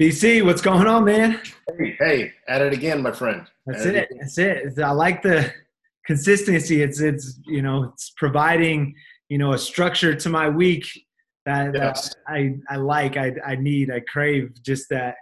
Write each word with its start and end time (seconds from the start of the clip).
BC, 0.00 0.44
what's 0.44 0.60
going 0.60 0.86
on, 0.86 1.04
man? 1.04 1.40
Hey, 1.78 1.96
hey, 1.98 2.32
at 2.48 2.60
it 2.60 2.72
again, 2.74 3.02
my 3.02 3.12
friend. 3.12 3.46
That's 3.64 3.86
At 3.86 3.94
it. 3.94 4.08
That's 4.20 4.36
it. 4.38 4.78
I 4.78 4.90
like 4.90 5.22
the 5.22 5.50
consistency. 6.06 6.82
It's 6.82 7.00
it's 7.00 7.40
you 7.46 7.62
know 7.62 7.84
it's 7.84 8.10
providing 8.16 8.94
you 9.28 9.38
know 9.38 9.54
a 9.54 9.58
structure 9.58 10.14
to 10.14 10.28
my 10.28 10.48
week 10.50 10.86
that, 11.46 11.72
that 11.72 12.14
I 12.28 12.56
I 12.68 12.76
like. 12.76 13.16
I 13.16 13.32
I 13.44 13.56
need. 13.56 13.90
I 13.90 14.00
crave 14.00 14.50
just 14.62 14.88
that 14.90 15.14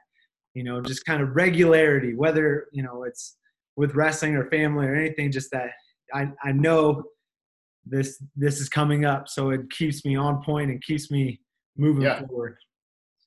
you 0.54 0.64
know 0.64 0.82
just 0.82 1.04
kind 1.04 1.22
of 1.22 1.36
regularity. 1.36 2.14
Whether 2.14 2.66
you 2.72 2.82
know 2.82 3.04
it's 3.04 3.36
with 3.76 3.94
wrestling 3.94 4.34
or 4.34 4.50
family 4.50 4.86
or 4.86 4.94
anything, 4.96 5.30
just 5.30 5.52
that 5.52 5.70
I 6.12 6.30
I 6.42 6.50
know 6.50 7.04
this 7.86 8.20
this 8.34 8.60
is 8.60 8.68
coming 8.68 9.04
up, 9.04 9.28
so 9.28 9.50
it 9.50 9.70
keeps 9.70 10.04
me 10.04 10.16
on 10.16 10.42
point 10.42 10.70
and 10.70 10.82
keeps 10.82 11.12
me 11.12 11.40
moving 11.76 12.02
Yeah. 12.02 12.26
forward. 12.26 12.56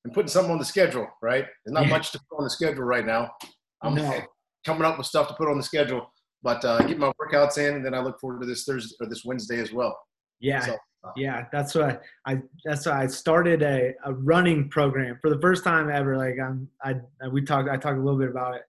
And 0.08 0.14
putting 0.14 0.28
something 0.28 0.50
on 0.52 0.58
the 0.58 0.64
schedule, 0.64 1.06
right? 1.20 1.44
There's 1.66 1.74
not 1.74 1.84
Yeah. 1.84 1.90
much 1.90 2.12
to 2.12 2.20
put 2.30 2.38
on 2.38 2.44
the 2.44 2.48
schedule 2.50 2.82
right 2.84 3.04
now. 3.04 3.30
I'm 3.82 3.94
No. 3.94 4.20
coming 4.64 4.84
up 4.84 4.96
with 4.96 5.06
stuff 5.06 5.28
to 5.28 5.34
put 5.34 5.48
on 5.48 5.58
the 5.58 5.62
schedule, 5.62 6.10
but 6.42 6.64
uh, 6.64 6.82
get 6.86 6.98
my 6.98 7.12
workouts 7.20 7.58
in, 7.58 7.74
and 7.74 7.84
then 7.84 7.92
I 7.92 8.00
look 8.00 8.18
forward 8.18 8.40
to 8.40 8.46
this 8.46 8.64
Thursday 8.64 8.94
or 9.00 9.06
this 9.06 9.22
Wednesday 9.26 9.60
as 9.60 9.70
well. 9.70 9.98
Yeah, 10.40 10.60
So, 10.60 10.76
Yeah, 11.14 11.46
that's 11.52 11.74
why 11.74 11.98
I 12.26 12.40
that's 12.64 12.86
why 12.86 13.02
I 13.02 13.06
started 13.06 13.62
a, 13.62 13.94
a 14.06 14.14
running 14.14 14.70
program 14.70 15.18
for 15.20 15.28
the 15.28 15.38
first 15.42 15.62
time 15.62 15.90
ever. 15.90 16.16
Like 16.16 16.38
I'm 16.42 16.68
I 16.82 16.94
we 17.30 17.42
talked 17.42 17.68
I 17.68 17.76
talked 17.76 17.98
a 17.98 18.02
little 18.02 18.18
bit 18.18 18.30
about 18.30 18.54
it, 18.56 18.62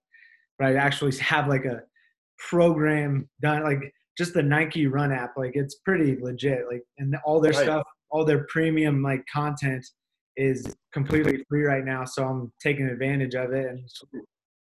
but 0.58 0.68
I 0.68 0.76
actually 0.76 1.16
have 1.20 1.48
like 1.48 1.64
a 1.66 1.84
program 2.50 3.30
done 3.42 3.64
like 3.64 3.94
just 4.18 4.34
the 4.34 4.44
Nike 4.44 4.88
Run 4.88 5.12
app. 5.14 5.38
Like 5.38 5.52
it's 5.56 5.76
pretty 5.76 6.18
legit. 6.22 6.66
Like 6.70 6.84
and 6.98 7.16
all 7.26 7.40
their 7.40 7.54
Right. 7.54 7.64
stuff, 7.64 7.84
all 8.10 8.26
their 8.26 8.46
premium 8.46 9.02
like 9.02 9.24
content 9.32 9.86
is 10.40 10.76
completely 10.94 11.44
free 11.50 11.64
right 11.64 11.84
now. 11.84 12.06
So 12.06 12.26
I'm 12.26 12.52
taking 12.64 12.86
advantage 12.88 13.36
of 13.36 13.52
it 13.52 13.68
and 13.68 13.82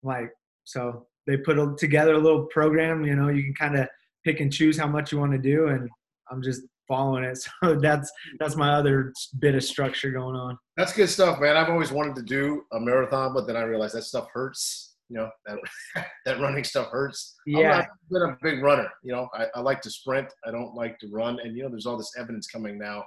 like 0.02 0.30
so 0.64 1.06
they 1.26 1.36
put 1.36 1.58
a, 1.58 1.74
together 1.78 2.14
a 2.14 2.18
little 2.18 2.46
program. 2.46 3.04
You 3.04 3.14
know, 3.14 3.28
you 3.28 3.42
can 3.42 3.54
kind 3.54 3.78
of 3.78 3.88
pick 4.24 4.40
and 4.40 4.52
choose 4.52 4.76
how 4.76 4.86
much 4.86 5.12
you 5.12 5.18
want 5.18 5.32
to 5.32 5.38
do, 5.38 5.68
and 5.68 5.88
I'm 6.30 6.42
just 6.42 6.62
following 6.88 7.24
it. 7.24 7.38
So 7.62 7.76
that's 7.76 8.10
that's 8.38 8.56
my 8.56 8.72
other 8.74 9.12
bit 9.38 9.54
of 9.54 9.62
structure 9.62 10.10
going 10.10 10.36
on. 10.36 10.58
That's 10.76 10.92
good 10.92 11.08
stuff, 11.08 11.40
man. 11.40 11.56
I've 11.56 11.70
always 11.70 11.92
wanted 11.92 12.16
to 12.16 12.22
do 12.22 12.64
a 12.72 12.80
marathon, 12.80 13.32
but 13.34 13.46
then 13.46 13.56
I 13.56 13.62
realized 13.62 13.94
that 13.94 14.02
stuff 14.02 14.28
hurts. 14.32 14.96
You 15.08 15.18
know, 15.18 15.30
that 15.46 15.58
that 16.24 16.40
running 16.40 16.64
stuff 16.64 16.88
hurts. 16.90 17.36
Yeah, 17.46 17.58
I'm 17.58 17.78
not 17.78 17.88
been 18.10 18.22
a 18.22 18.36
big 18.42 18.62
runner. 18.62 18.88
You 19.02 19.12
know, 19.12 19.28
I, 19.34 19.46
I 19.54 19.60
like 19.60 19.80
to 19.82 19.90
sprint. 19.90 20.32
I 20.46 20.50
don't 20.50 20.74
like 20.74 20.98
to 21.00 21.08
run. 21.08 21.38
And 21.40 21.56
you 21.56 21.62
know, 21.62 21.68
there's 21.68 21.86
all 21.86 21.98
this 21.98 22.12
evidence 22.18 22.46
coming 22.46 22.78
now. 22.78 23.04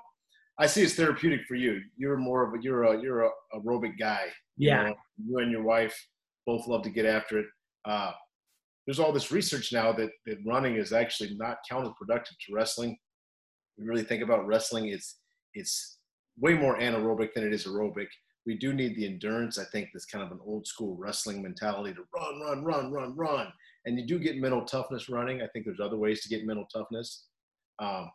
I 0.59 0.68
see 0.68 0.84
it's 0.84 0.94
therapeutic 0.94 1.42
for 1.48 1.56
you. 1.56 1.82
You're 1.98 2.18
more 2.18 2.48
of 2.48 2.54
a 2.54 2.62
you're 2.62 2.84
a 2.84 3.02
you're 3.02 3.23
a 3.23 3.30
aerobic 3.56 3.98
guy. 4.00 4.26
you 4.58 4.70
yeah, 4.70 4.84
know. 4.84 4.95
you 5.26 5.38
and 5.40 5.52
your 5.52 5.64
wife 5.64 5.95
both 6.45 6.68
love 6.68 6.84
to 6.84 6.90
get 6.90 7.06
after 7.06 7.40
it. 7.40 7.45
Uh, 7.86 8.12
there's 8.86 9.00
all 9.00 9.12
this 9.12 9.32
research 9.32 9.73
now 9.73 9.92
that 9.94 10.12
that 10.26 10.38
running 10.45 10.76
is 10.76 10.94
actually 10.94 11.36
not 11.36 11.58
counterproductive 11.70 12.38
to 12.45 12.54
wrestling. 12.54 12.98
We 13.78 13.86
really 13.86 14.04
think 14.04 14.22
about 14.22 14.45
wrestling, 14.45 14.90
it's 14.90 15.20
it's 15.56 15.98
way 16.40 16.54
more 16.54 16.78
anaerobic 16.80 17.34
than 17.34 17.45
it 17.45 17.54
is 17.54 17.66
aerobic. 17.66 18.08
We 18.45 18.58
do 18.58 18.73
need 18.73 18.95
the 18.95 19.06
endurance. 19.06 19.58
I 19.58 19.64
think 19.72 19.90
that's 19.94 20.06
kind 20.06 20.23
of 20.23 20.32
an 20.32 20.40
old 20.45 20.67
school 20.67 20.98
wrestling 20.98 21.42
mentality 21.42 21.94
to 21.94 22.02
run, 22.14 22.42
run, 22.42 22.64
run, 22.64 22.92
run, 22.92 23.16
run. 23.16 23.48
And 23.86 23.98
you 23.98 24.06
do 24.06 24.20
get 24.20 24.38
mental 24.38 24.66
toughness 24.66 25.10
running. 25.10 25.42
I 25.42 25.48
think 25.48 25.66
there's 25.66 25.80
other 25.80 25.98
ways 25.98 26.22
to 26.22 26.30
get 26.30 26.45
mental 26.45 26.67
toughness. 26.73 27.26
Um, 27.80 28.12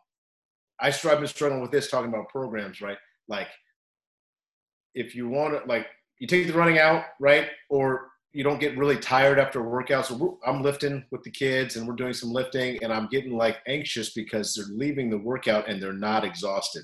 I 0.81 0.89
strive 0.89 1.19
been 1.19 1.27
struggling 1.27 1.61
with 1.61 1.71
this 1.71 1.89
talking 1.89 2.09
about 2.09 2.29
programs, 2.29 2.81
right? 2.81 2.97
Like 3.27 3.49
if 4.95 5.15
you 5.15 5.27
want 5.27 5.53
to, 5.53 5.67
like 5.67 5.87
you 6.19 6.27
take 6.27 6.47
the 6.47 6.53
running 6.53 6.79
out, 6.79 7.05
right? 7.19 7.49
Or 7.69 8.09
you 8.31 8.43
don't 8.43 8.59
get 8.59 8.77
really 8.77 8.97
tired 8.97 9.39
after 9.39 9.59
a 9.59 9.67
workout. 9.67 10.05
So 10.05 10.39
I'm 10.45 10.61
lifting 10.61 11.03
with 11.11 11.23
the 11.23 11.31
kids 11.31 11.75
and 11.75 11.87
we're 11.87 11.95
doing 11.95 12.13
some 12.13 12.31
lifting 12.31 12.81
and 12.83 12.93
I'm 12.93 13.07
getting 13.07 13.35
like 13.35 13.57
anxious 13.67 14.11
because 14.13 14.53
they're 14.53 14.75
leaving 14.75 15.09
the 15.09 15.17
workout 15.17 15.67
and 15.67 15.81
they're 15.81 15.93
not 15.93 16.23
exhausted. 16.23 16.83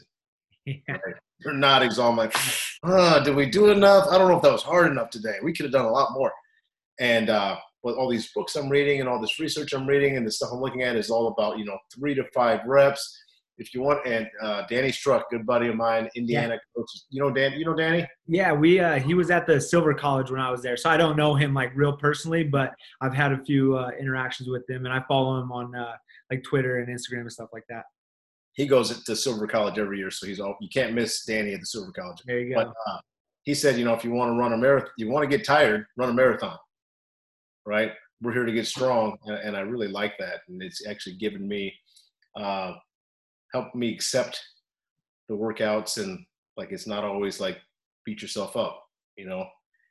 yeah, 0.66 0.98
They're 1.42 1.54
not 1.54 1.84
exhausted. 1.84 2.10
I'm 2.12 2.18
like, 2.18 2.36
oh, 2.84 3.24
did 3.24 3.36
we 3.36 3.50
do 3.50 3.70
enough? 3.70 4.08
I 4.10 4.18
don't 4.18 4.30
know 4.30 4.38
if 4.38 4.42
that 4.42 4.52
was 4.52 4.64
hard 4.64 4.92
enough 4.92 5.12
today. 5.12 5.36
We 5.44 5.54
could 5.54 5.66
have 5.66 5.74
done 5.74 5.86
a 5.86 5.92
lot 5.92 6.14
more. 6.14 6.32
And 7.00 7.30
uh, 7.30 7.58
with 7.84 7.96
all 7.96 8.10
these 8.10 8.32
books 8.34 8.56
I'm 8.56 8.70
reading 8.70 9.00
and 9.00 9.08
all 9.08 9.22
this 9.22 9.40
research 9.40 9.74
I'm 9.74 9.86
reading 9.86 10.18
and 10.18 10.26
the 10.26 10.32
stuff 10.32 10.50
I'm 10.52 10.62
looking 10.62 10.82
at 10.82 10.96
is 10.96 11.12
all 11.12 11.28
about, 11.28 11.60
you 11.60 11.66
know, 11.66 11.78
three 11.94 12.16
to 12.16 12.24
five 12.34 12.62
reps. 12.66 13.22
If 13.58 13.74
you 13.74 13.82
want, 13.82 14.06
and 14.06 14.28
uh, 14.42 14.64
Danny 14.70 14.92
Struck, 14.92 15.30
good 15.30 15.46
buddy 15.46 15.68
of 15.70 15.76
mine, 15.76 16.10
Indiana 16.16 16.58
coach. 16.76 16.88
You 17.10 17.22
know 17.24 17.32
Dan? 17.32 17.54
You 17.54 17.66
know 17.66 17.74
Danny? 17.76 18.06
yeah. 18.28 18.52
We 18.52 18.80
uh, 18.80 19.00
he 19.00 19.14
was 19.14 19.32
at 19.32 19.48
the 19.48 19.62
Silver 19.62 19.94
College 19.94 20.30
when 20.30 20.42
I 20.42 20.52
was 20.52 20.62
there, 20.62 20.76
so 20.76 20.90
I 20.90 20.98
don't 20.98 21.16
know 21.16 21.36
him 21.36 21.54
like 21.54 21.72
real 21.76 21.96
personally, 21.96 22.44
but 22.44 22.74
I've 23.02 23.14
had 23.14 23.32
a 23.32 23.44
few 23.46 23.78
uh, 23.78 23.92
interactions 24.00 24.50
with 24.50 24.70
him, 24.70 24.86
and 24.86 24.94
I 24.94 25.02
follow 25.08 25.40
him 25.40 25.52
on 25.54 25.74
uh, 25.76 25.94
like 26.30 26.44
Twitter 26.44 26.80
and 26.80 26.88
Instagram 26.90 27.22
and 27.22 27.32
stuff 27.32 27.50
like 27.54 27.64
that. 27.70 27.84
he 28.54 28.66
goes 28.68 29.02
to 29.04 29.16
Silver 29.16 29.48
College 29.48 29.78
every 29.80 30.00
year, 30.00 30.12
so 30.12 30.28
he's 30.28 30.40
all 30.42 30.58
you 30.60 30.68
can't 30.70 30.94
miss 30.94 31.24
Danny 31.26 31.54
at 31.54 31.62
the 31.62 31.66
Silver 31.66 31.92
College. 31.94 32.22
There 32.26 32.40
you 32.40 32.56
But 32.56 32.66
go. 32.66 32.74
uh, 32.88 33.00
he 33.44 33.54
said, 33.54 33.78
you 33.78 33.86
know, 33.86 33.94
if 33.94 34.04
you 34.04 34.12
want 34.12 34.34
to 34.34 34.38
run 34.38 34.52
a 34.54 34.58
marathon, 34.58 34.90
you 34.98 35.10
want 35.10 35.30
to 35.30 35.38
get 35.38 35.46
tired, 35.46 35.86
run 35.98 36.10
a 36.10 36.14
marathon, 36.14 36.58
right? 37.66 37.92
We're 38.22 38.34
here 38.34 38.46
to 38.46 38.52
get 38.52 38.66
strong, 38.68 39.18
and, 39.26 39.38
and 39.38 39.58
I 39.58 39.62
really 39.62 39.88
like 39.88 40.18
that, 40.20 40.40
and 40.50 40.62
it's 40.64 40.86
actually 40.88 41.16
given 41.18 41.48
me, 41.48 41.74
uh, 42.40 42.74
helped 43.56 43.74
me 43.74 43.94
accept 43.94 44.38
the 45.30 45.36
workouts, 45.36 45.98
and 46.04 46.26
like 46.58 46.72
it's 46.72 46.88
not 46.88 47.06
always 47.06 47.40
like 47.40 47.58
beat 48.06 48.22
yourself 48.22 48.58
up, 48.58 48.84
you 49.18 49.26
know. 49.26 49.46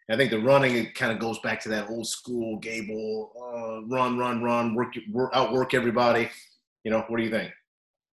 And 0.09 0.15
I 0.15 0.19
think 0.19 0.31
the 0.31 0.39
running 0.39 0.77
it 0.77 0.95
kind 0.95 1.11
of 1.13 1.19
goes 1.19 1.39
back 1.39 1.61
to 1.63 1.71
that 1.71 1.89
old 1.89 2.07
school 2.07 2.59
Gable, 2.59 3.33
uh, 3.41 3.87
run, 3.87 4.19
run, 4.19 4.43
run, 4.43 4.75
work, 4.75 4.93
work, 5.11 5.31
outwork 5.35 5.73
everybody. 5.73 6.29
You 6.85 6.91
know, 6.91 7.05
what 7.09 7.17
do 7.17 7.25
you 7.25 7.31
think? 7.31 7.53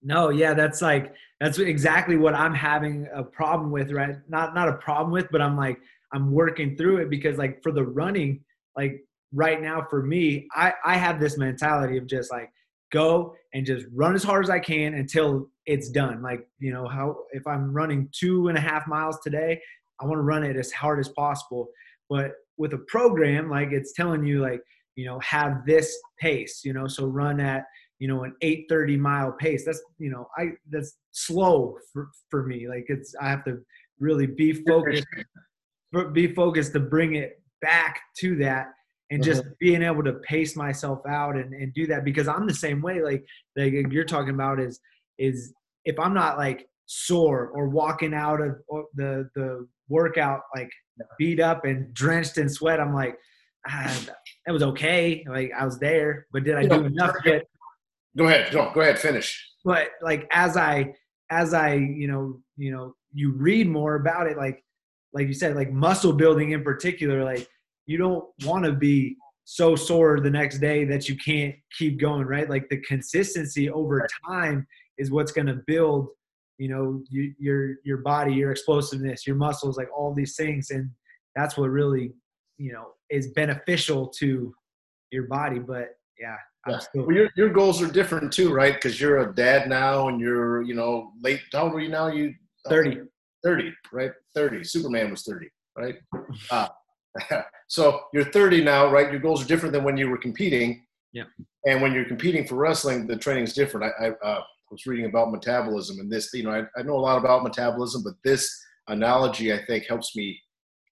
No, 0.02 0.30
yeah, 0.30 0.54
that's 0.54 0.82
like 0.82 1.14
that's 1.42 1.60
exactly 1.60 2.16
what 2.16 2.34
I'm 2.34 2.56
having 2.56 3.08
a 3.14 3.24
problem 3.24 3.72
with, 3.72 3.92
right? 3.92 4.16
Not 4.30 4.56
not 4.56 4.70
a 4.70 4.78
problem 4.78 5.12
with, 5.12 5.28
but 5.32 5.42
I'm 5.42 5.58
like 5.58 5.80
I'm 6.14 6.32
working 6.32 6.78
through 6.78 6.98
it 6.98 7.10
because 7.10 7.38
like 7.38 7.62
for 7.62 7.74
the 7.74 7.84
running, 7.84 8.40
like 8.78 9.04
right 9.34 9.62
now 9.62 9.86
for 9.90 10.02
me, 10.02 10.48
I 10.56 10.74
I 10.86 10.96
have 10.96 11.20
this 11.20 11.38
mentality 11.38 11.98
of 11.98 12.08
just 12.08 12.32
like 12.32 12.50
go 12.92 13.36
and 13.54 13.66
just 13.66 13.86
run 13.94 14.16
as 14.16 14.24
hard 14.24 14.44
as 14.46 14.50
I 14.50 14.60
can 14.60 14.94
until 14.94 15.50
it's 15.66 15.90
done. 15.90 16.22
Like 16.22 16.48
you 16.60 16.72
know 16.74 16.88
how 16.88 17.18
if 17.32 17.46
I'm 17.48 17.74
running 17.74 18.10
two 18.12 18.48
and 18.48 18.58
a 18.58 18.62
half 18.62 18.88
miles 18.88 19.20
today, 19.24 19.60
I 20.00 20.06
want 20.06 20.18
to 20.18 20.24
run 20.24 20.44
it 20.44 20.56
as 20.56 20.72
hard 20.72 21.00
as 21.00 21.10
possible. 21.10 21.70
But 22.10 22.32
with 22.58 22.74
a 22.74 22.80
program, 22.88 23.50
like 23.50 23.70
it's 23.72 23.94
telling 23.94 24.24
you 24.24 24.42
like 24.42 24.62
you 24.96 25.06
know 25.06 25.20
have 25.20 25.66
this 25.66 25.98
pace, 26.20 26.62
you 26.64 26.74
know, 26.74 26.88
so 26.88 27.06
run 27.06 27.40
at 27.40 27.66
you 28.02 28.08
know 28.08 28.24
an 28.24 28.34
830 28.42 28.98
mile 28.98 29.32
pace 29.32 29.64
that's 29.64 29.82
you 30.00 30.10
know 30.10 30.28
i 30.36 30.50
that's 30.72 30.98
slow 31.12 31.78
for, 31.94 32.10
for 32.30 32.44
me 32.48 32.68
like 32.68 32.86
it's 32.88 33.14
i 33.22 33.30
have 33.30 33.46
to 33.46 33.60
really 34.00 34.26
be 34.26 34.52
focused 34.52 35.06
be 36.12 36.34
focused 36.34 36.74
to 36.74 36.80
bring 36.80 37.16
it 37.16 37.42
back 37.62 38.02
to 38.18 38.36
that 38.38 38.72
and 39.12 39.22
just 39.22 39.44
being 39.60 39.84
able 39.84 40.04
to 40.04 40.14
pace 40.14 40.56
myself 40.56 41.00
out 41.08 41.36
and, 41.36 41.54
and 41.54 41.74
do 41.74 41.86
that 41.86 42.04
because 42.04 42.28
i'm 42.28 42.48
the 42.48 42.54
same 42.54 42.82
way 42.82 43.02
like 43.02 43.24
like 43.58 43.74
you're 43.92 44.06
talking 44.06 44.34
about 44.34 44.60
is 44.60 44.80
is 45.20 45.54
if 45.86 46.00
i'm 46.00 46.14
not 46.14 46.38
like 46.38 46.68
sore 46.86 47.48
or 47.50 47.70
walking 47.70 48.14
out 48.14 48.42
of 48.42 48.56
the 48.96 49.30
the 49.36 49.68
workout 49.90 50.42
like 50.56 50.72
beat 51.20 51.40
up 51.40 51.66
and 51.66 51.94
drenched 51.94 52.38
in 52.38 52.50
sweat 52.50 52.80
i'm 52.80 52.94
like 52.94 53.18
ah, 53.68 54.00
that 54.46 54.52
was 54.52 54.64
okay 54.64 55.24
like 55.30 55.52
i 55.58 55.66
was 55.66 55.78
there 55.80 56.26
but 56.32 56.44
did 56.44 56.56
i 56.56 56.66
do 56.66 56.86
enough 56.86 57.16
get 57.24 57.46
Go 58.18 58.26
ahead, 58.28 58.52
go, 58.52 58.70
go 58.74 58.82
ahead, 58.82 59.00
finish. 59.00 59.42
but 59.64 59.88
like 60.02 60.28
as 60.34 60.58
i 60.58 60.94
as 61.30 61.54
i 61.54 61.74
you 61.76 62.08
know 62.08 62.42
you 62.58 62.72
know 62.72 62.94
you 63.14 63.32
read 63.34 63.70
more 63.70 63.96
about 63.96 64.28
it 64.28 64.38
like 64.38 64.64
like 65.14 65.28
you 65.28 65.34
said 65.34 65.56
like 65.56 65.72
muscle 65.72 66.12
building 66.12 66.52
in 66.52 66.62
particular 66.64 67.24
like 67.24 67.48
you 67.92 67.98
don't 67.98 68.24
want 68.46 68.64
to 68.66 68.72
be 68.72 69.16
so 69.44 69.76
sore 69.76 70.20
the 70.20 70.30
next 70.30 70.60
day 70.60 70.86
that 70.86 71.10
you 71.10 71.16
can't 71.18 71.54
keep 71.78 72.00
going 72.00 72.26
right 72.26 72.50
like 72.50 72.68
the 72.70 72.78
consistency 72.82 73.70
over 73.70 74.08
time 74.28 74.66
is 74.98 75.12
what's 75.12 75.32
going 75.32 75.48
to 75.48 75.60
build 75.68 76.08
you 76.58 76.70
know 76.70 77.02
you, 77.10 77.34
your 77.38 77.76
your 77.84 77.98
body 77.98 78.34
your 78.34 78.52
explosiveness 78.52 79.28
your 79.28 79.36
muscles 79.36 79.78
like 79.78 79.90
all 79.96 80.14
these 80.14 80.36
things 80.36 80.70
and 80.72 80.90
that's 81.36 81.58
what 81.58 81.70
really 81.70 82.14
you 82.58 82.72
know 82.72 82.88
is 83.10 83.32
beneficial 83.32 84.08
to 84.08 84.54
your 85.12 85.24
body 85.24 85.60
but 85.60 85.90
yeah 86.20 86.38
Yeah. 86.68 86.80
Well, 86.94 87.12
your 87.12 87.30
your 87.36 87.50
goals 87.50 87.82
are 87.82 87.92
different 87.92 88.32
too, 88.32 88.54
right? 88.54 88.76
Because 88.76 89.02
you're 89.02 89.18
a 89.28 89.34
dad 89.34 89.68
now, 89.68 90.10
and 90.10 90.22
you're 90.22 90.62
you 90.62 90.76
know 90.76 91.12
late. 91.24 91.42
How 91.52 91.64
old 91.64 91.74
are 91.74 91.80
you 91.80 91.90
now? 91.90 92.06
You 92.08 92.36
30 92.70 93.02
30, 93.44 93.74
right? 93.92 94.12
30. 94.36 94.64
Superman 94.64 95.12
was 95.12 95.24
30, 95.24 95.48
right? 95.78 95.96
Uh, 96.52 96.68
so 97.68 98.02
you're 98.14 98.32
30 98.32 98.64
now, 98.64 98.92
right? 98.92 99.12
Your 99.12 99.20
goals 99.20 99.44
are 99.44 99.48
different 99.48 99.74
than 99.74 99.84
when 99.84 99.98
you 99.98 100.10
were 100.10 100.18
competing. 100.18 100.86
Yeah. 101.14 101.24
And 101.66 101.82
when 101.82 101.94
you're 101.94 102.06
competing 102.06 102.48
for 102.48 102.56
wrestling, 102.56 103.08
the 103.08 103.18
training 103.18 103.44
is 103.44 103.54
different. 103.54 103.94
I, 104.00 104.08
I 104.08 104.10
uh, 104.26 104.44
was 104.72 104.86
reading 104.86 105.06
about 105.06 105.32
metabolism, 105.32 106.00
and 106.00 106.12
this, 106.12 106.30
you 106.34 106.44
know, 106.44 106.52
I, 106.52 106.64
I 106.80 106.84
know 106.84 106.96
a 106.96 106.98
lot 106.98 107.18
about 107.18 107.44
metabolism, 107.44 108.04
but 108.04 108.14
this 108.24 108.50
analogy 108.88 109.54
I 109.54 109.64
think 109.66 109.86
helps 109.88 110.16
me 110.16 110.40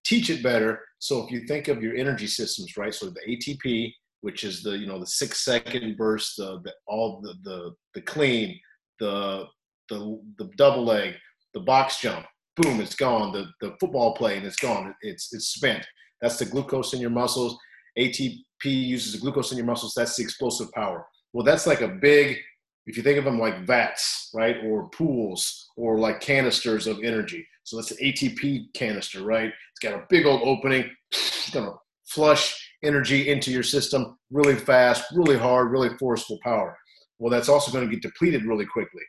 teach 0.04 0.30
it 0.30 0.42
better. 0.42 0.80
So 0.98 1.24
if 1.24 1.30
you 1.30 1.46
think 1.46 1.68
of 1.68 1.82
your 1.82 1.96
energy 1.96 2.26
systems, 2.26 2.76
right? 2.76 2.94
So 2.94 3.06
the 3.10 3.36
ATP, 3.36 3.92
which 4.20 4.44
is 4.44 4.62
the 4.62 4.76
you 4.76 4.86
know 4.86 4.98
the 4.98 5.06
six 5.06 5.40
second 5.40 5.96
burst, 5.96 6.36
the, 6.36 6.60
the 6.64 6.74
all 6.86 7.20
the, 7.22 7.34
the 7.42 7.72
the 7.94 8.02
clean, 8.02 8.58
the 8.98 9.44
the 9.88 10.20
the 10.38 10.50
double 10.56 10.84
leg, 10.84 11.14
the 11.54 11.60
box 11.60 12.00
jump, 12.00 12.26
boom, 12.56 12.80
it's 12.80 12.94
gone. 12.94 13.32
The 13.32 13.46
the 13.60 13.76
football 13.80 14.14
play 14.14 14.36
and 14.36 14.46
it's 14.46 14.56
gone. 14.56 14.94
It's 15.02 15.32
it's 15.32 15.48
spent. 15.48 15.86
That's 16.20 16.38
the 16.38 16.44
glucose 16.44 16.92
in 16.92 17.00
your 17.00 17.10
muscles. 17.10 17.58
ATP 17.98 18.42
uses 18.64 19.12
the 19.12 19.18
glucose 19.18 19.52
in 19.52 19.58
your 19.58 19.66
muscles. 19.66 19.94
That's 19.94 20.16
the 20.16 20.22
explosive 20.22 20.70
power. 20.72 21.06
Well, 21.32 21.44
that's 21.44 21.66
like 21.66 21.80
a 21.80 21.88
big 21.88 22.38
if 22.86 22.96
you 22.96 23.02
think 23.02 23.18
of 23.18 23.24
them 23.24 23.38
like 23.38 23.66
vats, 23.66 24.30
right, 24.34 24.56
or 24.64 24.88
pools, 24.88 25.68
or 25.76 25.98
like 25.98 26.20
canisters 26.20 26.86
of 26.86 26.98
energy. 27.04 27.46
So 27.62 27.76
that's 27.76 27.92
an 27.92 27.98
ATP 27.98 28.72
canister, 28.74 29.22
right? 29.22 29.48
It's 29.48 29.78
got 29.80 29.94
a 29.94 30.06
big 30.08 30.26
old 30.26 30.40
opening. 30.42 30.90
It's 31.12 31.50
gonna 31.50 31.74
flush 32.06 32.68
energy 32.82 33.28
into 33.28 33.50
your 33.50 33.62
system 33.62 34.18
really 34.30 34.56
fast, 34.56 35.04
really 35.14 35.36
hard, 35.36 35.70
really 35.70 35.90
forceful 35.98 36.38
power. 36.42 36.76
Well, 37.18 37.30
that's 37.30 37.48
also 37.48 37.70
going 37.70 37.88
to 37.88 37.94
get 37.94 38.02
depleted 38.02 38.44
really 38.44 38.66
quickly. 38.66 39.02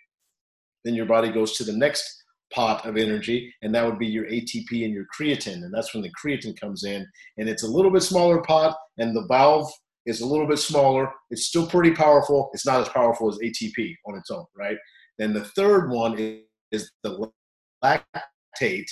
Then 0.84 0.96
your 0.96 1.06
body 1.06 1.32
goes 1.32 1.54
to 1.58 1.64
the 1.64 1.74
next 1.74 2.21
pot 2.54 2.86
of 2.86 2.98
energy, 2.98 3.54
and 3.62 3.74
that 3.74 3.86
would 3.86 4.00
be 4.00 4.08
your 4.08 4.26
ATP 4.26 4.86
and 4.86 4.94
your 4.94 5.06
creatine. 5.18 5.64
And 5.64 5.74
that's 5.74 5.94
when 5.94 6.04
the 6.04 6.12
creatine 6.12 6.60
comes 6.60 6.84
in, 6.84 7.06
and 7.38 7.50
it's 7.50 7.64
a 7.64 7.68
little 7.68 7.92
bit 7.92 8.04
smaller 8.04 8.42
pot, 8.42 8.76
and 8.98 9.16
the 9.16 9.26
valve 9.28 9.72
is 10.06 10.22
a 10.22 10.26
little 10.26 10.48
bit 10.48 10.60
smaller. 10.60 11.12
It's 11.30 11.48
still 11.48 11.68
pretty 11.68 11.92
powerful. 11.92 12.50
It's 12.54 12.66
not 12.66 12.82
as 12.82 12.90
powerful 12.90 13.30
as 13.30 13.38
ATP 13.38 13.96
on 14.08 14.16
its 14.16 14.32
own, 14.32 14.46
right? 14.58 14.78
Then 15.18 15.34
the 15.34 15.46
third 15.56 15.90
one 15.90 16.18
is, 16.72 16.92
the 17.04 17.30
lactate, 17.84 18.86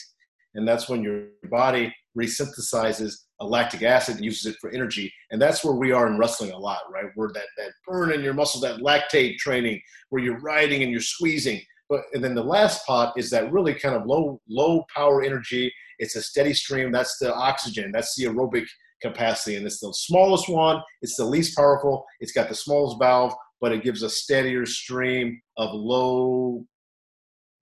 and 0.55 0.67
that's 0.67 0.89
when 0.89 1.01
your 1.01 1.27
body 1.49 1.93
resynthesizes 2.17 3.13
a 3.39 3.45
lactic 3.45 3.83
acid 3.83 4.15
and 4.15 4.25
uses 4.25 4.53
it 4.53 4.57
for 4.59 4.69
energy. 4.71 5.11
And 5.31 5.41
that's 5.41 5.63
where 5.63 5.75
we 5.75 5.91
are 5.91 6.07
in 6.07 6.17
wrestling 6.17 6.51
a 6.51 6.57
lot, 6.57 6.81
right? 6.91 7.05
Where 7.15 7.29
that, 7.33 7.45
that 7.57 7.71
burn 7.87 8.11
in 8.11 8.21
your 8.21 8.33
muscle, 8.33 8.59
that 8.61 8.81
lactate 8.81 9.37
training, 9.37 9.81
where 10.09 10.21
you're 10.21 10.41
riding 10.41 10.83
and 10.83 10.91
you're 10.91 11.01
squeezing. 11.01 11.61
But 11.89 12.01
and 12.13 12.23
then 12.23 12.35
the 12.35 12.43
last 12.43 12.85
pot 12.85 13.13
is 13.17 13.29
that 13.31 13.51
really 13.51 13.73
kind 13.73 13.95
of 13.95 14.05
low, 14.05 14.39
low 14.47 14.85
power 14.95 15.23
energy. 15.23 15.73
It's 15.97 16.15
a 16.15 16.21
steady 16.21 16.53
stream. 16.53 16.91
That's 16.91 17.17
the 17.17 17.33
oxygen. 17.33 17.91
That's 17.91 18.15
the 18.15 18.25
aerobic 18.25 18.65
capacity. 19.01 19.55
And 19.55 19.65
it's 19.65 19.79
the 19.79 19.93
smallest 19.93 20.49
one, 20.49 20.81
it's 21.01 21.15
the 21.15 21.25
least 21.25 21.55
powerful, 21.55 22.05
it's 22.19 22.31
got 22.31 22.49
the 22.49 22.55
smallest 22.55 22.99
valve, 22.99 23.33
but 23.61 23.71
it 23.71 23.83
gives 23.83 24.03
a 24.03 24.09
steadier 24.09 24.65
stream 24.65 25.41
of 25.57 25.73
low, 25.73 26.65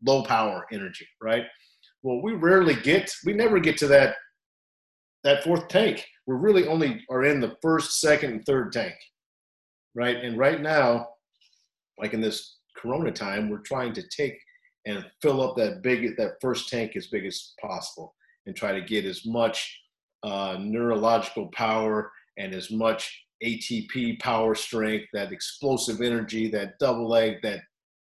low 0.05 0.23
power 0.23 0.65
energy, 0.71 1.07
right? 1.21 1.43
Well, 2.03 2.21
we 2.21 2.33
rarely 2.33 2.75
get, 2.75 3.11
we 3.25 3.33
never 3.33 3.59
get 3.59 3.77
to 3.77 3.87
that 3.87 4.15
that 5.23 5.43
fourth 5.43 5.67
tank. 5.67 6.05
We 6.25 6.35
really 6.35 6.67
only 6.67 7.03
are 7.09 7.25
in 7.25 7.41
the 7.41 7.57
first, 7.61 7.99
second, 7.99 8.31
and 8.31 8.45
third 8.45 8.71
tank, 8.71 8.93
right? 9.93 10.15
And 10.15 10.37
right 10.37 10.61
now, 10.61 11.07
like 11.97 12.13
in 12.13 12.21
this 12.21 12.56
Corona 12.77 13.11
time, 13.11 13.49
we're 13.49 13.59
trying 13.59 13.93
to 13.93 14.03
take 14.15 14.37
and 14.85 15.05
fill 15.21 15.41
up 15.41 15.57
that 15.57 15.81
big, 15.83 16.15
that 16.17 16.35
first 16.41 16.69
tank 16.69 16.95
as 16.95 17.07
big 17.07 17.25
as 17.25 17.53
possible, 17.61 18.15
and 18.45 18.55
try 18.55 18.71
to 18.71 18.81
get 18.81 19.05
as 19.05 19.25
much 19.25 19.81
uh, 20.23 20.57
neurological 20.59 21.49
power 21.53 22.11
and 22.37 22.53
as 22.53 22.71
much 22.71 23.25
ATP 23.43 24.19
power 24.19 24.55
strength, 24.55 25.05
that 25.13 25.31
explosive 25.31 26.01
energy, 26.01 26.49
that 26.49 26.79
double 26.79 27.07
leg, 27.07 27.35
that 27.43 27.59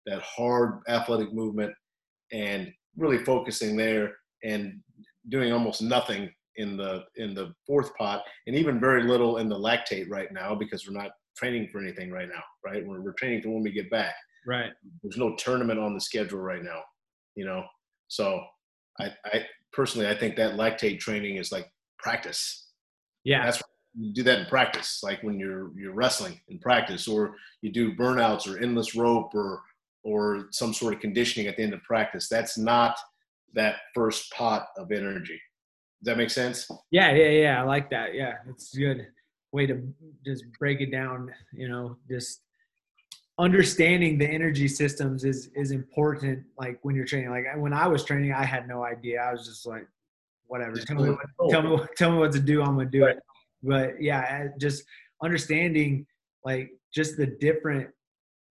that 0.06 0.20
hard 0.20 0.80
athletic 0.88 1.32
movement, 1.32 1.72
and 2.32 2.70
really 2.96 3.24
focusing 3.24 3.76
there 3.76 4.12
and 4.42 4.80
doing 5.30 5.52
almost 5.52 5.80
nothing 5.80 6.30
in 6.56 6.76
the 6.76 7.04
in 7.16 7.34
the 7.34 7.54
fourth 7.66 7.94
pot, 7.96 8.22
and 8.46 8.56
even 8.56 8.80
very 8.80 9.04
little 9.04 9.38
in 9.38 9.48
the 9.48 9.58
lactate 9.58 10.10
right 10.10 10.32
now 10.32 10.54
because 10.54 10.86
we're 10.86 11.00
not 11.00 11.12
training 11.36 11.68
for 11.72 11.80
anything 11.80 12.10
right 12.10 12.28
now, 12.28 12.42
right? 12.64 12.86
We're, 12.86 13.00
we're 13.00 13.12
training 13.14 13.42
for 13.42 13.50
when 13.50 13.62
we 13.62 13.72
get 13.72 13.90
back. 13.90 14.14
Right. 14.46 14.72
There's 15.02 15.16
no 15.16 15.34
tournament 15.36 15.78
on 15.78 15.94
the 15.94 16.00
schedule 16.00 16.40
right 16.40 16.62
now, 16.62 16.80
you 17.34 17.44
know. 17.44 17.64
So 18.08 18.42
I, 19.00 19.10
I 19.24 19.46
personally 19.72 20.08
I 20.08 20.14
think 20.14 20.36
that 20.36 20.54
lactate 20.54 21.00
training 21.00 21.36
is 21.36 21.52
like 21.52 21.70
practice. 21.98 22.68
Yeah. 23.24 23.44
That's 23.44 23.62
you 23.96 24.12
do 24.12 24.22
that 24.24 24.40
in 24.40 24.46
practice, 24.46 25.00
like 25.02 25.22
when 25.22 25.38
you're 25.38 25.70
you're 25.78 25.94
wrestling 25.94 26.40
in 26.48 26.58
practice, 26.58 27.06
or 27.06 27.36
you 27.62 27.72
do 27.72 27.94
burnouts 27.94 28.52
or 28.52 28.58
endless 28.60 28.94
rope 28.94 29.34
or 29.34 29.60
or 30.02 30.48
some 30.50 30.74
sort 30.74 30.94
of 30.94 31.00
conditioning 31.00 31.46
at 31.48 31.56
the 31.56 31.62
end 31.62 31.72
of 31.72 31.82
practice. 31.82 32.28
That's 32.28 32.58
not 32.58 32.98
that 33.54 33.76
first 33.94 34.30
pot 34.32 34.66
of 34.76 34.90
energy. 34.90 35.40
Does 36.02 36.12
that 36.12 36.18
make 36.18 36.30
sense? 36.30 36.68
Yeah, 36.90 37.12
yeah, 37.12 37.28
yeah. 37.28 37.60
I 37.60 37.64
like 37.64 37.88
that. 37.90 38.14
Yeah, 38.14 38.34
it's 38.48 38.76
good 38.76 39.06
way 39.52 39.66
to 39.66 39.80
just 40.26 40.44
break 40.58 40.80
it 40.80 40.90
down. 40.90 41.32
You 41.52 41.68
know, 41.68 41.96
just 42.10 42.40
understanding 43.38 44.18
the 44.18 44.26
energy 44.26 44.68
systems 44.68 45.24
is 45.24 45.50
is 45.54 45.70
important. 45.70 46.44
Like 46.58 46.78
when 46.82 46.94
you're 46.94 47.04
training. 47.04 47.30
Like 47.30 47.46
when 47.56 47.72
I 47.72 47.86
was 47.86 48.04
training, 48.04 48.32
I 48.32 48.44
had 48.44 48.68
no 48.68 48.84
idea. 48.84 49.20
I 49.20 49.32
was 49.32 49.46
just 49.46 49.66
like, 49.66 49.86
whatever. 50.46 50.76
Oh. 50.78 50.84
Tell 50.84 50.96
me, 50.96 51.10
what, 51.10 51.50
tell 51.50 51.62
me, 51.62 51.84
tell 51.96 52.12
me 52.12 52.18
what 52.18 52.32
to 52.32 52.40
do. 52.40 52.62
I'm 52.62 52.76
gonna 52.76 52.88
do 52.88 53.04
it. 53.04 53.18
But 53.62 54.00
yeah, 54.00 54.48
just 54.58 54.84
understanding 55.22 56.06
like 56.44 56.70
just 56.92 57.16
the 57.16 57.26
different 57.26 57.88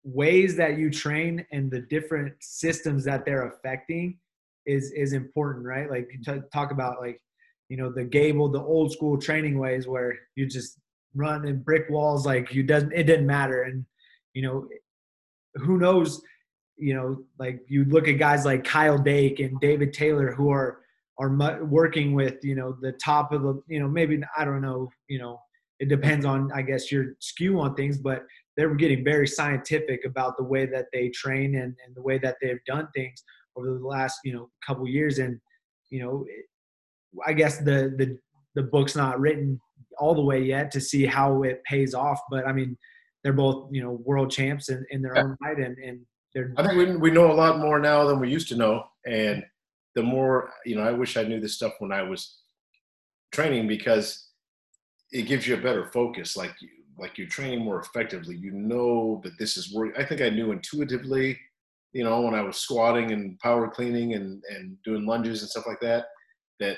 ways 0.04 0.56
that 0.56 0.78
you 0.78 0.90
train 0.90 1.46
and 1.52 1.70
the 1.70 1.82
different 1.82 2.34
systems 2.40 3.04
that 3.06 3.26
they're 3.26 3.48
affecting 3.48 4.18
is 4.66 4.92
is 4.92 5.14
important, 5.14 5.66
right? 5.66 5.90
Like 5.90 6.10
to 6.26 6.44
talk 6.54 6.72
about 6.72 7.02
like 7.02 7.22
you 7.68 7.78
know 7.78 7.92
the 7.92 8.04
gable, 8.04 8.50
the 8.50 8.62
old 8.62 8.94
school 8.94 9.18
training 9.18 9.60
ways 9.60 9.88
where 9.88 10.18
you 10.36 10.46
just 10.46 10.80
run 11.16 11.48
in 11.48 11.60
brick 11.64 11.90
walls 11.90 12.24
like 12.24 12.54
you 12.54 12.62
doesn't 12.62 12.94
it 12.94 13.06
didn't 13.06 13.26
matter 13.26 13.64
and 13.64 13.84
you 14.40 14.46
know 14.48 14.66
who 15.56 15.78
knows 15.78 16.22
you 16.78 16.94
know 16.94 17.18
like 17.40 17.60
you 17.68 17.84
look 17.86 18.08
at 18.08 18.14
guys 18.14 18.46
like 18.46 18.64
Kyle 18.64 18.98
Dake 18.98 19.42
and 19.42 19.60
David 19.60 19.92
Taylor 19.92 20.32
who 20.32 20.50
are 20.50 20.80
are 21.20 21.66
working 21.66 22.14
with 22.14 22.36
you 22.42 22.56
know 22.56 22.78
the 22.80 22.94
top 22.94 23.34
of 23.34 23.42
the 23.42 23.62
you 23.68 23.82
know 23.82 23.88
maybe 23.90 24.22
I 24.38 24.46
don't 24.46 24.62
know 24.62 24.90
you 25.10 25.20
know 25.20 25.42
it 25.82 25.90
depends 25.90 26.26
on 26.26 26.50
I 26.54 26.62
guess 26.62 26.90
your 26.90 27.16
skew 27.20 27.60
on 27.60 27.76
things 27.76 27.98
but 27.98 28.24
they're 28.56 28.74
getting 28.76 29.04
very 29.04 29.28
scientific 29.28 30.06
about 30.06 30.38
the 30.38 30.44
way 30.44 30.66
that 30.68 30.86
they 30.94 31.10
train 31.10 31.56
and, 31.56 31.76
and 31.86 31.94
the 31.96 32.02
way 32.02 32.18
that 32.20 32.38
they've 32.42 32.64
done 32.66 32.88
things 32.96 33.24
over 33.58 33.68
the 33.78 33.86
last 33.86 34.20
you 34.24 34.32
know 34.34 34.50
couple 34.66 34.88
years. 34.88 35.20
And 35.20 35.38
you 35.90 36.02
know 36.02 36.26
I 37.28 37.34
guess 37.34 37.58
the 37.58 37.94
the 37.98 38.18
the 38.56 38.64
book's 38.64 38.96
not 38.96 39.20
written 39.20 39.60
all 39.98 40.16
the 40.16 40.30
way 40.32 40.42
yet 40.42 40.72
to 40.72 40.80
see 40.80 41.06
how 41.06 41.44
it 41.44 41.62
pays 41.66 41.94
off. 41.94 42.22
But 42.32 42.48
I 42.48 42.54
mean 42.54 42.78
they're 43.24 43.34
both 43.34 43.70
you 43.72 43.82
know 43.82 44.00
world 44.04 44.32
champs 44.32 44.70
in, 44.70 44.86
in 44.92 45.02
their 45.02 45.16
yeah. 45.16 45.24
own 45.24 45.38
right 45.42 45.58
and 45.58 45.78
and 45.78 46.00
they're 46.34 46.54
I 46.58 46.64
think 46.64 46.78
we, 46.78 46.96
we 46.96 47.12
know 47.12 47.32
a 47.32 47.34
lot 47.34 47.60
more 47.60 47.80
now 47.80 48.06
than 48.06 48.20
we 48.20 48.30
used 48.30 48.50
to 48.50 48.56
know 48.56 48.84
and 49.06 49.44
the 49.96 50.04
more 50.04 50.52
you 50.66 50.76
know 50.76 50.84
i 50.84 50.92
wish 50.92 51.18
i 51.18 51.24
knew 51.24 51.40
this 51.40 51.56
stuff 51.56 51.74
when 51.80 51.92
i 51.92 52.02
was 52.02 52.40
training 53.32 53.68
because 53.68 54.30
it 55.12 55.24
gives 55.24 55.48
you 55.48 55.56
a 55.56 55.62
better 55.62 55.86
focus 55.92 56.38
like 56.38 56.54
you 56.62 56.70
like 57.00 57.18
you're 57.18 57.28
training 57.28 57.64
more 57.64 57.80
effectively 57.80 58.36
you 58.36 58.52
know 58.52 59.22
that 59.24 59.38
this 59.40 59.58
is 59.58 59.74
work 59.74 59.94
i 59.98 60.04
think 60.04 60.22
i 60.22 60.30
knew 60.30 60.52
intuitively 60.52 61.38
you 61.94 62.04
know 62.04 62.22
when 62.22 62.36
i 62.36 62.42
was 62.42 62.58
squatting 62.58 63.12
and 63.12 63.40
power 63.40 63.68
cleaning 63.68 64.14
and 64.14 64.44
and 64.50 64.78
doing 64.84 65.06
lunges 65.06 65.42
and 65.42 65.50
stuff 65.50 65.66
like 65.68 65.80
that 65.80 66.06
that 66.60 66.78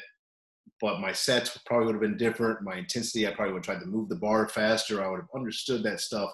but 0.79 0.99
my 0.99 1.11
sets 1.11 1.57
probably 1.65 1.87
would 1.87 1.95
have 1.95 2.01
been 2.01 2.17
different. 2.17 2.61
My 2.63 2.77
intensity 2.77 3.27
i 3.27 3.31
probably 3.31 3.53
would 3.53 3.65
have 3.65 3.77
tried 3.77 3.83
to 3.83 3.91
move 3.91 4.09
the 4.09 4.15
bar 4.15 4.47
faster. 4.47 5.03
I 5.03 5.09
would 5.09 5.19
have 5.19 5.29
understood 5.35 5.83
that 5.83 6.01
stuff 6.01 6.31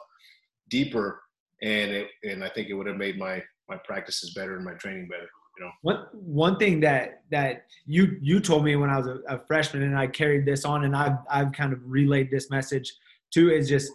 deeper 0.70 1.22
and 1.62 1.92
it 1.92 2.08
and 2.24 2.44
i 2.44 2.50
think 2.50 2.70
it 2.70 2.74
would 2.74 2.88
have 2.88 2.98
made 2.98 3.18
my 3.18 3.42
my 3.70 3.78
practices 3.86 4.34
better 4.34 4.56
and 4.56 4.66
my 4.66 4.74
training 4.74 5.08
better 5.08 5.28
you 5.58 5.66
know? 5.66 5.72
One 5.82 6.06
one 6.14 6.58
thing 6.58 6.80
that 6.82 7.24
that 7.32 7.64
you 7.86 8.18
you 8.22 8.40
told 8.40 8.64
me 8.64 8.76
when 8.76 8.90
i 8.90 8.98
was 8.98 9.08
a, 9.08 9.20
a, 9.28 9.40
freshman 9.48 9.84
and 9.84 9.98
i 9.98 10.06
carried 10.06 10.46
this 10.46 10.66
on 10.66 10.84
and 10.84 10.96
i've 10.96 11.18
i've 11.32 11.52
kind 11.52 11.74
of 11.74 11.80
relayed 11.84 12.30
this 12.30 12.52
message 12.52 12.94
too 13.34 13.50
is 13.50 13.68
just 13.68 13.92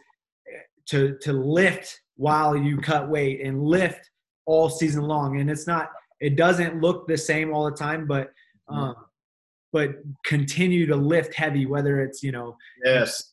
to 0.87 1.17
to 1.21 1.33
lift 1.33 2.01
while 2.17 2.57
you 2.57 2.79
cut 2.79 3.09
weight 3.09 3.41
and 3.43 3.65
lift 3.65 4.11
all 4.45 4.69
season 4.69 5.03
long. 5.03 5.41
And 5.41 5.51
it's 5.51 5.67
not 5.67 5.91
it 6.21 6.37
doesn't 6.37 6.81
look 6.81 7.07
the 7.07 7.17
same 7.17 7.53
all 7.53 7.65
the 7.65 7.77
time 7.77 8.07
but 8.07 8.33
mm-hmm. 8.69 8.79
um 8.79 8.95
but 9.73 9.91
continue 10.25 10.87
to 10.87 10.97
lift 10.97 11.35
heavy 11.35 11.67
whether 11.67 12.01
it's 12.01 12.23
you 12.23 12.33
know 12.33 12.57
yes 12.85 13.31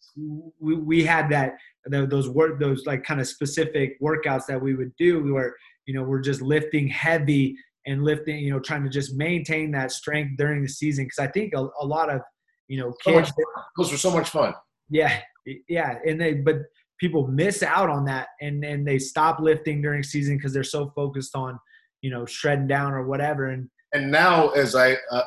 we, 0.59 0.75
we 0.75 1.03
had 1.03 1.29
that 1.29 1.53
those 1.89 2.29
work 2.29 2.59
those 2.59 2.85
like 2.85 3.03
kind 3.03 3.21
of 3.21 3.27
specific 3.27 3.99
workouts 4.01 4.45
that 4.47 4.61
we 4.61 4.75
would 4.75 4.91
do 4.97 5.23
we 5.23 5.31
were 5.31 5.55
you 5.85 5.93
know 5.93 6.03
we're 6.03 6.21
just 6.21 6.41
lifting 6.41 6.87
heavy 6.87 7.55
and 7.89 8.03
lifting, 8.03 8.39
you 8.39 8.51
know, 8.51 8.59
trying 8.59 8.83
to 8.83 8.89
just 8.89 9.15
maintain 9.15 9.71
that 9.71 9.91
strength 9.91 10.37
during 10.37 10.61
the 10.61 10.69
season. 10.69 11.09
Cause 11.09 11.23
I 11.23 11.31
think 11.31 11.53
a, 11.55 11.67
a 11.81 11.85
lot 11.85 12.09
of, 12.09 12.21
you 12.67 12.79
know, 12.79 12.93
kids. 13.03 13.29
So 13.29 13.43
those 13.77 13.91
were 13.91 13.97
so 13.97 14.11
much 14.11 14.29
fun. 14.29 14.53
Yeah. 14.89 15.19
Yeah. 15.67 15.97
And 16.05 16.21
they, 16.21 16.35
but 16.35 16.57
people 16.99 17.27
miss 17.27 17.63
out 17.63 17.89
on 17.89 18.05
that 18.05 18.27
and, 18.41 18.63
and 18.63 18.87
they 18.87 18.99
stop 18.99 19.39
lifting 19.39 19.81
during 19.81 20.03
season 20.03 20.37
because 20.37 20.53
they're 20.53 20.63
so 20.63 20.91
focused 20.95 21.35
on, 21.35 21.57
you 22.01 22.11
know, 22.11 22.25
shredding 22.25 22.67
down 22.67 22.93
or 22.93 23.07
whatever. 23.07 23.47
And, 23.47 23.69
and 23.93 24.11
now 24.11 24.49
as 24.49 24.75
I, 24.75 24.97
uh, 25.11 25.23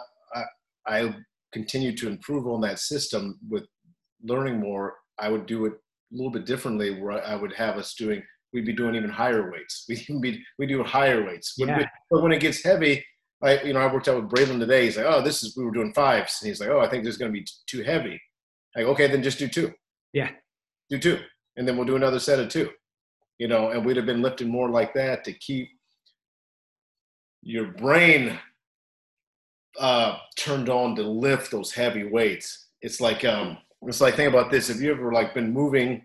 I, 0.87 1.15
continue 1.53 1.95
to 1.97 2.09
improve 2.09 2.47
on 2.47 2.61
that 2.63 2.79
system 2.79 3.39
with 3.49 3.65
learning 4.25 4.59
more, 4.59 4.95
I 5.19 5.29
would 5.29 5.47
do 5.47 5.67
it 5.67 5.75
a 5.75 6.17
little 6.17 6.31
bit 6.31 6.47
differently 6.47 7.01
where 7.01 7.25
I 7.25 7.37
would 7.37 7.53
have 7.53 7.77
us 7.77 7.95
doing, 7.95 8.23
we'd 8.53 8.67
be 8.67 8.73
doing 8.73 8.95
even 8.95 9.11
higher 9.11 9.51
weights. 9.51 9.85
We'd 10.09 10.21
be, 10.21 10.43
we 10.59 10.67
do 10.67 10.83
higher 10.83 11.25
weights. 11.25 11.55
Yeah. 11.57 11.79
Be, 11.79 11.85
but 12.11 12.23
when 12.23 12.33
it 12.33 12.41
gets 12.41 12.65
heavy, 12.65 13.05
I, 13.43 13.63
you 13.63 13.73
know, 13.73 13.81
I 13.81 13.93
worked 13.93 14.09
out 14.09 14.23
with 14.23 14.31
Braylon 14.31 14.61
today. 14.61 14.85
He's 14.85 14.97
like, 14.97 15.07
oh, 15.07 15.21
this 15.21 15.43
is, 15.43 15.57
we 15.57 15.65
were 15.65 15.73
doing 15.73 15.93
fives. 15.95 16.39
And 16.41 16.49
he's 16.49 16.61
like, 16.61 16.69
oh, 16.69 16.81
I 16.81 16.89
think 16.89 17.05
this 17.05 17.13
is 17.13 17.19
going 17.19 17.33
to 17.33 17.39
be 17.39 17.47
too 17.67 17.83
heavy. 17.83 18.21
Like, 18.77 18.87
okay, 18.87 19.09
then 19.09 19.23
just 19.23 19.39
do 19.39 19.49
two. 19.49 19.73
Yeah. 20.13 20.31
Do 20.91 20.99
two. 20.99 21.19
And 21.57 21.67
then 21.67 21.77
we'll 21.77 21.87
do 21.87 21.97
another 21.97 22.21
set 22.21 22.39
of 22.39 22.49
two, 22.49 22.71
you 23.39 23.49
know, 23.49 23.71
and 23.71 23.85
we'd 23.85 23.97
have 23.97 24.07
been 24.07 24.23
lifting 24.23 24.49
more 24.49 24.69
like 24.69 24.95
that 24.95 25.25
to 25.25 25.33
keep 25.33 25.69
your 27.43 27.67
brain 27.67 28.39
uh, 29.79 30.19
turned 30.37 30.69
on 30.69 30.95
to 30.97 31.03
lift 31.03 31.51
those 31.51 31.73
heavy 31.73 32.05
weights. 32.05 32.69
It's 32.83 33.01
like, 33.01 33.25
um, 33.25 33.59
it's 33.83 34.01
like, 34.01 34.15
think 34.15 34.33
about 34.33 34.51
this. 34.51 34.71
If 34.71 34.81
you 34.81 34.93
ever 34.93 35.13
like 35.13 35.35
been 35.35 35.53
moving 35.53 36.03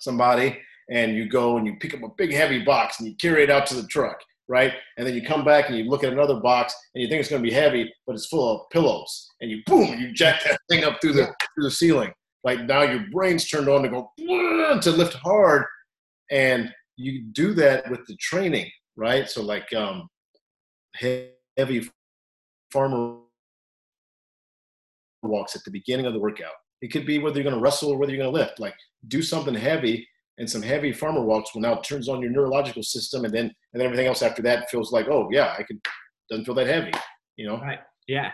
somebody 0.00 0.58
and 0.90 1.14
you 1.14 1.28
go 1.28 1.56
and 1.56 1.66
you 1.66 1.76
pick 1.76 1.94
up 1.94 2.02
a 2.02 2.08
big 2.16 2.32
heavy 2.32 2.62
box 2.62 2.98
and 2.98 3.08
you 3.08 3.14
carry 3.16 3.44
it 3.44 3.50
out 3.50 3.66
to 3.68 3.74
the 3.74 3.86
truck, 3.86 4.18
right? 4.48 4.72
And 4.98 5.06
then 5.06 5.14
you 5.14 5.22
come 5.22 5.44
back 5.44 5.68
and 5.68 5.78
you 5.78 5.84
look 5.84 6.04
at 6.04 6.12
another 6.12 6.40
box 6.40 6.74
and 6.94 7.02
you 7.02 7.08
think 7.08 7.20
it's 7.20 7.30
going 7.30 7.42
to 7.42 7.48
be 7.48 7.54
heavy, 7.54 7.90
but 8.06 8.14
it's 8.14 8.26
full 8.26 8.56
of 8.56 8.70
pillows, 8.70 9.30
and 9.40 9.50
you 9.50 9.62
boom, 9.66 9.98
you 9.98 10.12
jack 10.12 10.42
that 10.44 10.58
thing 10.68 10.84
up 10.84 11.00
through 11.00 11.12
the 11.12 11.26
through 11.54 11.64
the 11.64 11.70
ceiling. 11.70 12.12
Like 12.42 12.62
now 12.62 12.82
your 12.82 13.04
brain's 13.12 13.48
turned 13.48 13.68
on 13.68 13.82
to 13.82 13.88
go 13.88 14.10
to 14.80 14.90
lift 14.90 15.14
hard, 15.14 15.64
and 16.30 16.70
you 16.96 17.22
do 17.32 17.54
that 17.54 17.88
with 17.90 18.04
the 18.06 18.16
training, 18.16 18.68
right? 18.96 19.28
So 19.28 19.42
like 19.42 19.72
um, 19.72 20.08
heavy 20.96 21.88
farmer 22.72 23.18
walks 25.22 25.54
at 25.54 25.64
the 25.64 25.70
beginning 25.70 26.06
of 26.06 26.12
the 26.12 26.20
workout. 26.20 26.52
It 26.82 26.88
could 26.88 27.06
be 27.06 27.18
whether 27.18 27.36
you're 27.36 27.44
going 27.44 27.56
to 27.56 27.60
wrestle 27.60 27.90
or 27.90 27.98
whether 27.98 28.12
you're 28.12 28.22
going 28.22 28.32
to 28.32 28.40
lift. 28.40 28.58
Like 28.58 28.74
do 29.08 29.22
something 29.22 29.54
heavy 29.54 30.06
and 30.40 30.48
some 30.48 30.62
heavy 30.62 30.90
farmer 30.92 31.22
walks 31.22 31.54
will 31.54 31.60
now 31.60 31.76
turns 31.76 32.08
on 32.08 32.20
your 32.20 32.30
neurological 32.30 32.82
system 32.82 33.24
and 33.24 33.32
then 33.32 33.44
and 33.44 33.80
then 33.80 33.82
everything 33.82 34.06
else 34.06 34.22
after 34.22 34.42
that 34.42 34.68
feels 34.70 34.90
like 34.90 35.06
oh 35.08 35.28
yeah 35.30 35.54
i 35.58 35.62
can 35.62 35.80
doesn't 36.28 36.44
feel 36.44 36.54
that 36.54 36.66
heavy 36.66 36.92
you 37.36 37.46
know 37.46 37.58
right 37.58 37.80
yeah 38.08 38.32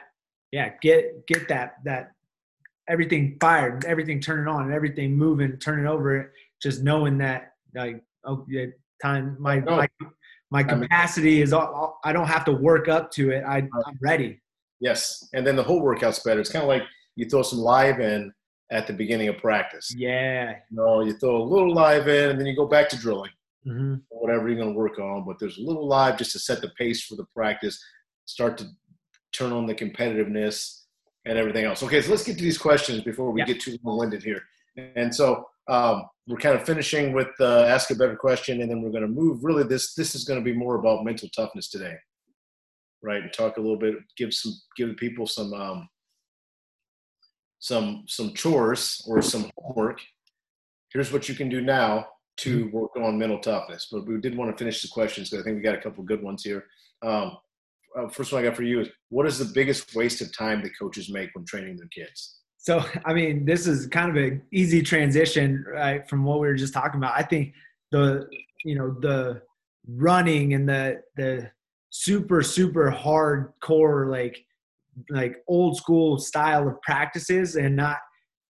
yeah 0.53 0.71
get 0.81 1.27
get 1.27 1.47
that 1.49 1.75
that 1.85 2.13
everything 2.89 3.37
fired 3.41 3.85
everything 3.85 4.21
turning 4.21 4.47
on 4.47 4.73
everything 4.73 5.17
moving 5.17 5.57
turning 5.59 5.87
over 5.87 6.33
just 6.63 6.83
knowing 6.83 7.19
that 7.19 7.53
like 7.75 8.01
oh 8.25 8.45
yeah 8.49 8.67
time 9.03 9.37
my 9.39 9.59
no. 9.59 9.77
my, 9.77 9.89
my 10.51 10.63
capacity 10.63 11.43
is 11.43 11.53
all, 11.53 11.99
i 12.05 12.13
don't 12.13 12.29
have 12.29 12.45
to 12.45 12.53
work 12.53 12.89
up 12.89 13.11
to 13.11 13.31
it 13.31 13.43
I, 13.47 13.59
i'm 13.59 13.99
ready 14.01 14.41
yes 14.81 15.29
and 15.35 15.47
then 15.47 15.57
the 15.57 15.63
whole 15.63 15.83
workout's 15.83 16.21
better 16.21 16.41
it's 16.41 16.51
kind 16.51 16.63
of 16.63 16.69
like 16.69 16.83
you 17.17 17.29
throw 17.29 17.43
some 17.43 17.59
live 17.59 18.01
in 18.01 18.33
at 18.71 18.87
the 18.87 18.93
beginning 18.93 19.29
of 19.29 19.39
practice. 19.39 19.93
Yeah. 19.97 20.57
You 20.71 20.77
know, 20.77 21.01
you 21.03 21.15
throw 21.15 21.37
a 21.37 21.45
little 21.45 21.73
live 21.73 22.09
in 22.09 22.31
and 22.31 22.39
then 22.39 22.47
you 22.47 22.57
go 22.57 22.67
back 22.67 22.89
to 22.91 22.97
drilling. 22.97 23.31
Mm-hmm. 23.67 23.97
Whatever 24.09 24.49
you're 24.49 24.59
going 24.59 24.73
to 24.73 24.79
work 24.79 24.99
on, 24.99 25.25
but 25.25 25.39
there's 25.39 25.59
a 25.59 25.63
little 25.63 25.87
live 25.87 26.19
just 26.19 26.33
to 26.33 26.39
set 26.39 26.61
the 26.61 26.71
pace 26.71 27.05
for 27.05 27.17
the 27.17 27.27
practice, 27.35 27.83
start 28.25 28.57
to 28.59 28.67
turn 29.33 29.53
on 29.53 29.67
the 29.67 29.75
competitiveness 29.75 30.83
and 31.25 31.37
everything 31.37 31.65
else. 31.65 31.83
Okay, 31.83 32.01
so 32.01 32.11
let's 32.11 32.23
get 32.23 32.39
to 32.39 32.45
these 32.45 32.59
questions 32.59 33.03
before 33.03 33.33
we 33.33 33.43
get 33.45 33.61
too 33.61 33.77
long-winded 33.83 34.23
here. 34.23 34.43
And 34.95 35.13
so 35.13 35.49
um, 35.69 36.05
we're 36.27 36.39
kind 36.39 36.59
of 36.59 36.67
finishing 36.67 37.13
with 37.13 37.29
uh, 37.41 37.61
ask 37.63 37.91
a 37.91 37.95
better 37.95 38.17
question, 38.17 38.61
and 38.61 38.71
then 38.71 38.83
we're 38.83 38.91
going 38.91 39.03
to 39.03 39.09
move. 39.09 39.45
Really, 39.45 39.65
this 39.65 39.95
this 39.95 40.15
is 40.15 40.25
going 40.25 40.41
to 40.41 40.45
be 40.45 40.57
more 40.57 40.77
about 40.77 41.05
mental 41.05 41.29
toughness 41.35 41.69
today, 41.69 41.95
right? 43.03 43.23
And 43.23 43.33
talk 43.33 43.57
a 43.57 43.61
little 43.61 43.79
bit, 43.79 43.95
give 44.17 44.35
some, 44.35 44.53
give 44.77 44.97
people 44.97 45.27
some 45.27 45.53
um, 45.55 45.89
some 47.59 48.05
some 48.07 48.33
chores 48.35 49.03
or 49.07 49.23
some 49.23 49.51
homework 49.59 50.01
here's 50.93 51.13
what 51.13 51.29
you 51.29 51.35
can 51.35 51.49
do 51.49 51.61
now 51.61 52.07
to 52.37 52.67
mm-hmm. 52.67 52.77
work 52.77 52.91
on 52.97 53.19
mental 53.19 53.39
toughness 53.39 53.89
but 53.91 54.07
we 54.07 54.21
did 54.21 54.37
want 54.37 54.51
to 54.51 54.57
finish 54.57 54.83
the 54.83 54.89
questions 54.89 55.31
because 55.31 55.43
i 55.43 55.45
think 55.45 55.57
we 55.57 55.63
got 55.63 55.75
a 55.75 55.81
couple 55.81 56.03
good 56.05 56.23
ones 56.23 56.43
here 56.43 56.65
um, 57.03 57.37
uh, 57.99 58.09
first 58.09 58.33
one 58.33 58.43
i 58.43 58.47
got 58.47 58.57
for 58.57 58.63
you 58.63 58.81
is 58.81 58.89
what 59.09 59.27
is 59.27 59.39
the 59.39 59.53
biggest 59.55 59.95
waste 59.95 60.21
of 60.21 60.37
time 60.37 60.63
that 60.63 60.79
coaches 60.79 61.11
make 61.11 61.31
when 61.35 61.45
training 61.45 61.77
their 61.77 61.89
kids 61.89 62.41
so 62.67 62.85
i 63.05 63.15
mean 63.15 63.45
this 63.45 63.67
is 63.67 63.87
kind 63.87 64.11
of 64.11 64.17
an 64.17 64.43
easy 64.53 64.83
transition 64.83 65.65
right 65.73 66.09
from 66.09 66.25
what 66.25 66.41
we 66.41 66.49
were 66.49 66.55
just 66.55 66.75
talking 66.75 66.99
about. 66.99 67.15
I 67.17 67.23
think 67.23 67.55
the 67.93 68.29
you 68.65 68.75
know 68.75 68.97
the 69.01 69.43
running 69.89 70.55
and 70.55 70.69
the 70.69 71.01
the 71.17 71.51
super 71.91 72.43
super 72.43 72.91
hardcore 72.91 74.11
like 74.11 74.45
like 75.11 75.37
old 75.47 75.77
school 75.77 76.19
style 76.19 76.67
of 76.67 76.81
practices 76.83 77.57
and 77.57 77.77
not 77.77 77.99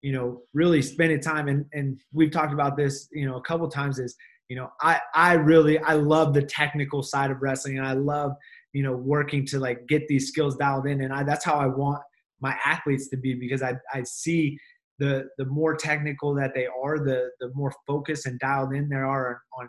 you 0.03 0.13
know 0.13 0.43
really 0.55 0.81
spending 0.81 1.21
time. 1.21 1.49
And 1.49 1.67
and 1.75 2.01
we've 2.13 2.31
talked 2.31 2.55
about 2.55 2.77
this 2.77 3.09
you 3.13 3.27
know 3.27 3.37
a 3.37 3.43
couple 3.43 3.69
times 3.69 3.99
is 3.99 4.17
you 4.49 4.57
know 4.57 4.71
i 4.81 4.99
i 5.15 5.35
really 5.35 5.79
i 5.81 5.93
love 5.93 6.33
the 6.33 6.43
technical 6.43 7.03
side 7.03 7.31
of 7.31 7.43
wrestling. 7.43 7.79
And 7.79 7.87
i 7.87 7.93
love 7.93 8.33
you 8.73 8.83
know 8.83 8.93
working 8.97 9.45
to 9.47 9.59
like 9.59 9.87
get 9.87 10.09
these 10.09 10.29
skills 10.29 10.57
dialed 10.57 10.87
in. 10.87 11.03
And 11.03 11.13
i 11.13 11.23
that's 11.23 11.45
how 11.45 11.57
i 11.57 11.67
want 11.67 12.03
my 12.41 12.57
athletes 12.65 13.09
to 13.09 13.17
be 13.17 13.35
because 13.35 13.63
i 13.63 13.75
i 13.93 14.03
see 14.03 14.59
the 14.99 15.29
the 15.39 15.45
more 15.47 15.75
technical 15.75 16.35
that 16.35 16.53
they 16.55 16.67
are 16.83 16.99
the 16.99 17.31
the 17.41 17.51
more 17.55 17.73
focused 17.87 18.27
and 18.27 18.39
dialed 18.39 18.73
in 18.75 18.89
they 18.89 18.97
are 18.97 19.41
on 19.59 19.69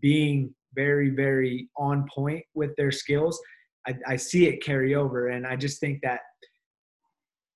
being 0.00 0.54
very 0.74 1.10
very 1.10 1.68
on 1.76 2.06
point 2.14 2.44
with 2.54 2.74
their 2.76 2.90
skills 2.90 3.40
I, 3.88 3.94
I 4.06 4.16
see 4.16 4.46
it 4.46 4.62
carry 4.62 4.94
over, 4.94 5.28
and 5.28 5.46
I 5.46 5.56
just 5.56 5.80
think 5.80 6.00
that 6.02 6.20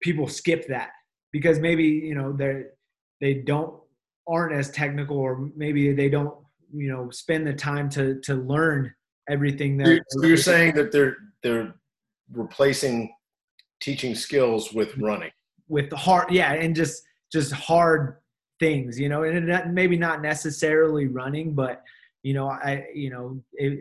people 0.02 0.26
skip 0.26 0.66
that 0.68 0.90
because 1.32 1.60
maybe 1.60 1.84
you 1.84 2.14
know 2.14 2.32
they 2.32 2.64
they 3.20 3.34
don't 3.34 3.74
aren't 4.26 4.54
as 4.54 4.70
technical, 4.70 5.18
or 5.18 5.50
maybe 5.54 5.92
they 5.92 6.08
don't 6.08 6.34
you 6.72 6.90
know 6.90 7.10
spend 7.10 7.46
the 7.46 7.52
time 7.52 7.88
to 7.90 8.20
to 8.20 8.34
learn 8.34 8.92
everything 9.28 9.76
that. 9.78 10.02
So 10.08 10.26
you're 10.26 10.36
saying 10.36 10.74
that 10.74 10.90
they're 10.90 11.16
they're 11.42 11.74
replacing 12.32 13.12
teaching 13.82 14.14
skills 14.14 14.72
with 14.72 14.96
running 14.98 15.30
with 15.68 15.90
the 15.90 15.96
hard 15.96 16.30
yeah 16.30 16.52
and 16.52 16.74
just 16.74 17.02
just 17.32 17.52
hard 17.52 18.16
things 18.60 18.98
you 18.98 19.08
know 19.08 19.24
and 19.24 19.74
maybe 19.74 19.96
not 19.96 20.22
necessarily 20.22 21.06
running 21.06 21.54
but 21.54 21.82
you 22.22 22.32
know 22.32 22.48
i 22.48 22.86
you 22.94 23.10
know 23.10 23.42
it, 23.54 23.80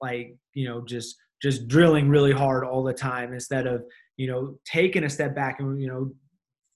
like 0.00 0.36
you 0.54 0.68
know 0.68 0.82
just 0.84 1.16
just 1.40 1.66
drilling 1.66 2.08
really 2.08 2.32
hard 2.32 2.64
all 2.64 2.84
the 2.84 2.92
time 2.92 3.32
instead 3.32 3.66
of 3.66 3.82
you 4.16 4.26
know 4.26 4.56
taking 4.64 5.04
a 5.04 5.10
step 5.10 5.34
back 5.34 5.60
and 5.60 5.80
you 5.80 5.88
know 5.88 6.12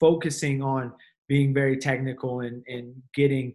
focusing 0.01 0.63
on 0.63 0.93
being 1.29 1.53
very 1.53 1.77
technical 1.77 2.41
and 2.41 2.63
and 2.69 2.95
getting 3.15 3.55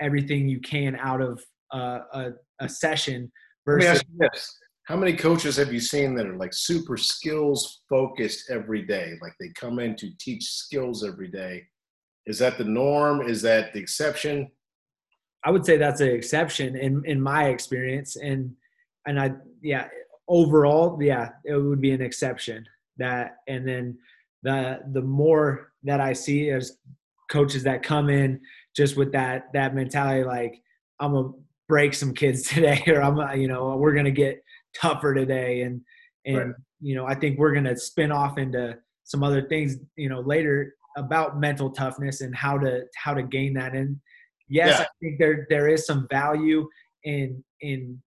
everything 0.00 0.48
you 0.48 0.60
can 0.60 0.96
out 0.96 1.20
of 1.20 1.42
uh, 1.72 2.00
a, 2.12 2.30
a 2.60 2.68
session 2.68 3.30
versus 3.66 4.02
this. 4.18 4.58
How 4.84 4.96
many 4.96 5.14
coaches 5.14 5.56
have 5.56 5.72
you 5.72 5.80
seen 5.80 6.14
that 6.16 6.26
are 6.26 6.36
like 6.36 6.52
super 6.52 6.96
skills 6.96 7.82
focused 7.88 8.50
every 8.50 8.82
day? 8.82 9.12
Like 9.20 9.34
they 9.38 9.48
come 9.50 9.78
in 9.78 9.94
to 9.96 10.10
teach 10.18 10.44
skills 10.44 11.04
every 11.04 11.28
day. 11.28 11.64
Is 12.26 12.38
that 12.38 12.58
the 12.58 12.64
norm? 12.64 13.22
Is 13.22 13.42
that 13.42 13.72
the 13.72 13.80
exception? 13.80 14.50
I 15.44 15.50
would 15.50 15.64
say 15.64 15.76
that's 15.76 16.00
an 16.00 16.08
exception 16.08 16.76
in 16.76 17.02
in 17.04 17.20
my 17.20 17.46
experience. 17.46 18.16
And 18.16 18.54
and 19.06 19.20
i 19.20 19.32
yeah 19.62 19.88
overall, 20.28 20.98
yeah, 21.00 21.30
it 21.44 21.56
would 21.56 21.80
be 21.80 21.92
an 21.92 22.02
exception. 22.02 22.66
That 22.98 23.36
and 23.48 23.66
then 23.66 23.98
the 24.42 24.80
the 24.92 25.02
more 25.02 25.72
that 25.84 26.00
I 26.00 26.12
see 26.12 26.50
as 26.50 26.78
coaches 27.30 27.62
that 27.64 27.82
come 27.82 28.10
in 28.10 28.40
just 28.76 28.96
with 28.96 29.12
that 29.12 29.52
that 29.52 29.74
mentality, 29.74 30.24
like 30.24 30.60
I'm 31.00 31.12
gonna 31.12 31.30
break 31.68 31.94
some 31.94 32.14
kids 32.14 32.42
today, 32.48 32.82
or 32.88 33.02
I'm 33.02 33.40
you 33.40 33.48
know 33.48 33.76
we're 33.76 33.94
gonna 33.94 34.10
get 34.10 34.42
tougher 34.74 35.14
today, 35.14 35.62
and 35.62 35.80
and 36.26 36.36
right. 36.36 36.54
you 36.80 36.94
know 36.94 37.06
I 37.06 37.14
think 37.14 37.38
we're 37.38 37.54
gonna 37.54 37.76
spin 37.76 38.12
off 38.12 38.38
into 38.38 38.76
some 39.04 39.22
other 39.22 39.42
things 39.48 39.76
you 39.96 40.08
know 40.08 40.20
later 40.20 40.74
about 40.96 41.40
mental 41.40 41.70
toughness 41.70 42.20
and 42.20 42.34
how 42.34 42.58
to 42.58 42.82
how 42.96 43.14
to 43.14 43.22
gain 43.22 43.54
that. 43.54 43.74
And 43.74 43.98
yes 44.52 44.78
yeah. 44.78 44.84
i 44.84 44.86
think 45.00 45.18
there 45.18 45.46
there 45.50 45.68
is 45.68 45.86
some 45.86 46.06
value 46.10 46.68
in 47.04 47.42
in 47.60 48.00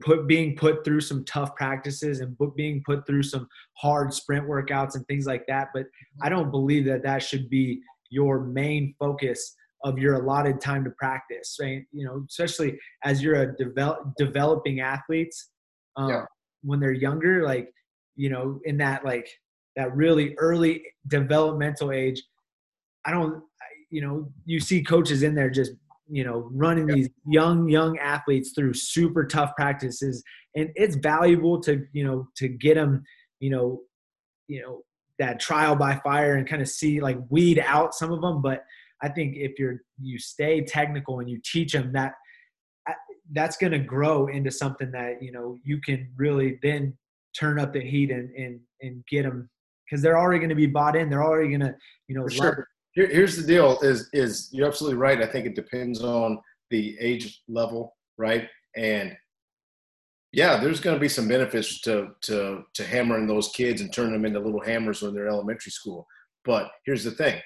put 0.00 0.28
being 0.28 0.56
put 0.56 0.84
through 0.84 1.00
some 1.00 1.24
tough 1.24 1.54
practices 1.56 2.20
and 2.20 2.38
book 2.38 2.54
being 2.56 2.80
put 2.86 3.04
through 3.04 3.24
some 3.24 3.48
hard 3.76 4.14
sprint 4.14 4.46
workouts 4.46 4.94
and 4.94 5.04
things 5.06 5.26
like 5.26 5.44
that. 5.48 5.68
But 5.74 5.86
i 6.22 6.28
mm-hmm. 6.28 6.36
don't 6.36 6.50
believe 6.50 6.84
that 6.86 7.02
that 7.02 7.22
should 7.22 7.50
be 7.50 7.80
your 8.10 8.44
main 8.44 8.94
focus 8.98 9.54
of 9.84 9.98
your 9.98 10.14
allotted 10.14 10.60
time 10.60 10.84
to 10.84 10.90
practice 10.90 11.56
right? 11.60 11.84
You 11.92 12.06
know 12.06 12.24
especially 12.28 12.78
as 13.04 13.22
you're 13.22 13.42
a 13.42 13.56
develop, 13.56 14.12
developing 14.16 14.80
athletes 14.80 15.50
um, 15.98 16.10
yeah. 16.10 16.24
when 16.62 16.80
they're 16.80 16.92
younger 16.92 17.44
like 17.44 17.70
you 18.16 18.30
know 18.30 18.60
in 18.64 18.78
that 18.78 19.04
like 19.04 19.28
that 19.76 19.94
really 19.94 20.34
early 20.38 20.82
developmental 21.06 21.92
age 21.92 22.22
i 23.04 23.10
don't 23.10 23.42
you 23.90 24.00
know 24.00 24.30
you 24.44 24.58
see 24.58 24.82
coaches 24.82 25.22
in 25.22 25.34
there 25.34 25.50
just 25.50 25.72
you 26.08 26.24
know 26.24 26.48
running 26.52 26.88
yep. 26.88 26.96
these 26.96 27.08
young 27.26 27.68
young 27.68 27.98
athletes 27.98 28.52
through 28.54 28.72
super 28.72 29.26
tough 29.26 29.52
practices 29.56 30.22
and 30.56 30.70
it's 30.74 30.96
valuable 30.96 31.60
to 31.60 31.84
you 31.92 32.04
know 32.04 32.26
to 32.36 32.48
get 32.48 32.74
them 32.74 33.02
you 33.40 33.50
know 33.50 33.80
you 34.46 34.62
know 34.62 34.82
that 35.18 35.40
trial 35.40 35.74
by 35.74 35.96
fire 35.96 36.36
and 36.36 36.48
kind 36.48 36.62
of 36.62 36.68
see 36.68 37.00
like 37.00 37.18
weed 37.28 37.62
out 37.64 37.94
some 37.94 38.12
of 38.12 38.20
them. 38.20 38.40
But 38.40 38.64
I 39.02 39.08
think 39.08 39.36
if 39.36 39.58
you're 39.58 39.82
you 40.00 40.18
stay 40.18 40.62
technical 40.62 41.20
and 41.20 41.28
you 41.28 41.40
teach 41.44 41.72
them 41.72 41.92
that 41.92 42.14
that's 43.32 43.56
going 43.56 43.72
to 43.72 43.78
grow 43.78 44.26
into 44.28 44.50
something 44.50 44.90
that 44.92 45.22
you 45.22 45.32
know 45.32 45.58
you 45.64 45.80
can 45.80 46.08
really 46.16 46.58
then 46.62 46.96
turn 47.38 47.58
up 47.58 47.72
the 47.72 47.80
heat 47.80 48.10
and 48.10 48.30
and 48.30 48.60
and 48.82 49.04
get 49.06 49.24
them 49.24 49.48
because 49.84 50.02
they're 50.02 50.18
already 50.18 50.38
going 50.38 50.48
to 50.48 50.54
be 50.54 50.66
bought 50.66 50.96
in. 50.96 51.08
They're 51.08 51.24
already 51.24 51.48
going 51.48 51.60
to 51.60 51.74
you 52.08 52.16
know. 52.16 52.28
sure. 52.28 52.68
Here, 52.92 53.08
here's 53.08 53.36
the 53.36 53.46
deal: 53.46 53.78
is 53.80 54.08
is 54.12 54.48
you're 54.52 54.66
absolutely 54.66 54.98
right. 54.98 55.22
I 55.22 55.26
think 55.26 55.46
it 55.46 55.54
depends 55.54 56.02
on 56.02 56.38
the 56.70 56.96
age 57.00 57.42
level, 57.48 57.96
right? 58.16 58.48
And 58.76 59.16
yeah, 60.32 60.58
there's 60.58 60.80
going 60.80 60.96
to 60.96 61.00
be 61.00 61.08
some 61.08 61.28
benefits 61.28 61.80
to 61.82 62.08
to 62.22 62.62
to 62.74 62.84
hammering 62.84 63.26
those 63.26 63.48
kids 63.48 63.80
and 63.80 63.92
turning 63.92 64.12
them 64.12 64.24
into 64.24 64.40
little 64.40 64.62
hammers 64.62 65.02
when 65.02 65.14
they're 65.14 65.28
elementary 65.28 65.72
school. 65.72 66.06
But 66.44 66.70
here's 66.84 67.04
the 67.04 67.10
thing: 67.12 67.40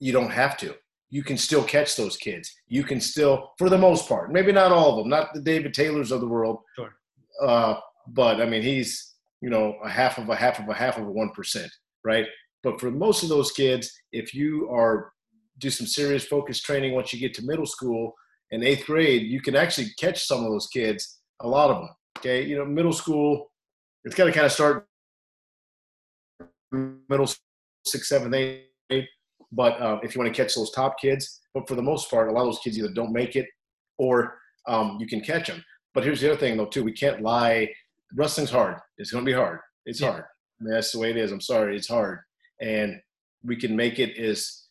you 0.00 0.12
don't 0.12 0.30
have 0.30 0.56
to 0.58 0.74
you 1.14 1.22
can 1.22 1.36
still 1.36 1.62
catch 1.62 1.94
those 1.94 2.16
kids. 2.16 2.52
You 2.66 2.82
can 2.82 3.00
still, 3.00 3.52
for 3.56 3.70
the 3.70 3.78
most 3.78 4.08
part, 4.08 4.32
maybe 4.32 4.50
not 4.50 4.72
all 4.72 4.90
of 4.90 4.96
them, 4.96 5.08
not 5.08 5.32
the 5.32 5.40
David 5.40 5.72
Taylors 5.72 6.10
of 6.10 6.20
the 6.20 6.26
world. 6.26 6.58
Sure. 6.74 6.92
Uh, 7.40 7.74
but 8.08 8.40
I 8.40 8.46
mean, 8.46 8.62
he's, 8.62 9.14
you 9.40 9.48
know, 9.48 9.76
a 9.84 9.88
half 9.88 10.18
of 10.18 10.28
a 10.28 10.34
half 10.34 10.58
of 10.58 10.68
a 10.68 10.74
half 10.74 10.98
of 10.98 11.06
a 11.06 11.12
1%, 11.12 11.68
right? 12.04 12.26
But 12.64 12.80
for 12.80 12.90
most 12.90 13.22
of 13.22 13.28
those 13.28 13.52
kids, 13.52 13.92
if 14.10 14.34
you 14.34 14.68
are 14.72 15.12
do 15.58 15.70
some 15.70 15.86
serious 15.86 16.24
focus 16.24 16.60
training 16.60 16.94
once 16.96 17.12
you 17.12 17.20
get 17.20 17.32
to 17.34 17.46
middle 17.46 17.66
school 17.66 18.12
and 18.50 18.64
eighth 18.64 18.86
grade, 18.86 19.22
you 19.22 19.40
can 19.40 19.54
actually 19.54 19.90
catch 19.96 20.24
some 20.26 20.44
of 20.44 20.50
those 20.50 20.66
kids, 20.66 21.20
a 21.38 21.46
lot 21.46 21.70
of 21.70 21.76
them. 21.76 21.90
Okay. 22.18 22.44
You 22.44 22.58
know, 22.58 22.64
middle 22.64 22.92
school, 22.92 23.52
it's 24.02 24.16
got 24.16 24.24
to 24.24 24.32
kind 24.32 24.46
of 24.46 24.52
start 24.52 24.88
middle 26.72 27.28
six, 27.86 28.08
seven, 28.08 28.34
eight, 28.34 29.06
but 29.52 29.80
uh, 29.80 29.98
if 30.02 30.14
you 30.14 30.20
want 30.20 30.34
to 30.34 30.42
catch 30.42 30.54
those 30.54 30.70
top 30.70 31.00
kids, 31.00 31.40
but 31.52 31.68
for 31.68 31.74
the 31.74 31.82
most 31.82 32.10
part, 32.10 32.28
a 32.28 32.32
lot 32.32 32.42
of 32.42 32.48
those 32.48 32.60
kids 32.60 32.78
either 32.78 32.92
don't 32.92 33.12
make 33.12 33.36
it 33.36 33.46
or 33.98 34.38
um, 34.66 34.96
you 35.00 35.06
can 35.06 35.20
catch 35.20 35.48
them. 35.48 35.64
But 35.94 36.04
here's 36.04 36.20
the 36.20 36.30
other 36.30 36.40
thing, 36.40 36.56
though, 36.56 36.66
too. 36.66 36.84
We 36.84 36.92
can't 36.92 37.22
lie. 37.22 37.68
Wrestling's 38.16 38.50
hard. 38.50 38.78
It's 38.98 39.12
going 39.12 39.24
to 39.24 39.30
be 39.30 39.36
hard. 39.36 39.60
It's 39.86 40.00
yeah. 40.00 40.10
hard. 40.10 40.24
I 40.60 40.64
mean, 40.64 40.74
that's 40.74 40.92
the 40.92 40.98
way 40.98 41.10
it 41.10 41.16
is. 41.16 41.30
I'm 41.30 41.40
sorry. 41.40 41.76
It's 41.76 41.88
hard. 41.88 42.20
And 42.60 43.00
we 43.44 43.56
can 43.56 43.76
make 43.76 43.98
it 43.98 44.18
as 44.18 44.64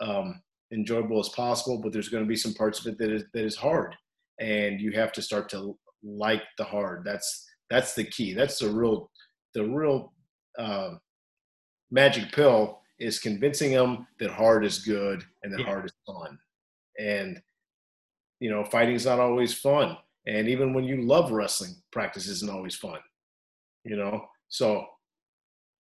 um, 0.00 0.42
enjoyable 0.72 1.20
as 1.20 1.28
possible, 1.28 1.80
but 1.80 1.92
there's 1.92 2.08
going 2.08 2.24
to 2.24 2.28
be 2.28 2.36
some 2.36 2.54
parts 2.54 2.80
of 2.80 2.86
it 2.86 2.98
that 2.98 3.10
is, 3.10 3.24
that 3.34 3.44
is 3.44 3.56
hard. 3.56 3.94
And 4.40 4.80
you 4.80 4.92
have 4.92 5.12
to 5.12 5.22
start 5.22 5.48
to 5.50 5.76
like 6.02 6.42
the 6.58 6.64
hard. 6.64 7.02
That's 7.04 7.46
that's 7.70 7.94
the 7.94 8.04
key. 8.04 8.34
That's 8.34 8.58
the 8.58 8.68
real 8.68 9.10
the 9.54 9.64
real 9.64 10.12
uh, 10.58 10.90
magic 11.90 12.32
pill 12.32 12.80
is 13.04 13.18
convincing 13.18 13.72
them 13.72 14.06
that 14.18 14.30
hard 14.30 14.64
is 14.64 14.78
good 14.78 15.22
and 15.42 15.52
that 15.52 15.60
yeah. 15.60 15.66
hard 15.66 15.84
is 15.84 15.92
fun. 16.06 16.38
And 16.98 17.40
you 18.40 18.50
know, 18.50 18.64
fighting's 18.64 19.06
not 19.06 19.20
always 19.20 19.54
fun. 19.54 19.96
And 20.26 20.48
even 20.48 20.72
when 20.72 20.84
you 20.84 21.02
love 21.02 21.30
wrestling, 21.30 21.74
practice 21.92 22.28
isn't 22.28 22.50
always 22.50 22.74
fun. 22.74 22.98
You 23.84 23.96
know, 23.96 24.26
so 24.48 24.86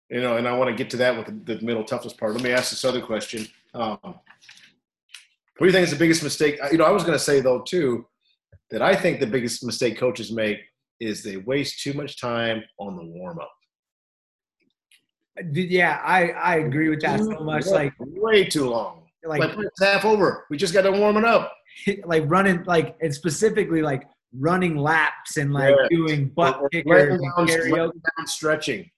you 0.09 0.21
know, 0.21 0.38
and 0.38 0.47
I 0.47 0.57
want 0.57 0.69
to 0.69 0.75
get 0.75 0.89
to 0.91 0.97
that 0.97 1.17
with 1.17 1.45
the, 1.45 1.59
middle 1.65 1.83
toughest 1.83 2.17
part. 2.17 2.33
Let 2.33 2.43
me 2.43 2.51
ask 2.51 2.69
this 2.69 2.85
other 2.85 3.01
question. 3.01 3.47
Um, 3.74 3.97
what 4.03 4.15
do 5.59 5.65
you 5.65 5.71
think 5.71 5.85
is 5.85 5.91
the 5.91 5.97
biggest 5.97 6.21
mistake? 6.21 6.59
You 6.71 6.77
know, 6.77 6.85
I 6.85 6.91
was 6.91 7.03
going 7.03 7.17
to 7.17 7.24
say 7.24 7.39
though 7.39 7.62
too 7.62 8.05
that 8.71 8.81
I 8.81 8.95
think 8.95 9.19
the 9.19 9.27
biggest 9.27 9.63
mistake 9.63 9.97
coaches 9.97 10.31
make 10.31 10.59
is 11.00 11.24
they 11.24 11.38
waste 11.38 11.81
too 11.81 11.93
much 11.93 12.19
time 12.19 12.63
on 12.79 12.95
the 12.95 13.03
warm 13.03 13.39
up. 13.39 13.54
Yeah, 15.51 16.01
I 16.03 16.29
I 16.31 16.55
agree 16.57 16.89
with 16.89 17.01
that 17.01 17.19
so 17.19 17.27
mm-hmm. 17.27 17.45
much. 17.45 17.67
Like 17.67 17.93
way 17.99 18.45
too 18.45 18.69
long. 18.69 19.03
Like, 19.25 19.39
like 19.39 19.57
it's 19.57 19.81
half 19.81 20.05
over. 20.05 20.45
We 20.49 20.57
just 20.57 20.73
got 20.73 20.83
to 20.83 20.91
warm 20.91 21.17
it 21.17 21.25
up. 21.25 21.51
Like 22.05 22.24
running, 22.27 22.63
like 22.63 22.95
and 23.01 23.13
specifically 23.13 23.81
like 23.81 24.07
running 24.39 24.77
laps 24.77 25.35
and 25.35 25.51
like 25.51 25.75
yeah. 25.77 25.87
doing 25.89 26.29
butt 26.29 26.61
kickers 26.71 27.19
and 27.19 27.50
carioca. 27.50 27.71
Laying 27.74 28.01
down 28.17 28.27
stretching, 28.27 28.89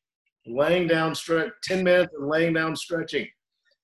laying 0.45 0.87
down 0.87 1.15
stretch 1.15 1.49
ten 1.63 1.83
minutes 1.83 2.13
and 2.15 2.29
laying 2.29 2.53
down 2.53 2.75
stretching. 2.75 3.27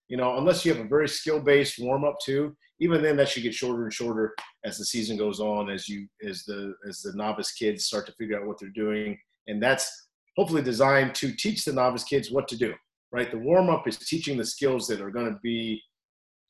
You 0.09 0.17
know, 0.17 0.37
unless 0.37 0.63
you 0.63 0.71
have 0.75 0.85
a 0.85 0.87
very 0.87 1.09
skill 1.09 1.39
based 1.39 1.79
warm 1.79 2.05
up 2.05 2.17
too. 2.23 2.55
Even 2.79 3.01
then, 3.01 3.17
that 3.17 3.29
should 3.29 3.41
get 3.41 3.55
shorter 3.55 3.83
and 3.83 3.93
shorter 3.93 4.35
as 4.63 4.77
the 4.77 4.85
season 4.85 5.17
goes 5.17 5.39
on, 5.39 5.71
as 5.71 5.89
you 5.89 6.07
as 6.23 6.43
the 6.43 6.75
as 6.87 7.01
the 7.01 7.13
novice 7.15 7.51
kids 7.53 7.85
start 7.85 8.05
to 8.05 8.13
figure 8.13 8.39
out 8.39 8.45
what 8.45 8.59
they're 8.59 8.69
doing, 8.69 9.17
and 9.47 9.61
that's 9.61 10.09
hopefully 10.37 10.61
designed 10.61 11.15
to 11.15 11.31
teach 11.33 11.65
the 11.65 11.73
novice 11.73 12.03
kids 12.03 12.31
what 12.31 12.47
to 12.47 12.57
do, 12.57 12.73
right? 13.11 13.31
The 13.31 13.37
warm 13.37 13.69
up 13.69 13.87
is 13.87 13.97
teaching 13.97 14.37
the 14.37 14.45
skills 14.45 14.87
that 14.87 15.01
are 15.01 15.11
going 15.11 15.27
to 15.31 15.39
be 15.43 15.81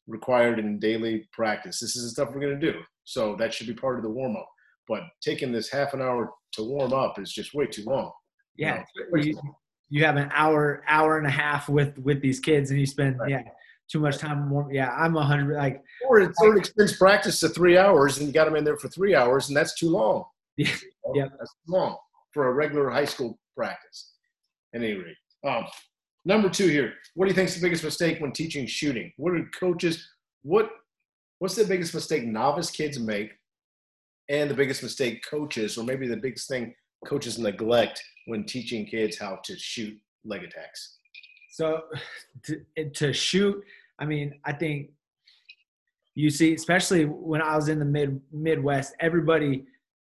required 0.08 0.60
in 0.60 0.80
daily 0.80 1.28
practice. 1.32 1.80
This 1.80 1.96
is 1.96 2.04
the 2.04 2.10
stuff 2.10 2.34
we're 2.34 2.42
going 2.42 2.60
to 2.60 2.72
do. 2.72 2.80
So 3.04 3.36
that 3.38 3.54
should 3.54 3.68
be 3.68 3.74
part 3.74 3.98
of 3.98 4.04
the 4.04 4.10
warm 4.10 4.36
up. 4.36 4.50
But 4.88 5.04
taking 5.22 5.52
this 5.52 5.70
half 5.70 5.94
an 5.94 6.02
hour 6.02 6.32
to 6.54 6.64
warm 6.64 6.94
up 6.94 7.20
is 7.20 7.32
just 7.32 7.54
way 7.54 7.68
too 7.68 7.84
long. 7.86 8.12
Yeah. 8.58 8.84
You, 8.96 9.06
know? 9.12 9.24
you, 9.24 9.56
you 9.90 10.06
have 10.06 10.18
an 10.18 10.30
hour, 10.34 10.84
hour 10.88 11.18
and 11.18 11.28
a 11.28 11.32
half 11.32 11.70
with, 11.70 11.98
with 12.00 12.22
these 12.22 12.40
kids 12.40 12.70
and 12.70 12.80
you 12.80 12.86
spend, 12.86 13.20
right. 13.20 13.30
yeah, 13.30 13.44
too 13.90 14.00
much 14.00 14.18
time 14.18 14.50
warm. 14.50 14.72
Yeah. 14.72 14.92
I'm 14.92 15.16
a 15.16 15.24
hundred, 15.24 15.56
like, 15.56 15.82
or 16.08 16.20
it's 16.20 16.38
or 16.42 16.58
extends 16.58 16.98
practice 16.98 17.40
to 17.42 17.50
three 17.50 17.78
hours 17.78 18.18
and 18.18 18.28
you 18.28 18.34
got 18.34 18.46
them 18.46 18.56
in 18.56 18.64
there 18.64 18.78
for 18.78 18.90
three 18.90 19.16
hours 19.16 19.48
and 19.48 19.58
that's 19.58 19.74
too 19.76 19.90
long. 19.90 20.26
Yeah. 20.58 20.70
yeah. 21.16 21.28
That's 21.40 21.52
too 21.66 21.74
long 21.74 21.98
for 22.32 22.48
a 22.48 22.54
regular 22.54 22.90
high 22.90 23.06
school 23.06 23.40
practice. 23.56 24.14
At 24.74 24.82
any 24.82 24.94
rate, 24.94 25.16
um, 25.48 25.66
number 26.26 26.50
two 26.50 26.68
here. 26.68 26.94
What 27.16 27.26
do 27.26 27.30
you 27.30 27.36
think 27.36 27.50
is 27.50 27.56
the 27.56 27.62
biggest 27.62 27.84
mistake 27.84 28.20
when 28.20 28.32
teaching 28.32 28.66
shooting? 28.66 29.12
What 29.18 29.34
are 29.34 29.50
coaches? 29.60 30.08
What 30.42 30.70
what's 31.40 31.56
the 31.56 31.66
biggest 31.66 31.94
mistake 31.94 32.24
novice 32.26 32.72
kids 32.72 33.00
make, 33.00 33.32
and 34.30 34.50
the 34.50 34.56
biggest 34.56 34.84
mistake 34.84 35.24
coaches, 35.30 35.78
or 35.78 35.84
maybe 35.84 36.08
the 36.08 36.18
biggest 36.18 36.48
thing 36.48 36.74
coaches 37.06 37.38
neglect 37.38 38.02
when 38.26 38.46
teaching 38.46 38.86
kids 38.86 39.18
how 39.18 39.40
to 39.44 39.58
shoot 39.58 39.98
leg 40.26 40.44
attacks? 40.44 40.98
So, 41.52 41.82
to, 42.46 42.90
to 42.90 43.14
shoot, 43.14 43.64
I 44.00 44.06
mean, 44.06 44.40
I 44.44 44.54
think 44.54 44.90
you 46.16 46.30
see, 46.30 46.54
especially 46.54 47.06
when 47.06 47.42
I 47.42 47.56
was 47.56 47.70
in 47.70 47.80
the 47.80 47.86
mid 47.86 48.20
Midwest, 48.32 48.94
everybody 49.00 49.66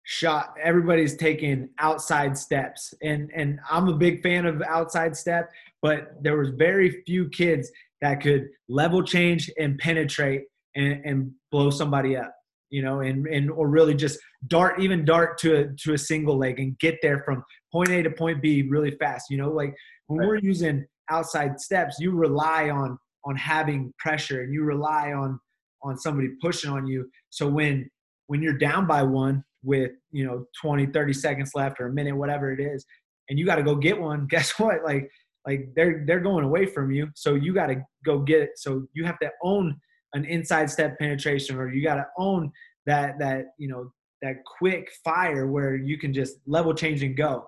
shot 0.08 0.54
everybody's 0.62 1.16
taking 1.16 1.68
outside 1.78 2.38
steps. 2.38 2.94
And 3.02 3.30
and 3.34 3.58
i'm 3.70 3.88
a 3.88 3.96
big 3.96 4.22
fan 4.22 4.46
of 4.46 4.62
outside 4.62 5.16
step 5.16 5.50
but 5.82 6.22
there 6.22 6.36
was 6.36 6.50
very 6.50 7.02
few 7.06 7.28
kids 7.28 7.70
that 8.00 8.20
could 8.20 8.48
level 8.68 9.02
change 9.02 9.50
and 9.58 9.78
penetrate 9.78 10.42
and, 10.74 11.04
and 11.04 11.32
blow 11.50 11.70
somebody 11.70 12.16
up 12.16 12.32
you 12.70 12.82
know 12.82 13.00
and 13.00 13.26
and 13.26 13.50
or 13.50 13.68
really 13.68 13.94
just 13.94 14.18
dart 14.46 14.80
even 14.80 15.04
dart 15.04 15.38
to 15.38 15.56
a 15.56 15.64
to 15.76 15.94
a 15.94 15.98
single 15.98 16.38
leg 16.38 16.60
and 16.60 16.78
get 16.78 16.96
there 17.02 17.22
from 17.24 17.42
point 17.72 17.90
a 17.90 18.02
to 18.02 18.10
point 18.10 18.40
b 18.40 18.62
really 18.62 18.92
fast 18.92 19.26
you 19.28 19.36
know 19.36 19.50
like 19.50 19.74
when 20.06 20.26
we're 20.26 20.36
using 20.36 20.84
outside 21.10 21.58
steps 21.60 21.96
you 21.98 22.12
rely 22.12 22.70
on 22.70 22.98
on 23.24 23.36
having 23.36 23.92
pressure 23.98 24.42
and 24.42 24.54
you 24.54 24.62
rely 24.62 25.12
on 25.12 25.38
on 25.82 25.98
somebody 25.98 26.28
pushing 26.40 26.70
on 26.70 26.86
you. 26.86 27.10
So 27.30 27.48
when 27.48 27.88
when 28.28 28.42
you're 28.42 28.58
down 28.58 28.86
by 28.86 29.02
one 29.02 29.44
with 29.66 29.90
you 30.12 30.24
know 30.24 30.46
20 30.62 30.86
30 30.86 31.12
seconds 31.12 31.50
left 31.54 31.80
or 31.80 31.88
a 31.88 31.92
minute 31.92 32.16
whatever 32.16 32.52
it 32.52 32.60
is 32.60 32.86
and 33.28 33.38
you 33.38 33.44
got 33.44 33.56
to 33.56 33.62
go 33.62 33.74
get 33.74 34.00
one 34.00 34.26
guess 34.30 34.58
what 34.58 34.82
like 34.84 35.10
like 35.46 35.68
they're 35.74 36.04
they're 36.06 36.20
going 36.20 36.44
away 36.44 36.64
from 36.64 36.90
you 36.90 37.08
so 37.14 37.34
you 37.34 37.52
got 37.52 37.66
to 37.66 37.76
go 38.04 38.20
get 38.20 38.40
it 38.40 38.50
so 38.56 38.86
you 38.94 39.04
have 39.04 39.18
to 39.18 39.28
own 39.42 39.76
an 40.14 40.24
inside 40.24 40.70
step 40.70 40.98
penetration 40.98 41.56
or 41.56 41.72
you 41.72 41.82
got 41.82 41.96
to 41.96 42.06
own 42.18 42.50
that 42.86 43.18
that 43.18 43.46
you 43.58 43.68
know 43.68 43.90
that 44.22 44.36
quick 44.58 44.90
fire 45.04 45.46
where 45.46 45.76
you 45.76 45.98
can 45.98 46.12
just 46.14 46.36
level 46.46 46.72
change 46.72 47.02
and 47.02 47.16
go 47.16 47.44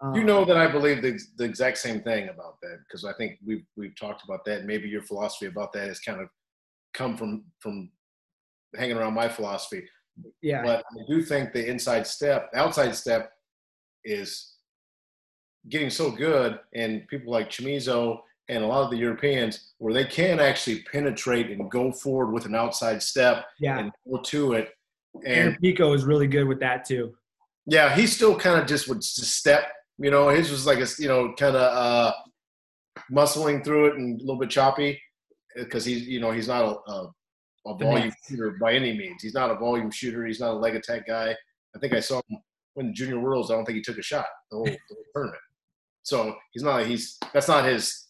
um, 0.00 0.14
you 0.14 0.24
know 0.24 0.44
that 0.44 0.58
I 0.58 0.70
believe 0.70 1.00
the, 1.00 1.18
the 1.38 1.44
exact 1.44 1.78
same 1.78 2.02
thing 2.02 2.28
about 2.28 2.60
that 2.60 2.78
because 2.86 3.04
I 3.04 3.14
think 3.14 3.38
we've 3.44 3.64
we've 3.76 3.98
talked 3.98 4.22
about 4.24 4.44
that. 4.44 4.66
Maybe 4.66 4.88
your 4.88 5.00
philosophy 5.00 5.46
about 5.46 5.72
that 5.72 5.88
has 5.88 6.00
kind 6.00 6.20
of 6.20 6.28
come 6.92 7.16
from 7.16 7.44
from 7.60 7.90
hanging 8.74 8.98
around 8.98 9.14
my 9.14 9.26
philosophy. 9.26 9.84
Yeah. 10.42 10.62
But 10.62 10.84
I 10.92 11.02
do 11.08 11.22
think 11.22 11.52
the 11.52 11.68
inside 11.68 12.06
step, 12.06 12.50
outside 12.54 12.94
step 12.94 13.32
is 14.04 14.54
getting 15.68 15.90
so 15.90 16.10
good, 16.10 16.58
and 16.74 17.06
people 17.08 17.32
like 17.32 17.50
Chamizo 17.50 18.18
and 18.48 18.62
a 18.62 18.66
lot 18.66 18.84
of 18.84 18.90
the 18.90 18.96
Europeans, 18.96 19.72
where 19.78 19.92
they 19.92 20.04
can 20.04 20.38
actually 20.38 20.82
penetrate 20.92 21.50
and 21.50 21.70
go 21.70 21.90
forward 21.90 22.32
with 22.32 22.46
an 22.46 22.54
outside 22.54 23.02
step 23.02 23.46
yeah. 23.58 23.78
and 23.78 23.90
go 24.08 24.20
to 24.22 24.52
it. 24.52 24.70
And 25.26 25.58
Pico 25.60 25.92
is 25.94 26.04
really 26.04 26.28
good 26.28 26.44
with 26.44 26.60
that 26.60 26.84
too. 26.84 27.14
Yeah, 27.66 27.94
he 27.94 28.06
still 28.06 28.38
kind 28.38 28.60
of 28.60 28.66
just 28.66 28.88
would 28.88 29.02
step. 29.02 29.72
You 29.98 30.10
know, 30.10 30.28
his 30.28 30.50
was 30.50 30.66
like 30.66 30.78
a 30.78 30.86
you 30.98 31.08
know 31.08 31.34
kind 31.36 31.56
of 31.56 31.62
uh, 31.62 32.12
muscling 33.10 33.64
through 33.64 33.86
it 33.86 33.96
and 33.96 34.20
a 34.20 34.24
little 34.24 34.38
bit 34.38 34.50
choppy 34.50 35.00
because 35.56 35.84
he's 35.84 36.06
you 36.06 36.20
know 36.20 36.30
he's 36.30 36.48
not 36.48 36.64
a, 36.64 36.90
a 36.90 37.12
a 37.66 37.74
volume 37.76 38.12
shooter 38.28 38.56
by 38.60 38.74
any 38.74 38.96
means. 38.96 39.22
He's 39.22 39.34
not 39.34 39.50
a 39.50 39.56
volume 39.56 39.90
shooter. 39.90 40.24
He's 40.26 40.40
not 40.40 40.52
a 40.52 40.56
leg 40.56 40.74
attack 40.76 41.06
guy. 41.06 41.34
I 41.74 41.78
think 41.78 41.92
I 41.92 42.00
saw 42.00 42.20
him 42.28 42.38
win 42.74 42.94
Junior 42.94 43.18
Worlds. 43.20 43.50
I 43.50 43.54
don't 43.54 43.64
think 43.64 43.76
he 43.76 43.82
took 43.82 43.98
a 43.98 44.02
shot 44.02 44.26
the 44.50 44.56
whole, 44.56 44.64
the 44.64 44.78
whole 44.90 45.04
tournament. 45.14 45.42
So 46.02 46.36
he's 46.52 46.62
not. 46.62 46.86
He's 46.86 47.18
that's 47.32 47.48
not 47.48 47.64
his 47.64 48.06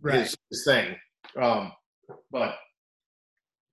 right. 0.00 0.20
his, 0.20 0.36
his 0.50 0.64
thing. 0.64 0.94
Um, 1.40 1.72
but 2.30 2.54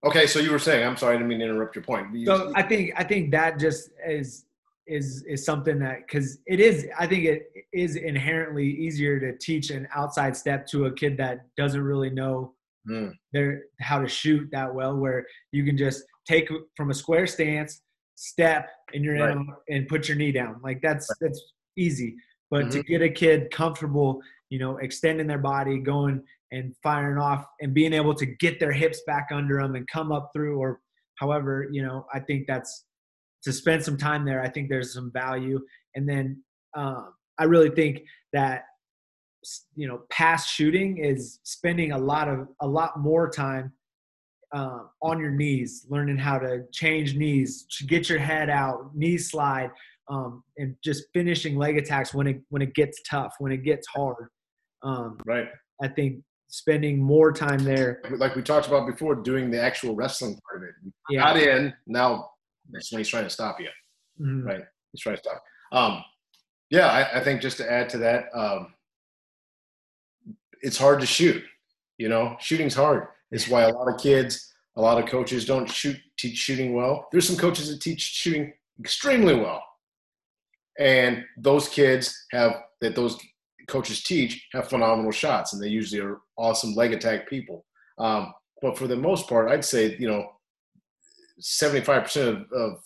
okay, 0.05 0.25
so 0.25 0.39
you 0.39 0.51
were 0.51 0.59
saying, 0.59 0.85
I'm 0.85 0.97
sorry, 0.97 1.13
I 1.15 1.17
didn't 1.17 1.29
mean 1.29 1.39
to 1.39 1.45
interrupt 1.45 1.75
your 1.75 1.83
point. 1.83 2.13
You- 2.15 2.25
So 2.25 2.51
I 2.55 2.63
think 2.63 2.93
I 2.95 3.03
think 3.03 3.31
that 3.31 3.59
just 3.59 3.91
is 4.07 4.45
is 4.87 5.23
is 5.29 5.45
something 5.45 5.79
that 5.79 5.99
because 6.07 6.39
it 6.45 6.59
is 6.59 6.87
I 6.99 7.07
think 7.07 7.25
it 7.25 7.43
is 7.71 7.95
inherently 7.95 8.67
easier 8.67 9.19
to 9.19 9.37
teach 9.37 9.69
an 9.69 9.87
outside 9.95 10.35
step 10.35 10.67
to 10.67 10.85
a 10.87 10.91
kid 10.93 11.15
that 11.17 11.45
doesn't 11.55 11.81
really 11.81 12.09
know 12.09 12.52
Hmm. 12.85 13.09
their 13.31 13.63
how 13.79 13.99
to 14.01 14.07
shoot 14.07 14.49
that 14.51 14.73
well 14.73 14.97
where 14.97 15.25
you 15.53 15.63
can 15.63 15.77
just 15.77 16.03
take 16.27 16.49
from 16.75 16.89
a 16.89 16.93
square 16.93 17.25
stance 17.27 17.81
step 18.15 18.69
and 18.93 19.03
you're 19.05 19.15
Right. 19.19 19.31
in 19.37 19.47
and 19.69 19.87
put 19.87 20.07
your 20.09 20.17
knee 20.17 20.31
down 20.33 20.59
like 20.63 20.81
that's 20.81 21.07
that's 21.21 21.41
easy 21.77 22.15
but 22.51 22.69
to 22.71 22.79
Mhm. 22.79 22.85
get 22.87 23.01
a 23.01 23.09
kid 23.09 23.49
comfortable 23.51 24.21
you 24.49 24.59
know 24.59 24.77
extending 24.77 25.27
their 25.27 25.37
body 25.39 25.79
going 25.79 26.21
and 26.51 26.75
firing 26.83 27.17
off 27.17 27.45
and 27.61 27.73
being 27.73 27.93
able 27.93 28.13
to 28.13 28.25
get 28.25 28.59
their 28.59 28.71
hips 28.73 29.01
back 29.07 29.27
under 29.31 29.61
them 29.61 29.75
and 29.75 29.87
come 29.87 30.11
up 30.11 30.29
through 30.33 30.57
or 30.59 30.81
however 31.15 31.67
you 31.71 31.81
know 31.81 32.05
i 32.13 32.19
think 32.19 32.45
that's 32.47 32.85
to 33.43 33.51
spend 33.53 33.81
some 33.83 33.97
time 33.97 34.25
there 34.25 34.41
i 34.43 34.49
think 34.49 34.69
there's 34.69 34.93
some 34.93 35.09
value 35.13 35.59
and 35.95 36.07
then 36.07 36.43
um, 36.75 37.13
i 37.39 37.45
really 37.45 37.69
think 37.69 38.01
that 38.33 38.65
you 39.75 39.87
know 39.87 40.01
past 40.09 40.49
shooting 40.49 40.97
is 40.97 41.39
spending 41.43 41.91
a 41.91 41.97
lot 41.97 42.27
of 42.27 42.47
a 42.61 42.67
lot 42.67 42.99
more 42.99 43.29
time 43.29 43.71
um, 44.53 44.89
on 45.01 45.19
your 45.19 45.31
knees 45.31 45.85
learning 45.89 46.17
how 46.17 46.37
to 46.37 46.63
change 46.71 47.15
knees 47.15 47.65
to 47.77 47.85
get 47.85 48.09
your 48.09 48.19
head 48.19 48.49
out 48.49 48.95
knee 48.95 49.17
slide 49.17 49.71
um, 50.09 50.43
and 50.57 50.75
just 50.83 51.05
finishing 51.13 51.55
leg 51.57 51.77
attacks 51.77 52.13
when 52.13 52.27
it 52.27 52.41
when 52.49 52.61
it 52.61 52.73
gets 52.75 53.01
tough 53.09 53.33
when 53.39 53.51
it 53.51 53.63
gets 53.63 53.87
hard 53.87 54.27
um, 54.83 55.17
right. 55.25 55.47
i 55.81 55.87
think 55.87 56.21
spending 56.53 57.01
more 57.01 57.31
time 57.31 57.63
there 57.63 57.99
Like 58.17 58.35
we 58.35 58.43
talked 58.43 58.67
about 58.67 58.85
before, 58.85 59.15
doing 59.15 59.49
the 59.49 59.59
actual 59.59 59.95
wrestling 59.95 60.39
part 60.47 60.61
of 60.61 60.69
it. 60.69 60.93
yeah 61.09 61.33
Got 61.33 61.37
in, 61.37 61.73
now 61.87 62.29
that's 62.71 62.91
when 62.91 62.99
he's 62.99 63.07
trying 63.07 63.23
to 63.23 63.29
stop 63.29 63.59
you. 63.59 63.69
Mhm. 64.21 64.45
Right. 64.45 64.63
He's 64.91 65.01
trying 65.01 65.15
to 65.15 65.21
stop. 65.23 65.43
Um, 65.71 66.03
yeah, 66.69 66.87
I, 66.87 67.19
I 67.19 67.23
think 67.23 67.41
just 67.41 67.57
to 67.57 67.69
add 67.71 67.89
to 67.89 67.97
that, 67.99 68.25
um, 68.35 68.73
it's 70.63 70.77
hard 70.77 70.99
to 71.01 71.05
shoot. 71.05 71.43
You 71.99 72.09
know, 72.09 72.35
shooting's 72.39 72.73
hard. 72.73 73.07
It's 73.31 73.47
why 73.47 73.63
a 73.63 73.73
lot 73.73 73.93
of 73.93 73.99
kids, 73.99 74.51
a 74.75 74.81
lot 74.81 75.01
of 75.01 75.07
coaches 75.07 75.45
don't 75.45 75.69
shoot 75.69 75.97
teach 76.17 76.37
shooting 76.37 76.73
well. 76.73 77.07
There's 77.11 77.27
some 77.27 77.37
coaches 77.37 77.69
that 77.69 77.81
teach 77.81 78.01
shooting 78.01 78.51
extremely 78.79 79.35
well, 79.35 79.63
and 80.79 81.23
those 81.37 81.67
kids 81.67 82.25
have 82.31 82.63
that 82.81 82.95
those 82.95 83.17
coaches 83.67 84.01
teach 84.01 84.47
have 84.53 84.69
phenomenal 84.69 85.11
shots, 85.11 85.53
and 85.53 85.61
they 85.61 85.67
usually 85.67 86.01
are 86.01 86.19
awesome 86.37 86.73
leg 86.73 86.93
attack 86.93 87.29
people. 87.29 87.65
Um, 87.99 88.33
but 88.61 88.77
for 88.77 88.87
the 88.87 88.95
most 88.95 89.27
part, 89.29 89.51
I'd 89.51 89.65
say 89.65 89.95
you 89.99 90.07
know, 90.07 90.27
75% 91.41 92.27
of, 92.27 92.51
of 92.51 92.83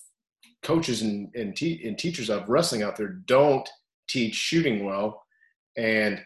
coaches 0.63 1.01
and 1.01 1.29
and, 1.35 1.55
te- 1.55 1.87
and 1.87 1.97
teachers 1.97 2.29
of 2.29 2.49
wrestling 2.49 2.83
out 2.83 2.97
there 2.97 3.19
don't 3.25 3.67
teach 4.09 4.35
shooting 4.35 4.85
well, 4.85 5.23
and 5.77 6.21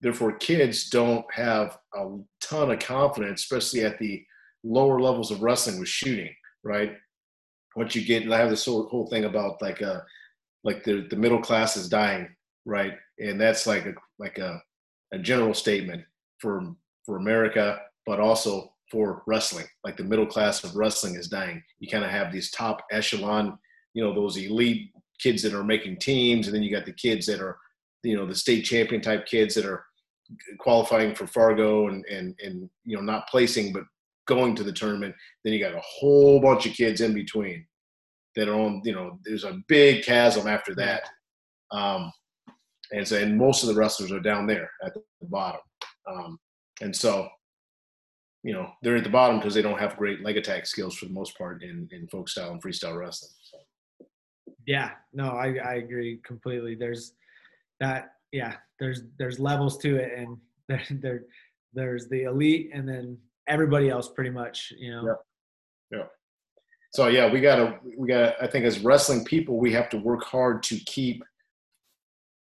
therefore 0.00 0.32
kids 0.32 0.88
don't 0.88 1.24
have 1.32 1.78
a 1.94 2.16
ton 2.40 2.70
of 2.70 2.78
confidence, 2.78 3.42
especially 3.42 3.84
at 3.84 3.98
the 3.98 4.24
lower 4.64 5.00
levels 5.00 5.30
of 5.30 5.42
wrestling 5.42 5.78
with 5.78 5.88
shooting. 5.88 6.34
Right? 6.62 6.92
Once 7.76 7.94
you 7.94 8.04
get, 8.04 8.22
and 8.22 8.34
I 8.34 8.38
have 8.38 8.50
this 8.50 8.66
whole, 8.66 8.88
whole 8.88 9.06
thing 9.08 9.24
about 9.24 9.62
like 9.62 9.80
uh 9.82 10.00
like 10.64 10.84
the 10.84 11.06
the 11.08 11.16
middle 11.16 11.40
class 11.40 11.76
is 11.76 11.88
dying, 11.88 12.28
right? 12.64 12.94
And 13.18 13.40
that's 13.40 13.66
like 13.66 13.86
a 13.86 13.94
like 14.18 14.38
a 14.38 14.60
a 15.12 15.18
general 15.18 15.54
statement 15.54 16.04
for 16.38 16.74
for 17.04 17.16
America, 17.16 17.80
but 18.06 18.20
also 18.20 18.72
for 18.90 19.22
wrestling. 19.26 19.66
Like 19.84 19.96
the 19.96 20.04
middle 20.04 20.26
class 20.26 20.64
of 20.64 20.76
wrestling 20.76 21.14
is 21.14 21.28
dying. 21.28 21.62
You 21.78 21.88
kind 21.88 22.04
of 22.04 22.10
have 22.10 22.32
these 22.32 22.50
top 22.50 22.82
echelon, 22.90 23.58
you 23.94 24.02
know, 24.02 24.14
those 24.14 24.36
elite 24.36 24.90
kids 25.20 25.42
that 25.42 25.54
are 25.54 25.64
making 25.64 25.98
teams, 25.98 26.46
and 26.46 26.54
then 26.54 26.62
you 26.62 26.70
got 26.70 26.86
the 26.86 26.92
kids 26.92 27.26
that 27.26 27.40
are, 27.40 27.56
you 28.02 28.16
know, 28.16 28.26
the 28.26 28.34
state 28.34 28.62
champion 28.62 29.00
type 29.00 29.26
kids 29.26 29.54
that 29.54 29.64
are 29.64 29.84
qualifying 30.58 31.14
for 31.14 31.26
Fargo 31.26 31.88
and 31.88 32.04
and 32.06 32.38
and 32.42 32.68
you 32.84 32.96
know 32.96 33.02
not 33.02 33.28
placing 33.28 33.72
but 33.72 33.84
going 34.26 34.54
to 34.54 34.62
the 34.62 34.72
tournament. 34.72 35.14
Then 35.44 35.52
you 35.52 35.60
got 35.60 35.74
a 35.74 35.82
whole 35.82 36.40
bunch 36.40 36.66
of 36.66 36.72
kids 36.72 37.00
in 37.00 37.14
between 37.14 37.66
that 38.36 38.48
are 38.48 38.54
on. 38.54 38.82
You 38.84 38.94
know, 38.94 39.18
there's 39.24 39.44
a 39.44 39.60
big 39.68 40.04
chasm 40.04 40.46
after 40.46 40.74
that. 40.76 41.08
Um, 41.72 42.12
and 42.92 43.06
so, 43.06 43.16
and 43.16 43.36
most 43.36 43.62
of 43.62 43.68
the 43.68 43.74
wrestlers 43.74 44.12
are 44.12 44.20
down 44.20 44.46
there 44.46 44.70
at 44.84 44.94
the 44.94 45.02
bottom. 45.22 45.60
Um, 46.10 46.38
and 46.80 46.94
so, 46.94 47.28
you 48.42 48.52
know, 48.52 48.70
they're 48.82 48.96
at 48.96 49.04
the 49.04 49.10
bottom 49.10 49.38
because 49.38 49.54
they 49.54 49.62
don't 49.62 49.78
have 49.78 49.96
great 49.96 50.22
leg 50.24 50.36
attack 50.36 50.66
skills 50.66 50.96
for 50.96 51.04
the 51.04 51.12
most 51.12 51.36
part 51.38 51.62
in, 51.62 51.88
in 51.92 52.08
folk 52.08 52.28
style 52.28 52.50
and 52.50 52.62
freestyle 52.62 52.98
wrestling. 52.98 53.30
So, 53.42 54.06
Yeah, 54.66 54.90
no, 55.12 55.30
I, 55.30 55.56
I 55.64 55.74
agree 55.74 56.20
completely. 56.24 56.74
There's 56.74 57.12
that, 57.78 58.14
yeah, 58.32 58.56
there's 58.78 59.02
there's 59.18 59.38
levels 59.38 59.78
to 59.78 59.96
it, 59.96 60.12
and 60.16 60.36
there, 60.68 60.82
there 60.90 61.22
there's 61.72 62.08
the 62.08 62.24
elite, 62.24 62.70
and 62.72 62.88
then 62.88 63.18
everybody 63.48 63.90
else, 63.90 64.08
pretty 64.08 64.30
much, 64.30 64.72
you 64.78 64.92
know. 64.92 65.16
Yeah. 65.92 66.04
so 66.92 67.08
yeah, 67.08 67.30
we 67.30 67.40
gotta, 67.40 67.78
we 67.96 68.08
gotta, 68.08 68.34
I 68.42 68.46
think 68.46 68.64
as 68.64 68.80
wrestling 68.80 69.24
people, 69.24 69.58
we 69.58 69.72
have 69.72 69.88
to 69.90 69.98
work 69.98 70.24
hard 70.24 70.62
to 70.64 70.76
keep 70.76 71.22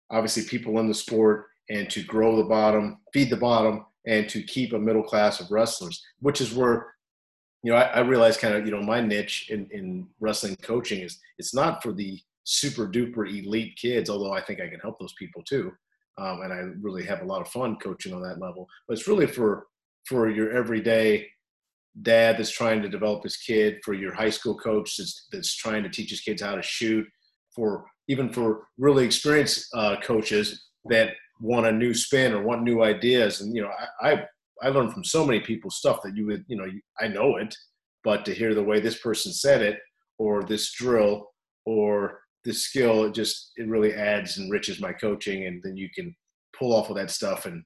obviously 0.09 0.43
people 0.43 0.79
in 0.79 0.87
the 0.87 0.93
sport 0.93 1.47
and 1.69 1.89
to 1.89 2.03
grow 2.03 2.37
the 2.37 2.43
bottom, 2.43 2.99
feed 3.13 3.29
the 3.29 3.37
bottom, 3.37 3.85
and 4.05 4.29
to 4.29 4.41
keep 4.43 4.73
a 4.73 4.79
middle 4.79 5.03
class 5.03 5.41
of 5.41 5.51
wrestlers, 5.51 6.01
which 6.19 6.39
is 6.39 6.53
where, 6.53 6.93
you 7.63 7.71
know, 7.71 7.77
I, 7.77 7.83
I 7.83 7.99
realize 7.99 8.37
kind 8.37 8.53
of, 8.53 8.65
you 8.65 8.71
know, 8.71 8.81
my 8.81 9.01
niche 9.01 9.49
in, 9.49 9.67
in 9.71 10.07
wrestling 10.19 10.55
coaching 10.61 11.01
is 11.01 11.19
it's 11.37 11.53
not 11.53 11.83
for 11.83 11.91
the 11.91 12.19
super 12.49 12.87
duper 12.87 13.27
elite 13.27 13.75
kids, 13.75 14.09
although 14.09 14.31
I 14.31 14.41
think 14.41 14.61
I 14.61 14.69
can 14.69 14.79
help 14.79 14.99
those 14.99 15.13
people 15.19 15.43
too. 15.43 15.69
Um, 16.17 16.41
and 16.41 16.53
I 16.53 16.59
really 16.81 17.05
have 17.05 17.21
a 17.21 17.25
lot 17.25 17.41
of 17.41 17.49
fun 17.49 17.75
coaching 17.75 18.13
on 18.13 18.21
that 18.21 18.39
level, 18.39 18.67
but 18.87 18.97
it's 18.97 19.07
really 19.07 19.27
for, 19.27 19.67
for 20.05 20.29
your 20.29 20.51
everyday 20.51 21.27
dad 22.01 22.37
that's 22.37 22.49
trying 22.49 22.81
to 22.81 22.89
develop 22.89 23.23
his 23.23 23.35
kid, 23.35 23.79
for 23.83 23.93
your 23.93 24.13
high 24.13 24.29
school 24.29 24.57
coach 24.57 24.95
that's, 24.97 25.27
that's 25.31 25.55
trying 25.55 25.83
to 25.83 25.89
teach 25.89 26.09
his 26.09 26.21
kids 26.21 26.41
how 26.41 26.55
to 26.55 26.61
shoot, 26.61 27.05
for 27.53 27.85
even 28.07 28.31
for 28.31 28.67
really 28.77 29.03
experienced 29.03 29.67
uh, 29.75 29.97
coaches 30.01 30.67
that 30.85 31.11
want 31.41 31.67
a 31.67 31.71
new 31.71 31.93
spin 31.93 32.33
or 32.33 32.43
want 32.43 32.63
new 32.63 32.81
ideas. 32.81 33.41
And 33.41 33.53
you 33.53 33.61
know, 33.61 33.71
I, 34.01 34.11
I 34.11 34.25
I 34.63 34.69
learned 34.69 34.93
from 34.93 35.03
so 35.03 35.25
many 35.25 35.39
people 35.41 35.69
stuff 35.69 36.01
that 36.03 36.15
you 36.15 36.25
would 36.27 36.45
you 36.47 36.55
know 36.55 36.65
I 36.99 37.09
know 37.09 37.37
it, 37.37 37.53
but 38.03 38.23
to 38.25 38.33
hear 38.33 38.55
the 38.55 38.63
way 38.63 38.79
this 38.79 38.99
person 38.99 39.33
said 39.33 39.61
it 39.61 39.79
or 40.17 40.43
this 40.43 40.71
drill 40.71 41.29
or 41.65 42.21
this 42.47 42.63
skill, 42.63 43.03
it 43.03 43.13
just 43.13 43.51
it 43.57 43.67
really 43.67 43.93
adds 43.93 44.37
and 44.37 44.45
enriches 44.45 44.81
my 44.81 44.93
coaching, 44.93 45.45
and 45.45 45.61
then 45.63 45.77
you 45.77 45.89
can 45.93 46.15
pull 46.57 46.73
off 46.73 46.89
of 46.89 46.95
that 46.95 47.11
stuff 47.11 47.45
and 47.45 47.63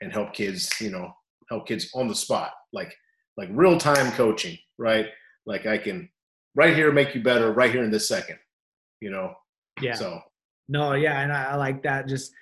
and 0.00 0.12
help 0.12 0.32
kids 0.34 0.68
you 0.80 0.90
know 0.90 1.12
help 1.48 1.66
kids 1.66 1.88
on 1.94 2.08
the 2.08 2.14
spot 2.14 2.50
like 2.72 2.92
like 3.36 3.48
real 3.52 3.78
time 3.78 4.10
coaching 4.12 4.58
right 4.78 5.06
like 5.46 5.64
i 5.64 5.78
can 5.78 6.08
right 6.56 6.74
here 6.74 6.90
make 6.90 7.14
you 7.14 7.22
better 7.22 7.52
right 7.52 7.70
here 7.70 7.84
in 7.84 7.90
this 7.90 8.08
second 8.08 8.36
you 9.00 9.10
know 9.10 9.32
Yeah. 9.80 9.94
so 9.94 10.20
No, 10.68 10.94
yeah, 10.94 11.20
and 11.20 11.32
I, 11.32 11.42
I 11.52 11.54
like 11.56 11.82
that. 11.82 12.08
Just 12.08 12.32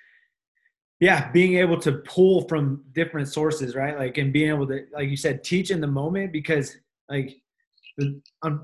yeah, 0.99 1.31
being 1.31 1.57
able 1.57 1.79
to 1.79 1.93
pull 2.05 2.47
from 2.47 2.83
different 2.93 3.27
sources, 3.27 3.75
right? 3.75 3.97
Like 3.97 4.17
and 4.17 4.31
being 4.31 4.49
able 4.49 4.67
to, 4.67 4.85
like 4.93 5.09
you 5.09 5.17
said, 5.17 5.43
teach 5.43 5.71
in 5.71 5.81
the 5.81 5.87
moment 5.87 6.31
because 6.31 6.77
like 7.09 7.41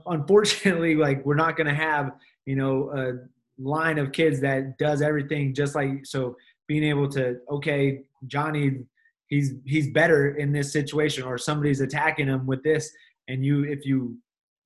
unfortunately, 0.05 0.95
like 1.07 1.25
we're 1.25 1.35
not 1.35 1.57
gonna 1.57 1.73
have 1.73 2.11
you 2.47 2.55
know 2.55 2.89
a 2.95 3.61
line 3.61 3.99
of 3.99 4.11
kids 4.11 4.39
that 4.41 4.77
does 4.79 5.01
everything 5.01 5.53
just 5.53 5.75
like 5.75 6.05
so. 6.05 6.35
Being 6.67 6.83
able 6.83 7.07
to 7.09 7.37
okay, 7.49 8.01
Johnny, 8.25 8.79
he's 9.27 9.53
he's 9.65 9.89
better 9.91 10.35
in 10.35 10.51
this 10.51 10.73
situation, 10.73 11.23
or 11.23 11.37
somebody's 11.37 11.79
attacking 11.79 12.27
him 12.27 12.45
with 12.45 12.61
this, 12.63 12.91
and 13.29 13.45
you 13.45 13.63
if 13.63 13.85
you 13.85 14.17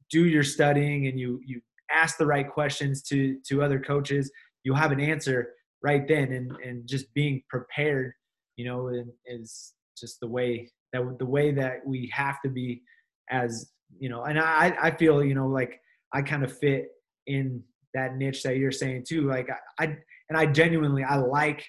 do 0.09 0.25
your 0.25 0.43
studying 0.43 1.07
and 1.07 1.19
you 1.19 1.39
you 1.45 1.61
ask 1.91 2.17
the 2.17 2.25
right 2.25 2.49
questions 2.49 3.01
to 3.03 3.37
to 3.47 3.61
other 3.63 3.79
coaches 3.79 4.31
you'll 4.63 4.75
have 4.75 4.91
an 4.91 4.99
answer 4.99 5.49
right 5.81 6.07
then 6.07 6.31
and 6.31 6.51
and 6.63 6.87
just 6.87 7.11
being 7.13 7.41
prepared 7.49 8.13
you 8.57 8.65
know 8.65 8.91
is 9.25 9.73
just 9.97 10.19
the 10.19 10.27
way 10.27 10.69
that 10.93 11.01
the 11.19 11.25
way 11.25 11.51
that 11.51 11.77
we 11.85 12.11
have 12.13 12.41
to 12.41 12.49
be 12.49 12.81
as 13.29 13.71
you 13.99 14.09
know 14.09 14.23
and 14.23 14.39
i 14.39 14.75
i 14.81 14.91
feel 14.91 15.23
you 15.23 15.35
know 15.35 15.47
like 15.47 15.79
i 16.13 16.21
kind 16.21 16.43
of 16.43 16.57
fit 16.57 16.89
in 17.27 17.61
that 17.93 18.15
niche 18.15 18.43
that 18.43 18.57
you're 18.57 18.71
saying 18.71 19.03
too 19.07 19.27
like 19.27 19.47
i, 19.49 19.83
I 19.83 19.97
and 20.29 20.37
i 20.37 20.45
genuinely 20.45 21.03
i 21.03 21.15
like 21.15 21.65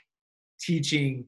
teaching 0.61 1.25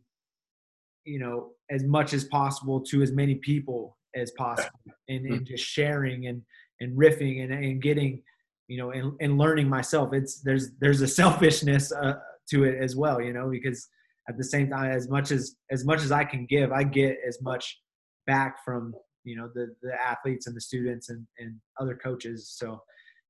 you 1.04 1.18
know 1.18 1.50
as 1.70 1.84
much 1.84 2.12
as 2.12 2.24
possible 2.24 2.80
to 2.80 3.02
as 3.02 3.12
many 3.12 3.36
people 3.36 3.96
as 4.14 4.30
possible 4.32 4.70
and, 5.08 5.26
and 5.26 5.46
just 5.46 5.64
sharing 5.64 6.26
and 6.26 6.42
and 6.80 6.96
riffing 6.98 7.42
and, 7.42 7.52
and 7.52 7.82
getting 7.82 8.22
you 8.68 8.78
know 8.78 8.90
and, 8.90 9.12
and 9.20 9.38
learning 9.38 9.68
myself 9.68 10.12
it's 10.12 10.40
there's 10.42 10.70
there's 10.80 11.00
a 11.00 11.08
selfishness 11.20 11.92
uh, 11.92 12.14
to 12.48 12.64
it 12.64 12.76
as 12.80 12.96
well 12.96 13.20
you 13.20 13.32
know 13.32 13.48
because 13.50 13.88
at 14.28 14.36
the 14.36 14.44
same 14.44 14.70
time, 14.70 14.90
as 14.90 15.08
much 15.08 15.30
as 15.30 15.56
as 15.70 15.84
much 15.84 16.02
as 16.02 16.12
I 16.12 16.24
can 16.24 16.46
give, 16.46 16.72
I 16.72 16.84
get 16.84 17.18
as 17.26 17.40
much 17.42 17.80
back 18.26 18.64
from 18.64 18.94
you 19.24 19.36
know 19.36 19.50
the 19.54 19.74
the 19.82 19.92
athletes 20.00 20.46
and 20.46 20.56
the 20.56 20.60
students 20.60 21.10
and 21.10 21.26
and 21.38 21.56
other 21.80 21.94
coaches. 21.94 22.52
So 22.56 22.80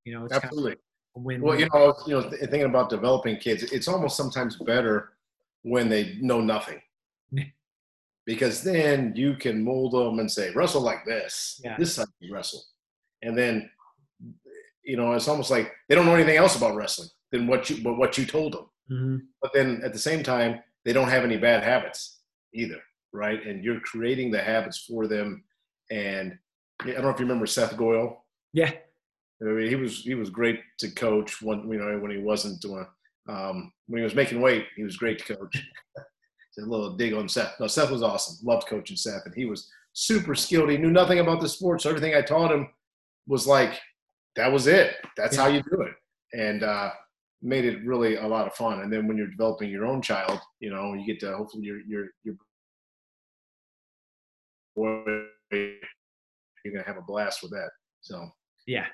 you 0.05 0.15
know, 0.15 0.25
it's 0.25 0.35
absolutely. 0.35 0.73
Kind 0.73 0.79
of 0.79 0.94
win. 1.15 1.41
Well, 1.43 1.59
you 1.59 1.69
know, 1.73 1.95
you 2.07 2.15
know, 2.15 2.23
th- 2.29 2.41
thinking 2.41 2.65
about 2.65 2.91
developing 2.91 3.37
kids, 3.37 3.63
it's 3.65 3.89
almost 3.89 4.17
sometimes 4.17 4.57
better 4.57 5.13
when 5.63 5.89
they 5.89 6.17
know 6.21 6.41
nothing, 6.41 6.81
because 8.27 8.63
then 8.63 9.13
you 9.15 9.35
can 9.37 9.63
mold 9.65 9.93
them 9.93 10.19
and 10.19 10.31
say, 10.31 10.53
wrestle 10.55 10.81
like 10.83 11.05
this. 11.05 11.61
Yeah. 11.65 11.77
This 11.79 11.95
side 11.95 12.07
you 12.21 12.35
wrestle, 12.35 12.63
and 13.23 13.37
then 13.37 13.71
you 14.83 14.97
know, 14.99 15.13
it's 15.13 15.29
almost 15.29 15.51
like 15.51 15.73
they 15.89 15.95
don't 15.95 16.05
know 16.07 16.15
anything 16.15 16.37
else 16.37 16.57
about 16.57 16.77
wrestling 16.77 17.09
than 17.33 17.47
what 17.47 17.71
you 17.71 17.83
but 17.83 17.95
what 17.95 18.19
you 18.19 18.27
told 18.27 18.53
them. 18.53 18.67
Mhm. 18.91 19.21
But 19.41 19.53
then 19.55 19.81
at 19.83 19.93
the 19.93 19.99
same 19.99 20.23
time, 20.23 20.63
they 20.85 20.93
don't 20.93 21.09
have 21.09 21.25
any 21.25 21.39
bad 21.39 21.63
habits 21.63 22.21
either, 22.53 22.81
right? 23.13 23.45
And 23.47 23.65
you're 23.65 23.81
creating 23.81 24.31
the 24.31 24.43
habits 24.43 24.85
for 24.85 25.07
them. 25.07 25.45
And 25.91 26.39
I 26.83 26.93
don't 26.93 27.03
know 27.03 27.09
if 27.09 27.19
you 27.19 27.25
remember 27.25 27.47
Seth 27.47 27.77
Goyle. 27.79 28.27
Yeah. 28.53 28.73
I 29.45 29.53
mean, 29.53 29.69
he 29.69 29.77
was 29.77 30.03
he 30.03 30.15
was 30.15 30.31
great 30.31 30.61
to 30.79 30.91
coach 30.91 31.43
when 31.43 31.69
you 31.69 31.79
know 31.79 31.99
when 31.99 32.11
he 32.11 32.19
wasn't 32.19 32.61
doing 32.61 32.87
um, 33.29 33.73
when 33.87 34.01
he 34.01 34.05
was 34.05 34.15
making 34.15 34.41
weight. 34.41 34.67
He 34.77 34.85
was 34.85 34.97
great 34.97 35.19
to 35.19 35.37
coach. 35.37 35.63
A 36.57 36.61
little 36.61 36.97
dig 36.97 37.15
on 37.15 37.29
Seth. 37.29 37.59
No, 37.59 37.67
Seth 37.67 37.91
was 37.91 38.05
awesome. 38.05 38.37
Loved 38.47 38.69
coaching 38.69 38.97
Seth, 38.97 39.27
and 39.27 39.35
he 39.35 39.45
was 39.45 39.69
super 39.93 40.37
skilled. 40.37 40.71
He 40.71 40.77
knew 40.77 40.93
nothing 40.93 41.19
about 41.19 41.41
the 41.41 41.49
sport, 41.49 41.83
so 41.83 41.89
everything 41.89 42.15
I 42.15 42.21
taught 42.21 42.53
him 42.53 42.69
was 43.27 43.45
like 43.45 43.81
that 44.37 44.53
was 44.53 44.69
it. 44.69 44.95
That's 45.17 45.37
how 45.37 45.49
you 45.49 45.65
do 45.65 45.83
it, 45.83 45.95
and 46.33 46.63
uh, 46.63 46.91
made 47.43 47.65
it 47.65 47.85
really 47.85 48.15
a 48.15 48.27
lot 48.27 48.47
of 48.47 48.55
fun. 48.55 48.83
And 48.83 48.93
then 48.93 49.09
when 49.09 49.17
you're 49.17 49.27
developing 49.27 49.69
your 49.69 49.85
own 49.85 50.01
child, 50.01 50.39
you 50.61 50.71
know, 50.71 50.95
you 50.95 51.05
get 51.05 51.19
to 51.21 51.37
hopefully 51.37 51.65
your 51.65 51.81
your 51.89 52.07
your 52.23 52.37
boy, 54.77 55.25
you're 55.51 56.73
gonna 56.73 56.87
have 56.87 56.99
a 56.99 57.03
blast 57.03 57.43
with 57.43 57.51
that. 57.51 57.71
So. 58.01 58.29
Yeah. 58.67 58.87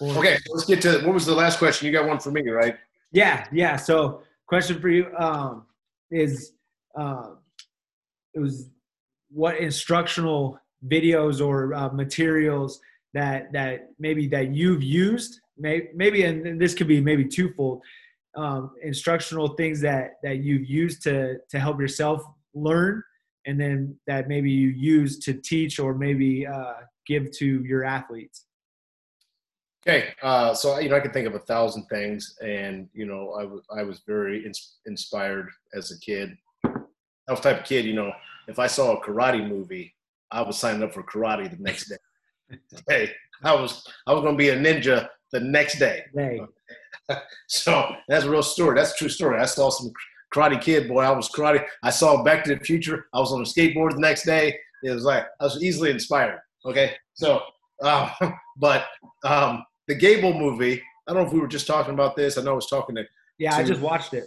Okay, 0.00 0.36
let's 0.50 0.64
get 0.66 0.82
to 0.82 0.98
what 1.04 1.14
was 1.14 1.26
the 1.26 1.34
last 1.34 1.58
question? 1.58 1.86
You 1.86 1.92
got 1.92 2.06
one 2.06 2.20
for 2.20 2.30
me, 2.30 2.48
right? 2.48 2.76
Yeah, 3.12 3.46
yeah. 3.52 3.76
So, 3.76 4.22
question 4.46 4.80
for 4.80 4.88
you 4.88 5.06
um, 5.16 5.66
is, 6.10 6.52
uh, 6.98 7.30
it 8.34 8.40
was 8.40 8.70
what 9.30 9.56
instructional 9.56 10.58
videos 10.86 11.44
or 11.44 11.72
uh, 11.74 11.88
materials 11.90 12.80
that 13.14 13.52
that 13.52 13.90
maybe 13.98 14.28
that 14.28 14.54
you've 14.54 14.82
used, 14.82 15.40
may, 15.56 15.88
maybe, 15.94 16.24
and 16.24 16.60
this 16.60 16.74
could 16.74 16.88
be 16.88 17.00
maybe 17.00 17.24
twofold, 17.24 17.82
um, 18.36 18.72
instructional 18.82 19.48
things 19.48 19.80
that 19.80 20.16
that 20.22 20.38
you've 20.38 20.68
used 20.68 21.02
to 21.04 21.38
to 21.48 21.58
help 21.58 21.80
yourself 21.80 22.22
learn, 22.54 23.02
and 23.46 23.58
then 23.58 23.96
that 24.06 24.28
maybe 24.28 24.50
you 24.50 24.68
use 24.68 25.18
to 25.20 25.32
teach 25.32 25.78
or 25.78 25.94
maybe 25.94 26.46
uh, 26.46 26.74
give 27.06 27.30
to 27.30 27.64
your 27.64 27.84
athletes. 27.84 28.45
Okay, 29.86 30.08
uh, 30.22 30.52
so 30.52 30.78
you 30.78 30.88
know 30.88 30.96
I 30.96 31.00
can 31.00 31.12
think 31.12 31.28
of 31.28 31.36
a 31.36 31.40
thousand 31.40 31.84
things, 31.84 32.36
and 32.42 32.88
you 32.92 33.06
know 33.06 33.36
I 33.38 33.44
was 33.44 33.62
I 33.76 33.82
was 33.84 34.00
very 34.06 34.44
ins- 34.44 34.78
inspired 34.86 35.48
as 35.74 35.92
a 35.92 36.00
kid. 36.00 36.36
I 36.64 37.32
was 37.32 37.40
the 37.40 37.50
type 37.50 37.60
of 37.60 37.66
kid, 37.66 37.84
you 37.84 37.94
know, 37.94 38.12
if 38.48 38.58
I 38.58 38.66
saw 38.66 38.96
a 38.96 39.00
karate 39.00 39.46
movie, 39.46 39.94
I 40.30 40.42
was 40.42 40.58
signing 40.58 40.82
up 40.82 40.92
for 40.92 41.02
karate 41.02 41.50
the 41.50 41.62
next 41.62 41.88
day. 41.88 42.58
hey, 42.88 43.12
I 43.42 43.54
was 43.54 43.86
I 44.06 44.12
was 44.12 44.22
going 44.22 44.34
to 44.34 44.38
be 44.38 44.50
a 44.50 44.56
ninja 44.56 45.08
the 45.32 45.40
next 45.40 45.78
day. 45.78 46.04
Hey, 46.14 46.40
So 47.48 47.94
that's 48.08 48.24
a 48.24 48.30
real 48.30 48.42
story. 48.42 48.76
That's 48.76 48.92
a 48.92 48.96
true 48.96 49.08
story. 49.08 49.40
I 49.40 49.44
saw 49.44 49.70
some 49.70 49.92
Karate 50.34 50.60
Kid, 50.60 50.88
boy. 50.88 51.02
I 51.02 51.10
was 51.10 51.28
karate. 51.28 51.64
I 51.82 51.90
saw 51.90 52.22
Back 52.22 52.44
to 52.44 52.54
the 52.54 52.64
Future. 52.64 53.06
I 53.14 53.20
was 53.20 53.32
on 53.32 53.40
a 53.40 53.44
skateboard 53.44 53.92
the 53.92 54.00
next 54.00 54.24
day. 54.24 54.58
It 54.82 54.90
was 54.90 55.04
like 55.04 55.26
I 55.40 55.44
was 55.44 55.62
easily 55.62 55.90
inspired. 55.90 56.40
Okay, 56.64 56.94
so 57.14 57.42
um, 57.82 58.10
but 58.56 58.86
um, 59.24 59.64
the 59.88 59.94
Gable 59.94 60.34
movie. 60.34 60.82
I 61.06 61.12
don't 61.12 61.22
know 61.22 61.28
if 61.28 61.32
we 61.32 61.40
were 61.40 61.48
just 61.48 61.66
talking 61.66 61.94
about 61.94 62.16
this. 62.16 62.36
I 62.36 62.42
know 62.42 62.52
I 62.52 62.56
was 62.56 62.66
talking 62.66 62.96
to 62.96 63.04
yeah, 63.38 63.54
I 63.54 63.62
just 63.62 63.80
watched 63.80 64.14
it. 64.14 64.24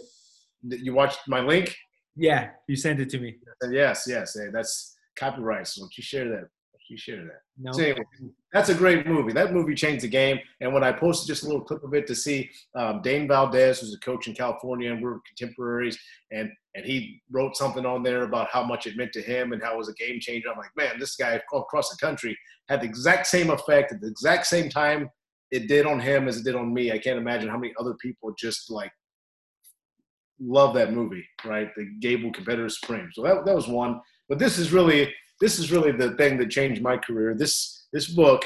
you. 0.62 0.94
Watched 0.94 1.20
my 1.26 1.40
link. 1.40 1.76
Yeah, 2.16 2.50
you 2.68 2.76
sent 2.76 3.00
it 3.00 3.10
to 3.10 3.18
me. 3.18 3.36
Yes, 3.70 4.04
yes, 4.06 4.36
hey, 4.38 4.48
that's 4.52 4.96
copyright. 5.16 5.66
So 5.66 5.82
don't 5.82 5.96
you 5.96 6.02
share 6.02 6.28
that? 6.28 6.38
Don't 6.38 6.88
you 6.88 6.96
share 6.96 7.24
that? 7.24 7.40
No. 7.58 7.72
So 7.72 7.82
anyway, 7.82 8.04
that's 8.52 8.68
a 8.68 8.74
great 8.74 9.06
movie. 9.06 9.32
That 9.32 9.52
movie 9.52 9.74
changed 9.74 10.04
the 10.04 10.08
game. 10.08 10.38
And 10.60 10.72
when 10.72 10.84
I 10.84 10.92
posted 10.92 11.28
just 11.28 11.42
a 11.42 11.46
little 11.46 11.62
clip 11.62 11.82
of 11.82 11.94
it 11.94 12.06
to 12.06 12.14
see 12.14 12.50
um, 12.76 13.00
Dane 13.02 13.26
Valdez, 13.26 13.80
who's 13.80 13.94
a 13.94 13.98
coach 14.00 14.28
in 14.28 14.34
California, 14.34 14.92
and 14.92 15.02
we're 15.02 15.18
contemporaries, 15.26 15.98
and 16.30 16.50
and 16.76 16.84
he 16.84 17.20
wrote 17.32 17.56
something 17.56 17.84
on 17.84 18.04
there 18.04 18.22
about 18.22 18.48
how 18.52 18.62
much 18.62 18.86
it 18.86 18.96
meant 18.96 19.12
to 19.12 19.22
him 19.22 19.52
and 19.52 19.60
how 19.60 19.74
it 19.74 19.78
was 19.78 19.88
a 19.88 19.94
game 19.94 20.20
changer. 20.20 20.50
I'm 20.50 20.58
like, 20.58 20.70
man, 20.76 21.00
this 21.00 21.16
guy 21.16 21.40
across 21.52 21.90
the 21.90 21.96
country 21.96 22.38
had 22.68 22.80
the 22.80 22.86
exact 22.86 23.26
same 23.26 23.50
effect 23.50 23.90
at 23.90 24.00
the 24.00 24.06
exact 24.06 24.46
same 24.46 24.68
time 24.68 25.10
it 25.50 25.68
did 25.68 25.86
on 25.86 26.00
him 26.00 26.28
as 26.28 26.38
it 26.38 26.44
did 26.44 26.54
on 26.54 26.72
me. 26.72 26.92
I 26.92 26.98
can't 26.98 27.18
imagine 27.18 27.48
how 27.48 27.58
many 27.58 27.72
other 27.78 27.94
people 27.94 28.32
just 28.38 28.70
like 28.70 28.92
love 30.40 30.74
that 30.74 30.92
movie, 30.92 31.26
right? 31.44 31.68
The 31.76 31.86
Gable 32.00 32.32
Competitor 32.32 32.68
Supreme. 32.68 33.10
So 33.12 33.22
that, 33.22 33.44
that 33.44 33.54
was 33.54 33.68
one. 33.68 34.00
But 34.28 34.38
this 34.38 34.58
is 34.58 34.72
really 34.72 35.12
this 35.40 35.58
is 35.58 35.72
really 35.72 35.92
the 35.92 36.12
thing 36.12 36.38
that 36.38 36.50
changed 36.50 36.82
my 36.82 36.96
career. 36.96 37.34
This 37.34 37.88
this 37.92 38.08
book, 38.08 38.44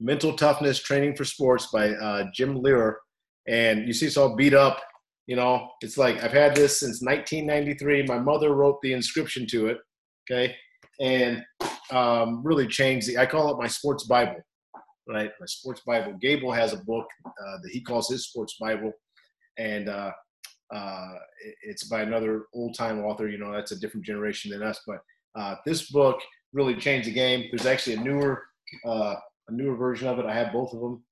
Mental 0.00 0.34
Toughness 0.34 0.82
Training 0.82 1.16
for 1.16 1.24
Sports 1.24 1.68
by 1.72 1.90
uh, 1.90 2.24
Jim 2.32 2.56
Loehr, 2.56 3.00
and 3.48 3.86
you 3.86 3.92
see 3.92 4.06
it's 4.06 4.16
all 4.16 4.36
beat 4.36 4.54
up. 4.54 4.80
You 5.26 5.36
know, 5.36 5.68
it's 5.80 5.98
like 5.98 6.22
I've 6.22 6.32
had 6.32 6.54
this 6.54 6.80
since 6.80 7.02
1993. 7.02 8.04
My 8.06 8.18
mother 8.18 8.54
wrote 8.54 8.80
the 8.82 8.92
inscription 8.92 9.46
to 9.48 9.68
it. 9.68 9.78
Okay, 10.30 10.54
and 11.00 11.42
um, 11.90 12.42
really 12.44 12.66
changed 12.66 13.08
the. 13.08 13.18
I 13.18 13.26
call 13.26 13.52
it 13.52 13.60
my 13.60 13.66
sports 13.66 14.04
Bible, 14.04 14.40
right? 15.08 15.30
My 15.40 15.46
sports 15.46 15.82
Bible. 15.86 16.14
Gable 16.20 16.52
has 16.52 16.72
a 16.72 16.78
book 16.78 17.06
uh, 17.26 17.58
that 17.62 17.70
he 17.70 17.80
calls 17.80 18.08
his 18.08 18.26
sports 18.26 18.56
Bible, 18.60 18.92
and 19.58 19.88
uh, 19.88 20.12
uh, 20.74 21.14
it's 21.62 21.84
by 21.84 22.02
another 22.02 22.46
old 22.54 22.76
time 22.76 23.04
author. 23.04 23.28
You 23.28 23.38
know, 23.38 23.52
that's 23.52 23.72
a 23.72 23.78
different 23.78 24.06
generation 24.06 24.50
than 24.50 24.62
us. 24.62 24.80
But 24.86 25.00
uh, 25.34 25.56
this 25.66 25.90
book 25.90 26.20
really 26.52 26.74
changed 26.74 27.08
the 27.08 27.12
game. 27.12 27.48
There's 27.50 27.66
actually 27.66 27.96
a 27.96 28.00
newer, 28.00 28.42
uh, 28.86 29.16
a 29.48 29.52
newer 29.52 29.76
version 29.76 30.08
of 30.08 30.18
it. 30.18 30.26
I 30.26 30.34
have 30.34 30.52
both 30.52 30.72
of 30.72 30.80
them, 30.80 31.02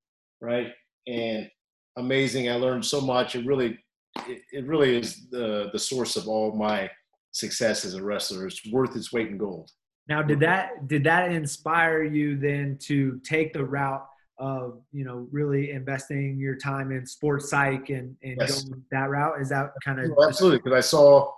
right? 0.41 0.69
And 1.07 1.51
amazing. 1.97 2.51
I 2.51 2.55
learned 2.55 2.85
so 2.85 3.01
much. 3.01 3.35
It 3.35 3.47
really, 3.47 3.79
it, 4.27 4.43
it 4.53 4.67
really 4.67 4.97
is 4.97 5.29
the 5.31 5.71
the 5.73 5.79
source 5.79 6.17
of 6.17 6.29
all 6.29 6.57
my 6.57 6.91
success 7.33 7.85
as 7.85 7.95
a 7.95 8.03
wrestler. 8.03 8.47
It's 8.47 8.67
worth 8.71 8.97
its 8.97 9.13
weight 9.13 9.29
in 9.29 9.39
gold. 9.39 9.71
Now, 10.11 10.23
did 10.23 10.41
that 10.41 10.89
did 10.89 11.05
that 11.05 11.31
inspire 11.31 12.03
you 12.03 12.37
then 12.37 12.77
to 12.81 13.21
take 13.21 13.53
the 13.53 13.65
route 13.65 14.05
of 14.39 14.81
you 14.93 15.05
know 15.05 15.29
really 15.31 15.71
investing 15.71 16.37
your 16.37 16.57
time 16.57 16.91
in 16.91 17.07
sports 17.07 17.49
psych 17.49 17.91
and 17.91 18.17
and 18.25 18.37
Yes. 18.41 18.61
going 18.61 18.83
that 18.91 19.09
route? 19.09 19.41
Is 19.41 19.51
that 19.51 19.73
kind 19.85 20.01
of 20.01 20.11
Well, 20.11 20.29
absolutely, 20.29 20.59
because 20.59 20.73
I 20.77 20.81
saw 20.81 21.33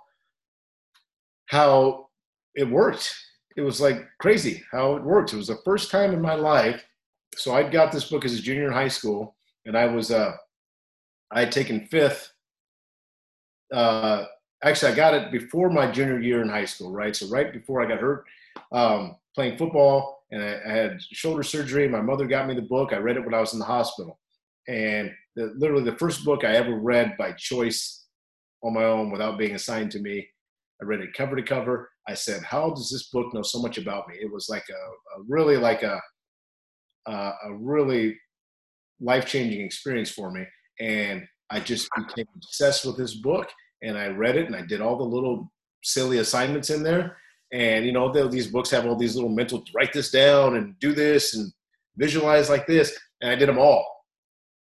how 1.45 2.07
it 2.55 2.67
worked. 2.67 3.15
It 3.55 3.61
was 3.61 3.79
like 3.79 4.07
crazy 4.17 4.63
how 4.71 4.95
it 4.95 5.03
worked. 5.03 5.33
It 5.33 5.37
was 5.37 5.47
the 5.47 5.59
first 5.63 5.91
time 5.91 6.11
in 6.11 6.19
my 6.19 6.33
life. 6.33 6.83
So 7.35 7.53
I 7.53 7.61
got 7.61 7.91
this 7.91 8.09
book 8.09 8.25
as 8.25 8.33
a 8.33 8.41
junior 8.41 8.65
in 8.65 8.73
high 8.73 8.87
school, 8.87 9.35
and 9.67 9.77
I 9.77 9.85
was 9.85 10.09
uh, 10.09 10.35
I 11.29 11.41
had 11.41 11.51
taken 11.51 11.85
fifth. 11.85 12.33
Uh, 13.71 14.25
actually, 14.63 14.93
I 14.93 14.95
got 14.95 15.13
it 15.13 15.31
before 15.31 15.69
my 15.69 15.91
junior 15.91 16.19
year 16.19 16.41
in 16.41 16.49
high 16.49 16.65
school, 16.65 16.91
right? 16.91 17.15
So 17.15 17.27
right 17.27 17.53
before 17.53 17.83
I 17.83 17.87
got 17.87 17.99
hurt 17.99 18.25
um, 18.71 19.15
playing 19.35 19.57
football, 19.57 20.23
and 20.31 20.43
I, 20.43 20.59
I 20.65 20.71
had 20.73 21.01
shoulder 21.01 21.43
surgery. 21.43 21.87
My 21.87 22.01
mother 22.01 22.25
got 22.25 22.47
me 22.47 22.55
the 22.55 22.61
book. 22.61 22.93
I 22.93 22.97
read 22.97 23.17
it 23.17 23.25
when 23.25 23.33
I 23.33 23.39
was 23.39 23.53
in 23.53 23.59
the 23.59 23.65
hospital, 23.65 24.19
and 24.67 25.11
the, 25.35 25.53
literally 25.57 25.83
the 25.83 25.97
first 25.97 26.25
book 26.25 26.43
I 26.43 26.55
ever 26.55 26.75
read 26.75 27.15
by 27.17 27.33
choice 27.33 28.05
on 28.63 28.73
my 28.73 28.83
own 28.83 29.11
without 29.11 29.37
being 29.37 29.55
assigned 29.55 29.91
to 29.91 29.99
me. 29.99 30.27
I 30.81 30.85
read 30.85 31.01
it 31.01 31.13
cover 31.13 31.35
to 31.35 31.43
cover. 31.43 31.89
I 32.07 32.13
said, 32.13 32.43
"How 32.43 32.69
does 32.69 32.89
this 32.91 33.09
book 33.09 33.33
know 33.33 33.43
so 33.43 33.61
much 33.61 33.77
about 33.77 34.07
me?" 34.07 34.15
It 34.19 34.31
was 34.31 34.49
like 34.49 34.65
a, 34.69 35.19
a 35.19 35.23
really 35.27 35.57
like 35.57 35.83
a 35.83 35.99
uh, 37.05 37.31
a 37.45 37.53
really 37.55 38.17
life 38.99 39.25
changing 39.25 39.61
experience 39.61 40.11
for 40.11 40.31
me, 40.31 40.45
and 40.79 41.23
I 41.49 41.59
just 41.59 41.89
became 41.95 42.27
obsessed 42.35 42.85
with 42.85 42.97
this 42.97 43.15
book. 43.15 43.49
And 43.81 43.97
I 43.97 44.07
read 44.07 44.37
it, 44.37 44.47
and 44.47 44.55
I 44.55 44.61
did 44.61 44.79
all 44.79 44.97
the 44.97 45.03
little 45.03 45.51
silly 45.83 46.19
assignments 46.19 46.69
in 46.69 46.83
there. 46.83 47.17
And 47.53 47.85
you 47.85 47.91
know, 47.91 48.11
these 48.27 48.47
books 48.47 48.71
have 48.71 48.85
all 48.85 48.95
these 48.95 49.15
little 49.15 49.29
mental 49.29 49.63
write 49.75 49.93
this 49.93 50.09
down 50.09 50.57
and 50.57 50.77
do 50.79 50.91
this 50.91 51.35
and 51.35 51.53
visualize 51.97 52.49
like 52.49 52.65
this, 52.65 52.97
and 53.21 53.31
I 53.31 53.35
did 53.35 53.47
them 53.47 53.59
all. 53.59 53.85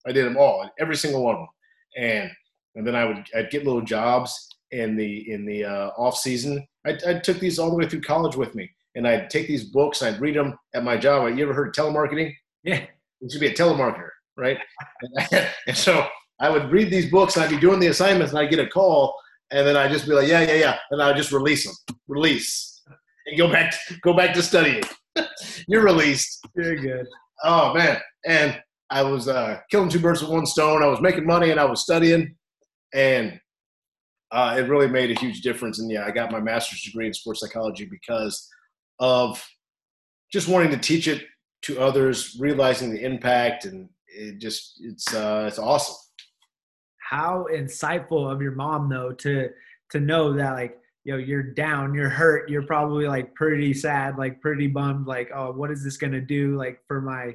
I 0.06 0.12
did 0.12 0.26
them 0.26 0.36
all, 0.36 0.68
every 0.78 0.96
single 0.96 1.24
one 1.24 1.36
of 1.36 1.40
them. 1.40 1.48
And 1.96 2.30
and 2.74 2.86
then 2.86 2.96
I 2.96 3.04
would 3.04 3.24
I'd 3.34 3.50
get 3.50 3.64
little 3.64 3.80
jobs 3.80 4.48
in 4.72 4.96
the 4.96 5.32
in 5.32 5.46
the 5.46 5.64
uh, 5.64 5.90
off 5.96 6.16
season. 6.16 6.66
I, 6.84 6.98
I 7.06 7.14
took 7.14 7.38
these 7.38 7.58
all 7.58 7.70
the 7.70 7.76
way 7.76 7.88
through 7.88 8.02
college 8.02 8.36
with 8.36 8.54
me, 8.56 8.68
and 8.96 9.06
I'd 9.06 9.30
take 9.30 9.46
these 9.46 9.64
books 9.64 10.02
and 10.02 10.14
I'd 10.14 10.20
read 10.20 10.36
them 10.36 10.58
at 10.74 10.84
my 10.84 10.96
job. 10.96 11.36
You 11.36 11.44
ever 11.44 11.54
heard 11.54 11.68
of 11.68 11.74
telemarketing? 11.74 12.34
yeah 12.64 12.84
You 13.20 13.30
should 13.30 13.40
be 13.40 13.48
a 13.48 13.54
telemarketer, 13.54 14.10
right? 14.36 14.58
and 15.32 15.76
so 15.76 16.06
I 16.40 16.50
would 16.50 16.70
read 16.70 16.90
these 16.90 17.10
books 17.10 17.36
and 17.36 17.44
I'd 17.44 17.50
be 17.50 17.60
doing 17.60 17.78
the 17.78 17.86
assignments, 17.86 18.32
and 18.32 18.40
I'd 18.40 18.50
get 18.50 18.58
a 18.58 18.66
call, 18.66 19.14
and 19.52 19.66
then 19.66 19.76
I'd 19.76 19.92
just 19.92 20.06
be 20.06 20.14
like, 20.14 20.28
yeah, 20.28 20.40
yeah, 20.40 20.54
yeah, 20.54 20.78
and 20.90 21.00
I'd 21.00 21.16
just 21.16 21.32
release 21.32 21.64
them, 21.64 21.93
release, 22.08 22.82
and 23.26 23.38
go 23.38 23.50
back, 23.50 23.72
to, 23.72 23.98
go 24.00 24.14
back 24.14 24.34
to 24.34 24.42
studying. 24.42 24.82
You're 25.68 25.84
released. 25.84 26.46
You're 26.54 26.76
good. 26.76 27.06
Oh 27.42 27.74
man, 27.74 28.00
and 28.26 28.60
I 28.90 29.02
was 29.02 29.28
uh, 29.28 29.60
killing 29.70 29.88
two 29.88 29.98
birds 29.98 30.22
with 30.22 30.30
one 30.30 30.46
stone. 30.46 30.82
I 30.82 30.86
was 30.86 31.00
making 31.00 31.26
money 31.26 31.50
and 31.50 31.60
I 31.60 31.64
was 31.64 31.82
studying, 31.82 32.36
and 32.92 33.40
uh, 34.30 34.56
it 34.58 34.68
really 34.68 34.88
made 34.88 35.10
a 35.10 35.18
huge 35.18 35.42
difference. 35.42 35.78
And 35.78 35.90
yeah, 35.90 36.04
I 36.04 36.10
got 36.10 36.32
my 36.32 36.40
master's 36.40 36.82
degree 36.82 37.06
in 37.06 37.14
sports 37.14 37.40
psychology 37.40 37.86
because 37.90 38.48
of 38.98 39.44
just 40.32 40.48
wanting 40.48 40.70
to 40.70 40.76
teach 40.76 41.08
it 41.08 41.24
to 41.62 41.80
others, 41.80 42.36
realizing 42.38 42.92
the 42.92 43.04
impact, 43.04 43.64
and 43.64 43.88
it 44.06 44.38
just 44.38 44.80
it's 44.82 45.14
uh, 45.14 45.44
it's 45.48 45.58
awesome. 45.58 45.96
How 46.98 47.46
insightful 47.52 48.30
of 48.30 48.42
your 48.42 48.52
mom 48.52 48.88
though 48.88 49.12
to 49.12 49.50
to 49.90 50.00
know 50.00 50.32
that 50.34 50.52
like 50.52 50.78
you 51.04 51.12
know 51.12 51.18
you're 51.18 51.42
down, 51.42 51.94
you're 51.94 52.08
hurt, 52.08 52.48
you're 52.48 52.66
probably 52.66 53.06
like 53.06 53.34
pretty 53.34 53.74
sad, 53.74 54.16
like 54.16 54.40
pretty 54.40 54.66
bummed, 54.66 55.06
like 55.06 55.30
oh 55.34 55.52
what 55.52 55.70
is 55.70 55.84
this 55.84 55.96
gonna 55.96 56.20
do 56.20 56.56
like 56.56 56.80
for 56.88 57.00
my 57.00 57.34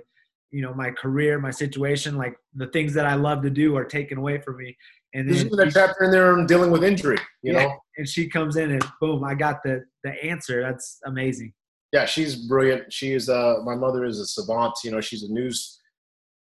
you 0.51 0.61
know 0.61 0.73
my 0.73 0.91
career, 0.91 1.39
my 1.39 1.51
situation, 1.51 2.17
like 2.17 2.35
the 2.55 2.67
things 2.67 2.93
that 2.95 3.05
I 3.05 3.15
love 3.15 3.41
to 3.43 3.49
do 3.49 3.75
are 3.75 3.85
taken 3.85 4.17
away 4.17 4.39
from 4.39 4.57
me. 4.57 4.75
And 5.13 5.27
then 5.29 5.49
that 5.49 5.71
chapter 5.73 6.03
in 6.03 6.11
there 6.11 6.45
dealing 6.45 6.71
with 6.71 6.83
injury, 6.83 7.17
you 7.41 7.53
yeah, 7.53 7.63
know. 7.63 7.79
And 7.97 8.07
she 8.07 8.27
comes 8.27 8.57
in 8.57 8.71
and 8.71 8.83
boom, 9.01 9.23
I 9.23 9.35
got 9.35 9.63
the 9.63 9.83
the 10.03 10.11
answer. 10.23 10.61
That's 10.61 10.99
amazing. 11.05 11.53
Yeah, 11.91 12.05
she's 12.05 12.47
brilliant. 12.47 12.91
She 12.91 13.13
is 13.13 13.29
uh 13.29 13.57
my 13.63 13.75
mother 13.75 14.05
is 14.05 14.19
a 14.19 14.25
savant. 14.25 14.73
You 14.83 14.91
know, 14.91 15.01
she's 15.01 15.23
a 15.23 15.31
news 15.31 15.79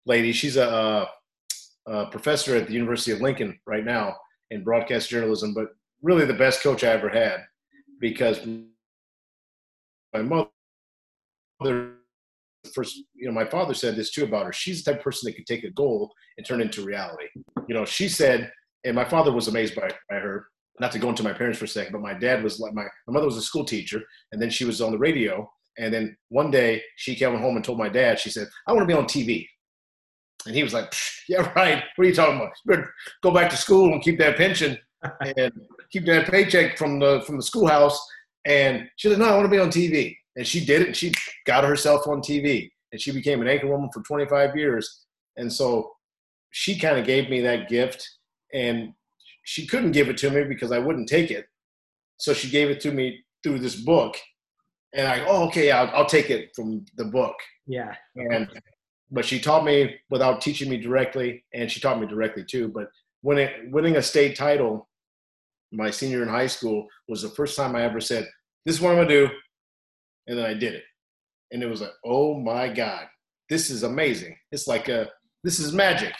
lady. 0.05 0.31
She's 0.31 0.57
a, 0.57 1.07
a 1.87 2.05
professor 2.07 2.55
at 2.55 2.67
the 2.67 2.73
University 2.73 3.11
of 3.11 3.21
Lincoln 3.21 3.59
right 3.65 3.85
now 3.85 4.15
in 4.51 4.63
broadcast 4.63 5.09
journalism, 5.09 5.53
but 5.53 5.69
really 6.01 6.25
the 6.25 6.33
best 6.33 6.61
coach 6.61 6.83
I 6.83 6.89
ever 6.89 7.09
had 7.09 7.45
because 7.99 8.39
my 10.13 10.21
mother 11.61 11.95
first, 12.73 13.03
you 13.13 13.27
know, 13.27 13.33
my 13.33 13.45
father 13.45 13.73
said 13.73 13.95
this 13.95 14.11
too 14.11 14.23
about 14.23 14.45
her. 14.45 14.53
She's 14.53 14.83
the 14.83 14.91
type 14.91 14.99
of 14.99 15.03
person 15.03 15.27
that 15.27 15.35
could 15.35 15.45
take 15.45 15.63
a 15.63 15.71
goal 15.71 16.11
and 16.37 16.45
turn 16.45 16.61
it 16.61 16.65
into 16.65 16.83
reality. 16.83 17.27
You 17.67 17.75
know, 17.75 17.85
she 17.85 18.07
said, 18.09 18.51
and 18.83 18.95
my 18.95 19.05
father 19.05 19.31
was 19.31 19.47
amazed 19.47 19.75
by, 19.75 19.89
by 20.09 20.17
her. 20.17 20.47
Not 20.79 20.91
to 20.91 20.99
go 20.99 21.09
into 21.09 21.23
my 21.23 21.31
parents 21.31 21.57
for 21.57 21.65
a 21.65 21.69
second, 21.69 21.93
but 21.93 22.01
my 22.01 22.13
dad 22.13 22.43
was 22.43 22.59
like 22.59 22.73
my 22.73 22.83
my 23.07 23.13
mother 23.13 23.25
was 23.25 23.37
a 23.37 23.41
school 23.41 23.63
teacher, 23.63 24.01
and 24.33 24.41
then 24.41 24.49
she 24.49 24.65
was 24.65 24.81
on 24.81 24.91
the 24.91 24.97
radio. 24.97 25.49
And 25.77 25.93
then 25.93 26.17
one 26.27 26.51
day 26.51 26.83
she 26.97 27.15
came 27.15 27.33
home 27.37 27.55
and 27.55 27.63
told 27.63 27.77
my 27.77 27.87
dad, 27.87 28.19
she 28.19 28.29
said, 28.29 28.47
"I 28.67 28.73
want 28.73 28.83
to 28.83 28.93
be 28.93 28.99
on 28.99 29.05
TV." 29.05 29.47
And 30.45 30.53
he 30.53 30.63
was 30.63 30.73
like, 30.73 30.93
"Yeah, 31.29 31.49
right. 31.55 31.81
What 31.95 32.05
are 32.05 32.07
you 32.09 32.13
talking 32.13 32.35
about? 32.35 32.51
You 32.65 32.75
better 32.75 32.93
go 33.23 33.31
back 33.31 33.49
to 33.51 33.57
school 33.57 33.93
and 33.93 34.03
keep 34.03 34.19
that 34.19 34.35
pension 34.35 34.77
and 35.37 35.51
keep 35.91 36.05
that 36.05 36.29
paycheck 36.29 36.77
from 36.77 36.99
the 36.99 37.21
from 37.25 37.37
the 37.37 37.43
schoolhouse." 37.43 37.99
And 38.45 38.89
she 38.95 39.09
said, 39.09 39.19
"No, 39.19 39.25
I 39.25 39.35
want 39.35 39.45
to 39.45 39.51
be 39.51 39.59
on 39.59 39.69
TV." 39.69 40.15
and 40.35 40.45
she 40.45 40.63
did 40.63 40.81
it. 40.81 40.87
And 40.87 40.95
she 40.95 41.13
got 41.45 41.63
herself 41.63 42.07
on 42.07 42.21
TV, 42.21 42.69
and 42.91 43.01
she 43.01 43.11
became 43.11 43.41
an 43.41 43.47
anchor 43.47 43.67
woman 43.67 43.89
for 43.93 44.01
25 44.01 44.55
years. 44.55 45.05
And 45.37 45.51
so 45.51 45.91
she 46.51 46.77
kind 46.77 46.97
of 46.97 47.05
gave 47.05 47.29
me 47.29 47.41
that 47.41 47.69
gift, 47.69 48.07
and 48.53 48.93
she 49.43 49.65
couldn't 49.65 49.91
give 49.91 50.09
it 50.09 50.17
to 50.17 50.29
me 50.29 50.43
because 50.43 50.71
I 50.71 50.79
wouldn't 50.79 51.09
take 51.09 51.31
it. 51.31 51.45
So 52.17 52.33
she 52.33 52.49
gave 52.49 52.69
it 52.69 52.79
to 52.81 52.91
me 52.91 53.23
through 53.43 53.59
this 53.59 53.75
book, 53.75 54.15
and 54.93 55.07
I, 55.07 55.25
oh, 55.25 55.47
okay, 55.47 55.71
I'll, 55.71 55.89
I'll 55.89 56.05
take 56.05 56.29
it 56.29 56.51
from 56.55 56.85
the 56.95 57.05
book. 57.05 57.35
Yeah. 57.67 57.93
And 58.15 58.49
but 59.11 59.25
she 59.25 59.39
taught 59.39 59.63
me 59.63 59.95
without 60.09 60.41
teaching 60.41 60.69
me 60.69 60.77
directly, 60.77 61.43
and 61.53 61.71
she 61.71 61.79
taught 61.79 61.99
me 61.99 62.07
directly 62.07 62.43
too. 62.43 62.69
But 62.69 62.87
winning 63.21 63.71
winning 63.71 63.97
a 63.97 64.01
state 64.01 64.35
title 64.35 64.87
my 65.75 65.91
senior 65.91 66.23
in 66.23 66.29
high 66.29 66.47
school 66.47 66.87
was 67.07 67.21
the 67.21 67.29
first 67.29 67.55
time 67.55 67.75
I 67.75 67.83
ever 67.83 67.99
said, 67.99 68.27
"This 68.65 68.75
is 68.75 68.81
what 68.81 68.91
I'm 68.91 68.97
gonna 68.97 69.09
do 69.09 69.29
and 70.27 70.37
then 70.37 70.45
I 70.45 70.53
did 70.53 70.73
it. 70.73 70.83
And 71.51 71.61
it 71.61 71.67
was 71.67 71.81
like, 71.81 71.93
oh 72.03 72.39
my 72.39 72.67
God, 72.67 73.05
this 73.49 73.69
is 73.69 73.83
amazing. 73.83 74.35
It's 74.51 74.67
like 74.67 74.89
a, 74.89 75.09
this 75.43 75.59
is 75.59 75.73
magic. 75.73 76.13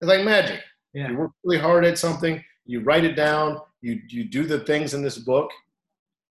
It's 0.00 0.08
like 0.08 0.24
magic. 0.24 0.60
Yeah. 0.94 1.10
You 1.10 1.18
work 1.18 1.30
really 1.44 1.60
hard 1.60 1.84
at 1.84 1.98
something, 1.98 2.42
you 2.64 2.80
write 2.80 3.04
it 3.04 3.14
down, 3.14 3.58
you, 3.80 4.00
you 4.08 4.24
do 4.28 4.44
the 4.44 4.60
things 4.60 4.94
in 4.94 5.02
this 5.02 5.18
book. 5.18 5.50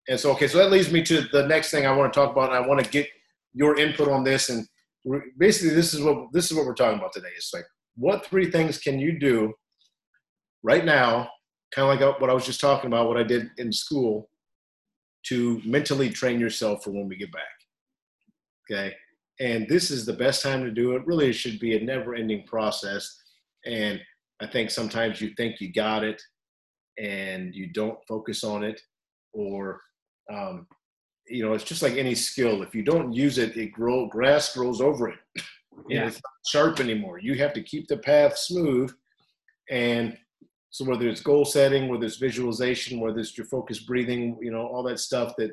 And 0.08 0.18
so, 0.18 0.32
okay, 0.32 0.48
so 0.48 0.58
that 0.58 0.70
leads 0.70 0.92
me 0.92 1.02
to 1.04 1.22
the 1.32 1.46
next 1.46 1.70
thing 1.70 1.86
I 1.86 1.94
want 1.94 2.12
to 2.12 2.18
talk 2.18 2.32
about. 2.32 2.50
And 2.50 2.64
I 2.64 2.66
want 2.66 2.82
to 2.82 2.90
get 2.90 3.06
your 3.54 3.78
input 3.78 4.08
on 4.08 4.24
this. 4.24 4.48
And 4.48 4.66
basically 5.38 5.74
this 5.74 5.94
is 5.94 6.02
what, 6.02 6.32
this 6.32 6.50
is 6.50 6.56
what 6.56 6.66
we're 6.66 6.74
talking 6.74 6.98
about 6.98 7.12
today. 7.12 7.28
It's 7.36 7.52
like, 7.52 7.64
what 7.96 8.26
three 8.26 8.50
things 8.50 8.78
can 8.78 8.98
you 8.98 9.18
do 9.18 9.52
right 10.62 10.84
now? 10.84 11.28
Kind 11.74 11.88
of 11.88 12.00
like 12.00 12.20
what 12.20 12.30
I 12.30 12.34
was 12.34 12.46
just 12.46 12.60
talking 12.60 12.88
about, 12.88 13.08
what 13.08 13.18
I 13.18 13.22
did 13.22 13.50
in 13.58 13.72
school 13.72 14.30
to 15.26 15.60
mentally 15.64 16.08
train 16.08 16.40
yourself 16.40 16.82
for 16.82 16.90
when 16.90 17.08
we 17.08 17.16
get 17.16 17.32
back. 17.32 17.42
Okay. 18.70 18.94
And 19.40 19.68
this 19.68 19.90
is 19.90 20.04
the 20.04 20.12
best 20.12 20.42
time 20.42 20.64
to 20.64 20.70
do 20.70 20.96
it. 20.96 21.06
Really, 21.06 21.28
it 21.28 21.34
should 21.34 21.58
be 21.60 21.76
a 21.76 21.84
never 21.84 22.14
ending 22.14 22.44
process. 22.46 23.20
And 23.66 24.00
I 24.40 24.46
think 24.46 24.70
sometimes 24.70 25.20
you 25.20 25.32
think 25.36 25.60
you 25.60 25.72
got 25.72 26.04
it 26.04 26.20
and 26.98 27.54
you 27.54 27.72
don't 27.72 27.98
focus 28.08 28.42
on 28.42 28.64
it, 28.64 28.80
or, 29.32 29.80
um, 30.32 30.66
you 31.28 31.44
know, 31.44 31.52
it's 31.52 31.64
just 31.64 31.82
like 31.82 31.94
any 31.94 32.14
skill. 32.14 32.62
If 32.62 32.74
you 32.74 32.82
don't 32.82 33.12
use 33.12 33.38
it, 33.38 33.56
it 33.56 33.72
grow 33.72 34.06
grass 34.06 34.54
grows 34.54 34.80
over 34.80 35.08
it. 35.08 35.18
Yeah. 35.88 36.00
And 36.00 36.08
it's 36.08 36.16
not 36.16 36.46
sharp 36.46 36.80
anymore. 36.80 37.18
You 37.20 37.34
have 37.36 37.52
to 37.52 37.62
keep 37.62 37.86
the 37.86 37.98
path 37.98 38.36
smooth. 38.36 38.92
And 39.70 40.16
so 40.70 40.84
whether 40.84 41.08
it's 41.08 41.20
goal 41.20 41.44
setting, 41.44 41.88
whether 41.88 42.04
it's 42.04 42.16
visualization, 42.16 43.00
whether 43.00 43.18
it's 43.18 43.36
your 43.36 43.46
focused 43.46 43.86
breathing, 43.86 44.38
you 44.40 44.50
know, 44.50 44.66
all 44.66 44.82
that 44.84 44.98
stuff 44.98 45.34
that 45.38 45.52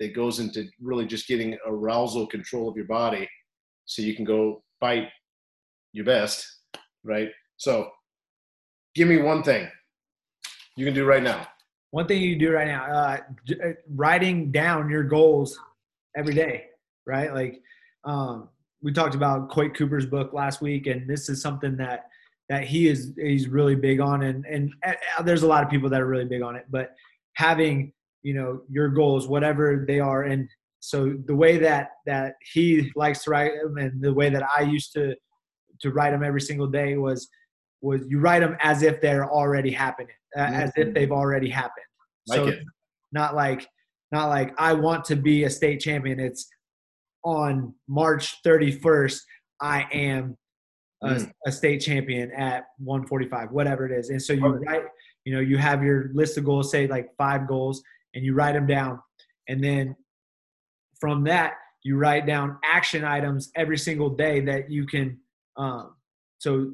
that 0.00 0.14
goes 0.14 0.40
into 0.40 0.68
really 0.80 1.06
just 1.06 1.28
getting 1.28 1.56
arousal 1.66 2.26
control 2.26 2.68
of 2.68 2.76
your 2.76 2.86
body 2.86 3.28
so 3.84 4.02
you 4.02 4.14
can 4.14 4.24
go 4.24 4.62
fight 4.80 5.08
your 5.92 6.04
best, 6.04 6.46
right? 7.04 7.30
So 7.56 7.90
give 8.94 9.08
me 9.08 9.18
one 9.18 9.42
thing 9.42 9.68
you 10.76 10.84
can 10.84 10.94
do 10.94 11.04
right 11.04 11.22
now. 11.22 11.46
One 11.90 12.08
thing 12.08 12.22
you 12.22 12.36
do 12.36 12.50
right 12.50 12.66
now, 12.66 12.84
uh, 12.86 13.18
uh, 13.52 13.68
writing 13.94 14.50
down 14.50 14.90
your 14.90 15.04
goals 15.04 15.56
every 16.16 16.34
day, 16.34 16.66
right? 17.06 17.32
Like 17.32 17.60
um, 18.04 18.48
we 18.82 18.92
talked 18.92 19.14
about 19.14 19.48
Coit 19.48 19.74
Cooper's 19.74 20.06
book 20.06 20.32
last 20.32 20.60
week, 20.60 20.88
and 20.88 21.08
this 21.08 21.28
is 21.28 21.40
something 21.40 21.76
that 21.76 22.06
that 22.48 22.64
he 22.64 22.88
is 22.88 23.12
he's 23.16 23.48
really 23.48 23.74
big 23.74 24.00
on 24.00 24.22
and 24.22 24.44
and 24.46 24.72
uh, 24.86 25.22
there's 25.22 25.42
a 25.42 25.46
lot 25.46 25.62
of 25.62 25.70
people 25.70 25.88
that 25.88 26.00
are 26.00 26.06
really 26.06 26.24
big 26.24 26.42
on 26.42 26.56
it 26.56 26.64
but 26.70 26.90
having 27.34 27.92
you 28.22 28.34
know 28.34 28.60
your 28.68 28.88
goals 28.88 29.28
whatever 29.28 29.84
they 29.86 30.00
are 30.00 30.24
and 30.24 30.48
so 30.80 31.14
the 31.26 31.34
way 31.34 31.56
that 31.56 31.92
that 32.04 32.34
he 32.52 32.92
likes 32.94 33.24
to 33.24 33.30
write 33.30 33.52
them 33.62 33.78
and 33.78 34.02
the 34.02 34.12
way 34.12 34.28
that 34.28 34.42
I 34.56 34.62
used 34.62 34.92
to 34.94 35.14
to 35.80 35.90
write 35.90 36.10
them 36.10 36.22
every 36.22 36.40
single 36.40 36.66
day 36.66 36.96
was 36.96 37.28
was 37.80 38.02
you 38.08 38.18
write 38.18 38.40
them 38.40 38.56
as 38.60 38.82
if 38.82 39.00
they're 39.00 39.30
already 39.30 39.70
happening 39.70 40.14
uh, 40.36 40.40
mm-hmm. 40.40 40.54
as 40.54 40.72
if 40.76 40.92
they've 40.92 41.12
already 41.12 41.48
happened 41.48 41.86
like 42.28 42.36
so 42.36 42.46
it. 42.48 42.58
not 43.12 43.34
like 43.34 43.66
not 44.12 44.28
like 44.28 44.54
I 44.58 44.74
want 44.74 45.04
to 45.06 45.16
be 45.16 45.44
a 45.44 45.50
state 45.50 45.80
champion 45.80 46.20
it's 46.20 46.46
on 47.24 47.74
March 47.88 48.42
31st 48.42 49.20
I 49.60 49.86
am 49.92 50.36
mm. 51.02 51.32
a, 51.46 51.52
state 51.52 51.78
champion 51.78 52.30
at 52.32 52.66
145, 52.78 53.50
whatever 53.50 53.86
it 53.86 53.92
is. 53.92 54.10
And 54.10 54.22
so 54.22 54.32
you 54.32 54.46
write, 54.46 54.82
you 55.24 55.34
know, 55.34 55.40
you 55.40 55.58
have 55.58 55.82
your 55.82 56.10
list 56.12 56.38
of 56.38 56.44
goals, 56.44 56.70
say 56.70 56.86
like 56.86 57.08
five 57.16 57.48
goals, 57.48 57.82
and 58.14 58.24
you 58.24 58.34
write 58.34 58.52
them 58.52 58.66
down. 58.66 59.00
And 59.48 59.62
then 59.62 59.96
from 61.00 61.24
that, 61.24 61.54
you 61.82 61.96
write 61.96 62.26
down 62.26 62.58
action 62.64 63.04
items 63.04 63.50
every 63.56 63.76
single 63.78 64.10
day 64.10 64.40
that 64.40 64.70
you 64.70 64.86
can. 64.86 65.18
Um, 65.56 65.94
so, 66.38 66.72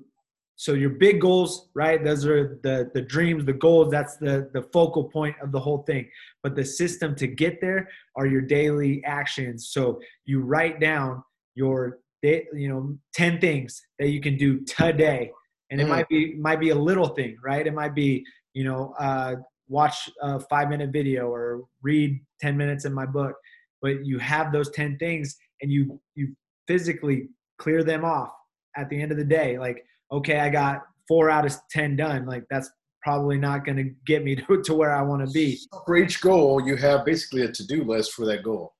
so 0.56 0.74
your 0.74 0.90
big 0.90 1.20
goals, 1.20 1.70
right? 1.74 2.02
Those 2.04 2.26
are 2.26 2.60
the 2.62 2.90
the 2.94 3.02
dreams, 3.02 3.44
the 3.44 3.52
goals. 3.52 3.90
That's 3.90 4.16
the 4.18 4.50
the 4.52 4.62
focal 4.62 5.04
point 5.04 5.34
of 5.42 5.52
the 5.52 5.58
whole 5.58 5.82
thing. 5.84 6.08
But 6.42 6.54
the 6.54 6.64
system 6.64 7.14
to 7.16 7.26
get 7.26 7.60
there 7.60 7.88
are 8.14 8.26
your 8.26 8.42
daily 8.42 9.02
actions. 9.04 9.68
So 9.68 10.00
you 10.26 10.42
write 10.42 10.78
down 10.78 11.24
your 11.54 11.98
they, 12.22 12.46
you 12.54 12.68
know 12.68 12.96
10 13.14 13.40
things 13.40 13.82
that 13.98 14.08
you 14.08 14.20
can 14.20 14.36
do 14.36 14.60
today. 14.64 15.30
And 15.70 15.80
it 15.80 15.84
mm. 15.84 15.90
might 15.90 16.08
be 16.08 16.34
might 16.34 16.60
be 16.60 16.70
a 16.70 16.74
little 16.74 17.08
thing 17.08 17.36
right? 17.42 17.66
It 17.66 17.74
might 17.74 17.94
be 17.94 18.24
you 18.54 18.64
know 18.64 18.94
uh, 18.98 19.36
watch 19.68 20.10
a 20.20 20.40
five 20.40 20.68
minute 20.68 20.90
video 20.92 21.28
or 21.28 21.62
read 21.82 22.20
10 22.40 22.56
minutes 22.56 22.84
in 22.84 22.92
my 22.92 23.06
book. 23.06 23.34
But 23.82 24.04
you 24.04 24.18
have 24.18 24.52
those 24.52 24.70
10 24.70 24.98
things 24.98 25.36
and 25.62 25.70
you 25.72 26.00
you 26.14 26.34
physically 26.66 27.28
clear 27.58 27.82
them 27.82 28.04
off 28.04 28.32
at 28.76 28.88
the 28.90 29.00
end 29.00 29.12
of 29.12 29.18
the 29.18 29.24
day. 29.24 29.58
Like 29.58 29.84
okay 30.12 30.40
i 30.40 30.48
got 30.48 30.82
four 31.08 31.30
out 31.30 31.46
of 31.46 31.54
10 31.70 31.96
done. 31.96 32.26
Like 32.26 32.44
that's 32.50 32.70
probably 33.02 33.38
not 33.38 33.64
going 33.64 33.78
to 33.78 33.90
get 34.04 34.22
me 34.22 34.36
to, 34.48 34.62
to 34.62 34.74
where 34.74 34.94
i 34.94 35.00
want 35.00 35.26
to 35.26 35.32
be 35.32 35.58
for 35.86 35.96
each 35.96 36.20
goal 36.20 36.60
you 36.62 36.76
have 36.76 37.02
basically 37.02 37.40
a 37.40 37.50
to-do 37.50 37.82
list 37.84 38.12
for 38.12 38.26
that 38.26 38.42
goal. 38.42 38.74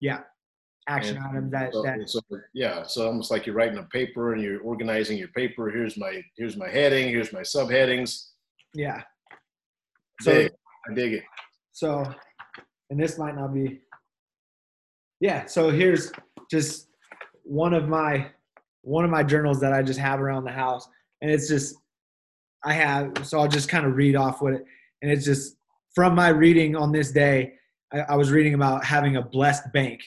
Yeah 0.00 0.20
action 0.88 1.16
and 1.16 1.26
items 1.26 1.50
that, 1.50 1.72
so, 1.72 1.82
that 1.82 2.08
so, 2.08 2.20
yeah 2.52 2.82
so 2.82 3.06
almost 3.06 3.30
like 3.30 3.46
you're 3.46 3.54
writing 3.54 3.78
a 3.78 3.82
paper 3.84 4.34
and 4.34 4.42
you're 4.42 4.60
organizing 4.60 5.16
your 5.16 5.28
paper 5.28 5.70
here's 5.70 5.96
my 5.96 6.22
here's 6.36 6.56
my 6.56 6.68
heading 6.68 7.08
here's 7.08 7.32
my 7.32 7.40
subheadings 7.40 8.28
yeah 8.74 9.00
So 10.20 10.32
dig. 10.32 10.52
I 10.90 10.94
dig 10.94 11.12
it. 11.14 11.24
so, 11.72 12.04
and 12.90 13.00
this 13.00 13.18
might 13.18 13.34
not 13.34 13.54
be. 13.54 13.80
Yeah. 15.20 15.46
So 15.46 15.70
here's 15.70 16.12
just 16.50 16.88
one 17.42 17.72
of 17.74 17.88
my 17.88 18.30
one 18.82 19.04
of 19.04 19.10
my 19.10 19.22
journals 19.22 19.60
that 19.60 19.72
I 19.72 19.82
just 19.82 19.98
have 19.98 20.20
around 20.20 20.44
the 20.44 20.52
house, 20.52 20.86
and 21.22 21.30
it's 21.30 21.48
just 21.48 21.74
I 22.64 22.74
have. 22.74 23.26
So 23.26 23.38
I'll 23.40 23.48
just 23.48 23.68
kind 23.68 23.86
of 23.86 23.96
read 23.96 24.16
off 24.16 24.42
what 24.42 24.52
it, 24.54 24.64
and 25.02 25.10
it's 25.10 25.24
just 25.24 25.56
from 25.94 26.14
my 26.14 26.28
reading 26.28 26.76
on 26.76 26.92
this 26.92 27.10
day. 27.10 27.54
I, 27.92 28.00
I 28.00 28.16
was 28.16 28.30
reading 28.30 28.54
about 28.54 28.84
having 28.84 29.16
a 29.16 29.22
blessed 29.22 29.72
bank, 29.72 30.00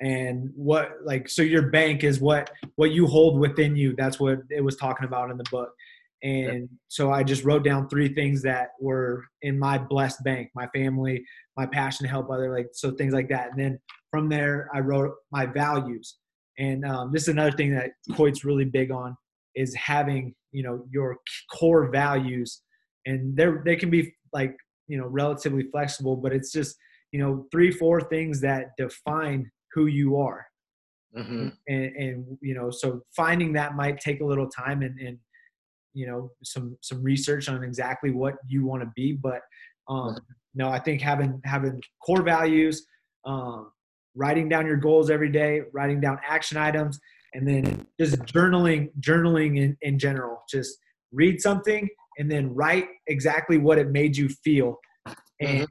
and 0.00 0.50
what 0.54 0.92
like 1.04 1.28
so 1.28 1.42
your 1.42 1.68
bank 1.70 2.04
is 2.04 2.20
what 2.20 2.50
what 2.76 2.90
you 2.92 3.06
hold 3.06 3.38
within 3.38 3.76
you. 3.76 3.94
That's 3.96 4.18
what 4.18 4.38
it 4.50 4.62
was 4.62 4.76
talking 4.76 5.06
about 5.06 5.30
in 5.30 5.36
the 5.36 5.44
book. 5.50 5.70
And 6.22 6.68
so 6.88 7.12
I 7.12 7.22
just 7.22 7.44
wrote 7.44 7.64
down 7.64 7.88
three 7.88 8.12
things 8.12 8.42
that 8.42 8.70
were 8.78 9.24
in 9.40 9.58
my 9.58 9.78
blessed 9.78 10.22
bank, 10.22 10.50
my 10.54 10.66
family, 10.68 11.24
my 11.56 11.64
passion 11.64 12.04
to 12.04 12.10
help 12.10 12.30
other, 12.30 12.54
like 12.54 12.68
so 12.72 12.90
things 12.90 13.14
like 13.14 13.28
that. 13.30 13.50
And 13.50 13.58
then 13.58 13.78
from 14.10 14.28
there, 14.28 14.68
I 14.74 14.80
wrote 14.80 15.14
my 15.32 15.46
values. 15.46 16.16
And 16.58 16.84
um, 16.84 17.10
this 17.10 17.22
is 17.22 17.28
another 17.28 17.56
thing 17.56 17.74
that 17.74 17.92
Coit's 18.14 18.44
really 18.44 18.66
big 18.66 18.90
on 18.90 19.16
is 19.54 19.74
having 19.74 20.34
you 20.52 20.62
know 20.62 20.84
your 20.90 21.16
core 21.52 21.90
values, 21.90 22.62
and 23.06 23.36
they're 23.36 23.62
they 23.64 23.76
can 23.76 23.90
be 23.90 24.14
like 24.32 24.56
you 24.88 24.98
know 24.98 25.06
relatively 25.06 25.64
flexible, 25.70 26.16
but 26.16 26.32
it's 26.32 26.52
just 26.52 26.76
you 27.12 27.20
know 27.20 27.46
three 27.50 27.70
four 27.70 28.00
things 28.00 28.40
that 28.40 28.70
define 28.76 29.50
who 29.74 29.86
you 29.86 30.16
are. 30.16 30.46
hmm 31.14 31.48
And, 31.68 31.96
and 31.96 32.38
you 32.40 32.54
know 32.54 32.70
so 32.70 33.02
finding 33.16 33.52
that 33.54 33.74
might 33.76 34.00
take 34.00 34.20
a 34.20 34.24
little 34.24 34.48
time 34.48 34.82
and, 34.82 34.98
and 34.98 35.18
you 35.92 36.06
know 36.06 36.30
some 36.42 36.76
some 36.82 37.02
research 37.02 37.48
on 37.48 37.64
exactly 37.64 38.10
what 38.10 38.34
you 38.46 38.64
want 38.64 38.82
to 38.82 38.90
be 38.94 39.12
but 39.12 39.40
um 39.88 40.16
no 40.54 40.68
i 40.68 40.78
think 40.78 41.00
having 41.00 41.40
having 41.44 41.80
core 42.04 42.22
values 42.22 42.86
um 43.24 43.72
writing 44.14 44.48
down 44.48 44.66
your 44.66 44.76
goals 44.76 45.10
every 45.10 45.30
day 45.30 45.62
writing 45.72 46.00
down 46.00 46.18
action 46.26 46.56
items 46.56 47.00
and 47.34 47.46
then 47.46 47.86
just 47.98 48.16
journaling 48.22 48.90
journaling 49.00 49.58
in, 49.58 49.76
in 49.82 49.98
general. 49.98 50.42
Just 50.50 50.78
read 51.12 51.40
something 51.40 51.88
and 52.18 52.30
then 52.30 52.54
write 52.54 52.86
exactly 53.06 53.58
what 53.58 53.78
it 53.78 53.90
made 53.90 54.16
you 54.16 54.28
feel. 54.28 54.78
And 55.40 55.66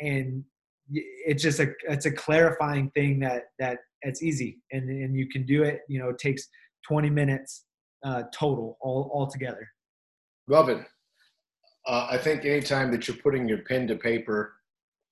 and 0.00 0.44
y- 0.44 0.49
it's 0.92 1.42
just 1.42 1.60
a 1.60 1.68
it's 1.88 2.06
a 2.06 2.10
clarifying 2.10 2.90
thing 2.90 3.20
that 3.20 3.44
that 3.58 3.78
it's 4.02 4.22
easy 4.22 4.58
and 4.72 4.88
and 4.88 5.16
you 5.16 5.28
can 5.28 5.44
do 5.46 5.62
it 5.62 5.80
you 5.88 6.00
know 6.00 6.08
it 6.08 6.18
takes 6.18 6.48
20 6.88 7.10
minutes 7.10 7.66
uh, 8.04 8.22
total 8.32 8.78
all 8.80 9.10
all 9.12 9.26
together 9.26 9.68
Love 10.50 10.68
it. 10.68 10.84
Uh, 11.86 12.08
I 12.10 12.18
think 12.18 12.44
anytime 12.44 12.90
that 12.90 13.06
you're 13.06 13.16
putting 13.18 13.48
your 13.48 13.58
pen 13.58 13.86
to 13.86 13.94
paper, 13.94 14.54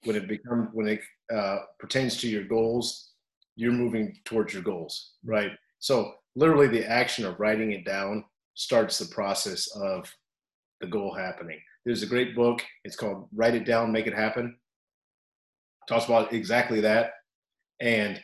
when 0.03 0.17
it 0.17 0.27
becomes 0.27 0.69
when 0.73 0.89
it 0.89 1.01
uh, 1.33 1.59
pertains 1.79 2.17
to 2.19 2.29
your 2.29 2.43
goals, 2.43 3.13
you're 3.55 3.71
moving 3.71 4.17
towards 4.25 4.53
your 4.53 4.65
goals, 4.65 5.13
right? 5.25 5.53
So 5.79 6.13
literally, 6.35 6.67
the 6.67 6.85
action 6.85 7.25
of 7.25 7.39
writing 7.39 7.71
it 7.71 7.85
down 7.85 8.25
starts 8.55 8.99
the 8.99 9.15
process 9.15 9.69
of 9.77 10.13
the 10.81 10.89
goal 10.89 11.15
happening. 11.15 11.61
There's 11.85 12.03
a 12.03 12.07
great 12.07 12.35
book. 12.35 12.61
It's 12.85 12.97
called 12.97 13.29
"Write 13.33 13.55
It 13.55 13.65
Down, 13.65 13.93
Make 13.93 14.09
It 14.09 14.15
Happen." 14.15 14.57
Talks 15.89 16.05
about 16.05 16.33
exactly 16.33 16.81
that, 16.81 17.13
and 17.81 18.21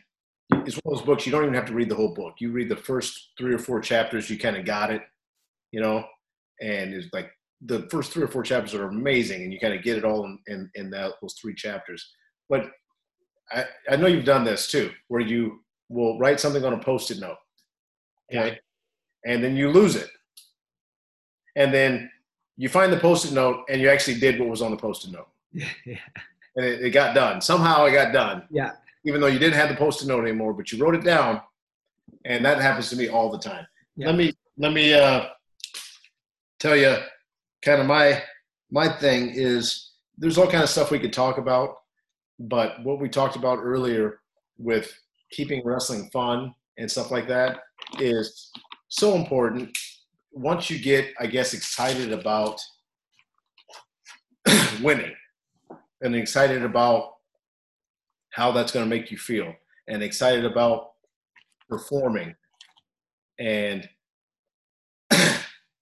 it's 0.66 0.76
one 0.82 0.94
of 0.94 0.98
those 0.98 1.06
books 1.06 1.26
you 1.26 1.32
don't 1.32 1.42
even 1.42 1.54
have 1.54 1.66
to 1.66 1.74
read 1.74 1.88
the 1.88 1.94
whole 1.94 2.14
book. 2.14 2.34
You 2.38 2.52
read 2.52 2.68
the 2.68 2.76
first 2.76 3.30
three 3.38 3.54
or 3.54 3.58
four 3.58 3.80
chapters, 3.80 4.28
you 4.30 4.38
kind 4.38 4.56
of 4.56 4.64
got 4.64 4.90
it, 4.90 5.02
you 5.72 5.80
know? 5.80 6.04
And 6.60 6.94
it's 6.94 7.12
like 7.12 7.30
the 7.64 7.88
first 7.90 8.12
three 8.12 8.22
or 8.22 8.28
four 8.28 8.42
chapters 8.42 8.74
are 8.74 8.88
amazing 8.88 9.42
and 9.42 9.52
you 9.52 9.58
kind 9.58 9.74
of 9.74 9.82
get 9.82 9.98
it 9.98 10.04
all 10.04 10.24
in, 10.24 10.38
in, 10.46 10.70
in 10.74 10.90
that, 10.90 11.12
those 11.20 11.34
three 11.40 11.54
chapters. 11.54 12.12
But 12.48 12.70
I, 13.50 13.64
I 13.90 13.96
know 13.96 14.06
you've 14.06 14.24
done 14.24 14.44
this 14.44 14.70
too 14.70 14.90
where 15.08 15.20
you 15.20 15.60
will 15.88 16.18
write 16.18 16.40
something 16.40 16.64
on 16.64 16.72
a 16.72 16.78
post-it 16.78 17.20
note 17.20 17.36
okay 18.32 18.58
and 19.26 19.42
then 19.42 19.56
you 19.56 19.70
lose 19.70 19.96
it. 19.96 20.08
And 21.56 21.72
then 21.72 22.10
you 22.56 22.68
find 22.68 22.92
the 22.92 22.98
post-it 22.98 23.32
note 23.32 23.64
and 23.68 23.80
you 23.80 23.88
actually 23.88 24.18
did 24.18 24.38
what 24.38 24.48
was 24.48 24.62
on 24.62 24.70
the 24.70 24.76
post-it 24.76 25.12
note. 25.12 25.28
Yeah 25.52 25.68
yeah 25.86 25.98
and 26.56 26.64
it, 26.64 26.82
it 26.82 26.90
got 26.90 27.14
done. 27.14 27.40
Somehow 27.40 27.84
it 27.86 27.92
got 27.92 28.12
done. 28.12 28.44
Yeah. 28.50 28.72
Even 29.04 29.20
though 29.20 29.26
you 29.26 29.38
didn't 29.38 29.54
have 29.54 29.68
the 29.68 29.76
post-it 29.76 30.08
note 30.08 30.22
anymore 30.22 30.52
but 30.52 30.72
you 30.72 30.82
wrote 30.82 30.94
it 30.94 31.04
down 31.04 31.40
and 32.24 32.44
that 32.44 32.60
happens 32.60 32.90
to 32.90 32.96
me 32.96 33.08
all 33.08 33.30
the 33.30 33.38
time. 33.38 33.66
Yeah. 33.96 34.06
let 34.06 34.16
me 34.16 34.32
let 34.58 34.72
me 34.72 34.92
uh 34.92 35.26
tell 36.58 36.76
you 36.76 36.96
kind 37.62 37.80
of 37.80 37.86
my 37.86 38.22
my 38.70 38.88
thing 38.88 39.30
is 39.34 39.92
there's 40.18 40.38
all 40.38 40.50
kind 40.50 40.62
of 40.62 40.68
stuff 40.68 40.90
we 40.90 40.98
could 40.98 41.12
talk 41.12 41.38
about 41.38 41.76
but 42.38 42.82
what 42.82 43.00
we 43.00 43.08
talked 43.08 43.36
about 43.36 43.58
earlier 43.58 44.20
with 44.58 44.92
keeping 45.30 45.62
wrestling 45.64 46.08
fun 46.12 46.54
and 46.78 46.90
stuff 46.90 47.10
like 47.10 47.28
that 47.28 47.60
is 48.00 48.50
so 48.88 49.14
important. 49.14 49.76
Once 50.32 50.68
you 50.68 50.78
get 50.80 51.12
i 51.20 51.26
guess 51.26 51.54
excited 51.54 52.12
about 52.12 52.60
winning 54.82 55.14
and 56.02 56.14
excited 56.14 56.62
about 56.62 57.14
how 58.30 58.52
that's 58.52 58.72
going 58.72 58.84
to 58.84 58.96
make 58.96 59.10
you 59.10 59.18
feel 59.18 59.54
and 59.88 60.02
excited 60.02 60.44
about 60.44 60.92
performing 61.68 62.34
and 63.38 63.88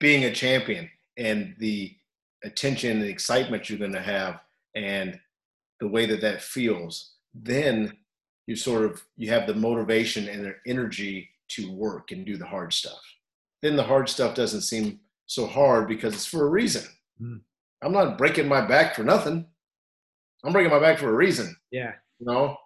being 0.00 0.24
a 0.24 0.32
champion 0.32 0.88
and 1.16 1.54
the 1.58 1.94
attention 2.44 3.00
and 3.00 3.04
excitement 3.04 3.68
you're 3.68 3.78
going 3.78 3.92
to 3.92 4.00
have 4.00 4.40
and 4.74 5.18
the 5.80 5.88
way 5.88 6.06
that 6.06 6.20
that 6.20 6.42
feels 6.42 7.12
then 7.34 7.92
you 8.46 8.56
sort 8.56 8.84
of 8.84 9.02
you 9.16 9.30
have 9.30 9.46
the 9.46 9.54
motivation 9.54 10.28
and 10.28 10.44
the 10.44 10.54
energy 10.66 11.30
to 11.48 11.72
work 11.72 12.12
and 12.12 12.26
do 12.26 12.36
the 12.36 12.46
hard 12.46 12.72
stuff. 12.72 13.00
Then 13.60 13.76
the 13.76 13.82
hard 13.82 14.08
stuff 14.08 14.34
doesn't 14.34 14.62
seem 14.62 15.00
so 15.26 15.46
hard 15.46 15.86
because 15.86 16.14
it's 16.14 16.26
for 16.26 16.46
a 16.46 16.50
reason. 16.50 16.82
Mm. 17.20 17.40
i'm 17.82 17.92
not 17.92 18.16
breaking 18.16 18.48
my 18.48 18.66
back 18.66 18.94
for 18.94 19.04
nothing 19.04 19.46
i'm 20.44 20.52
breaking 20.52 20.70
my 20.72 20.78
back 20.78 20.98
for 20.98 21.10
a 21.10 21.14
reason 21.14 21.54
yeah. 21.70 21.92
you 22.18 22.26
know? 22.26 22.56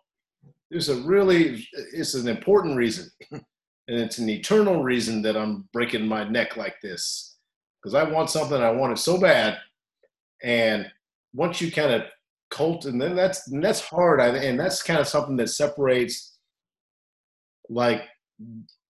There's 0.71 0.89
a 0.89 0.97
really 1.03 1.67
it's 1.93 2.15
an 2.15 2.29
important 2.29 2.77
reason 2.77 3.09
and 3.31 3.43
it's 3.89 4.19
an 4.19 4.29
eternal 4.29 4.83
reason 4.83 5.23
that 5.23 5.37
i'm 5.37 5.69
breaking 5.73 6.07
my 6.07 6.29
neck 6.29 6.57
like 6.57 6.81
this 6.83 7.37
because 7.81 7.95
i 7.95 8.03
want 8.03 8.31
something 8.31 8.61
i 8.61 8.71
want 8.71 8.93
it 8.93 9.01
so 9.01 9.19
bad 9.19 9.59
and 10.43 10.91
once 11.35 11.61
you 11.61 11.71
kind 11.71 11.93
of 11.93 12.03
cult 12.51 12.85
and 12.85 13.01
then 13.01 13.15
that's 13.15 13.49
and 13.51 13.63
that's 13.63 13.81
hard 13.81 14.21
I, 14.21 14.29
and 14.29 14.59
that's 14.59 14.83
kind 14.83 15.01
of 15.01 15.09
something 15.09 15.37
that 15.37 15.49
separates 15.49 16.37
like 17.69 18.03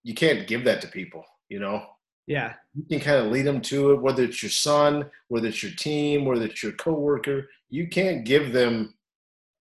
you 0.03 0.15
can't 0.15 0.47
give 0.47 0.65
that 0.65 0.81
to 0.83 0.89
people 0.89 1.25
you 1.49 1.59
know 1.59 1.85
yeah 2.27 2.55
you 2.77 2.85
can 2.85 3.01
kind 3.01 3.25
of 3.25 3.33
lead 3.33 3.47
them 3.47 3.61
to 3.63 3.93
it, 3.93 4.03
whether 4.03 4.23
it's 4.23 4.43
your 4.43 4.51
son, 4.51 5.11
whether 5.29 5.49
it's 5.49 5.63
your 5.63 5.73
team, 5.73 6.27
whether 6.27 6.45
it's 6.45 6.63
your 6.63 6.73
coworker. 6.73 7.49
You 7.71 7.89
can't 7.89 8.25
give 8.25 8.53
them 8.53 8.95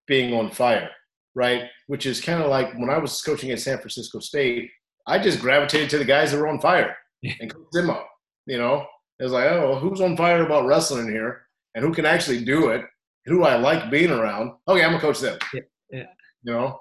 being 0.05 0.33
on 0.33 0.51
fire, 0.51 0.89
right? 1.33 1.63
Which 1.87 2.05
is 2.05 2.19
kind 2.19 2.43
of 2.43 2.49
like 2.49 2.73
when 2.73 2.89
I 2.89 2.97
was 2.97 3.21
coaching 3.21 3.51
at 3.51 3.59
San 3.59 3.77
Francisco 3.77 4.19
State, 4.19 4.69
I 5.07 5.17
just 5.17 5.39
gravitated 5.39 5.89
to 5.91 5.97
the 5.97 6.05
guys 6.05 6.31
that 6.31 6.39
were 6.39 6.49
on 6.49 6.59
fire 6.59 6.95
and 7.23 7.53
coached 7.53 7.71
them 7.71 7.89
up. 7.89 8.09
You 8.47 8.57
know, 8.57 8.85
it 9.19 9.23
was 9.23 9.31
like, 9.31 9.49
oh, 9.49 9.75
who's 9.75 10.01
on 10.01 10.17
fire 10.17 10.45
about 10.45 10.67
wrestling 10.67 11.09
here, 11.09 11.47
and 11.73 11.85
who 11.85 11.93
can 11.93 12.05
actually 12.05 12.43
do 12.43 12.69
it, 12.69 12.83
who 13.25 13.43
I 13.43 13.55
like 13.55 13.89
being 13.89 14.11
around. 14.11 14.51
Okay, 14.67 14.83
I'm 14.83 14.91
gonna 14.91 14.99
coach 14.99 15.19
them. 15.19 15.39
Yeah, 15.53 15.61
yeah. 15.89 16.05
You 16.43 16.53
know, 16.53 16.79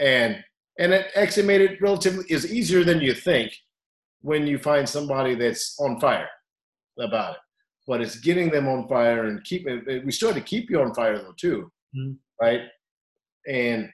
and 0.00 0.42
and 0.80 0.92
it 0.92 1.06
actually 1.14 1.46
made 1.46 1.60
it 1.60 1.80
relatively 1.80 2.24
is 2.28 2.52
easier 2.52 2.82
than 2.82 3.00
you 3.00 3.14
think 3.14 3.52
when 4.20 4.46
you 4.46 4.58
find 4.58 4.88
somebody 4.88 5.34
that's 5.34 5.78
on 5.80 6.00
fire 6.00 6.28
about 6.98 7.34
it. 7.34 7.40
But 7.86 8.00
it's 8.02 8.18
getting 8.20 8.50
them 8.50 8.68
on 8.68 8.86
fire 8.88 9.26
and 9.26 9.42
keep 9.44 9.66
it. 9.66 10.04
We 10.04 10.12
still 10.12 10.28
have 10.32 10.36
to 10.36 10.42
keep 10.42 10.68
you 10.70 10.80
on 10.80 10.94
fire 10.94 11.18
though 11.18 11.32
too, 11.36 11.70
Mhm. 11.96 12.18
right? 12.40 12.62
And 13.46 13.90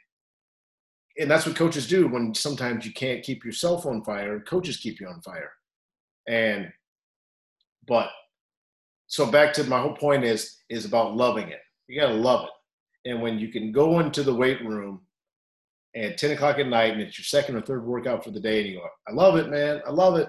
and 1.16 1.30
that's 1.30 1.46
what 1.46 1.54
coaches 1.54 1.86
do 1.86 2.08
when 2.08 2.34
sometimes 2.34 2.84
you 2.84 2.92
can't 2.92 3.22
keep 3.22 3.44
yourself 3.44 3.86
on 3.86 4.02
fire. 4.02 4.40
Coaches 4.40 4.78
keep 4.78 4.98
you 5.00 5.06
on 5.06 5.22
fire, 5.22 5.52
and 6.26 6.72
but 7.86 8.10
so 9.06 9.30
back 9.30 9.52
to 9.54 9.64
my 9.64 9.80
whole 9.80 9.94
point 9.96 10.24
is 10.24 10.64
is 10.70 10.84
about 10.86 11.14
loving 11.14 11.48
it. 11.50 11.60
You 11.86 12.00
gotta 12.00 12.14
love 12.14 12.46
it, 12.48 13.10
and 13.10 13.22
when 13.22 13.38
you 13.38 13.48
can 13.48 13.70
go 13.70 14.00
into 14.00 14.24
the 14.24 14.34
weight 14.34 14.60
room 14.64 15.06
at 15.96 16.18
10 16.18 16.32
o'clock 16.32 16.58
at 16.58 16.66
night 16.66 16.92
and 16.92 17.02
it's 17.02 17.18
your 17.18 17.24
second 17.24 17.56
or 17.56 17.60
third 17.60 17.84
workout 17.84 18.24
for 18.24 18.30
the 18.30 18.40
day 18.40 18.60
and 18.60 18.68
you 18.68 18.76
go, 18.76 18.86
I 19.08 19.12
love 19.12 19.36
it, 19.36 19.48
man. 19.48 19.80
I 19.86 19.90
love 19.90 20.16
it. 20.16 20.28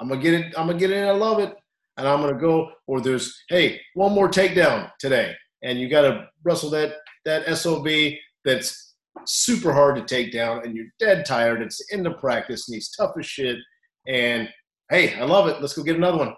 I'm 0.00 0.08
gonna 0.08 0.20
get 0.20 0.34
it, 0.34 0.54
I'm 0.56 0.66
gonna 0.66 0.78
get 0.78 0.90
in, 0.90 1.06
I 1.06 1.10
love 1.10 1.40
it. 1.40 1.54
And 1.96 2.06
I'm 2.06 2.20
gonna 2.20 2.38
go, 2.38 2.70
or 2.86 3.00
there's, 3.00 3.36
hey, 3.48 3.80
one 3.94 4.12
more 4.12 4.28
takedown 4.28 4.90
today. 4.98 5.34
And 5.62 5.78
you 5.78 5.88
gotta 5.88 6.28
wrestle 6.44 6.70
that 6.70 6.94
that 7.24 7.56
SOB 7.56 7.88
that's 8.44 8.94
super 9.26 9.72
hard 9.72 9.96
to 9.96 10.04
take 10.04 10.32
down 10.32 10.64
and 10.64 10.74
you're 10.74 10.86
dead 10.98 11.26
tired. 11.26 11.60
It's 11.60 11.78
the 11.78 11.96
end 11.96 12.06
of 12.06 12.18
practice 12.18 12.68
and 12.68 12.74
he's 12.74 12.90
tough 12.90 13.12
as 13.18 13.26
shit. 13.26 13.58
And 14.06 14.48
hey, 14.88 15.14
I 15.18 15.24
love 15.24 15.48
it. 15.48 15.60
Let's 15.60 15.74
go 15.74 15.82
get 15.82 15.96
another 15.96 16.18
one. 16.18 16.34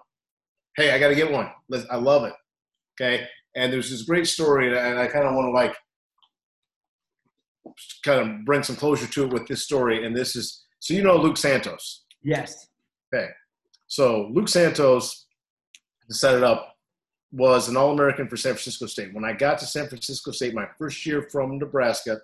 Hey, 0.76 0.92
I 0.92 0.98
gotta 0.98 1.14
get 1.14 1.30
one. 1.30 1.50
Let's, 1.68 1.86
I 1.90 1.96
love 1.96 2.24
it. 2.24 2.32
Okay. 3.00 3.26
And 3.54 3.72
there's 3.72 3.90
this 3.90 4.02
great 4.02 4.26
story, 4.28 4.68
and 4.68 4.98
I 4.98 5.06
kind 5.08 5.26
of 5.26 5.34
want 5.34 5.46
to 5.46 5.50
like 5.50 5.74
kind 8.04 8.20
of 8.20 8.44
bring 8.44 8.62
some 8.62 8.76
closure 8.76 9.06
to 9.06 9.24
it 9.24 9.32
with 9.32 9.46
this 9.46 9.64
story. 9.64 10.04
And 10.04 10.16
this 10.16 10.36
is 10.36 10.64
so 10.78 10.94
you 10.94 11.02
know 11.02 11.16
Luke 11.16 11.36
Santos. 11.36 12.04
Yes. 12.22 12.68
Okay. 13.12 13.28
So 13.86 14.28
Luke 14.32 14.48
Santos, 14.48 15.26
to 16.08 16.14
set 16.14 16.36
it 16.36 16.42
up, 16.42 16.76
was 17.32 17.68
an 17.68 17.76
All 17.76 17.92
American 17.92 18.28
for 18.28 18.36
San 18.36 18.52
Francisco 18.52 18.86
State. 18.86 19.14
When 19.14 19.24
I 19.24 19.32
got 19.32 19.58
to 19.58 19.66
San 19.66 19.88
Francisco 19.88 20.30
State, 20.30 20.54
my 20.54 20.66
first 20.78 21.04
year 21.06 21.28
from 21.30 21.58
Nebraska, 21.58 22.20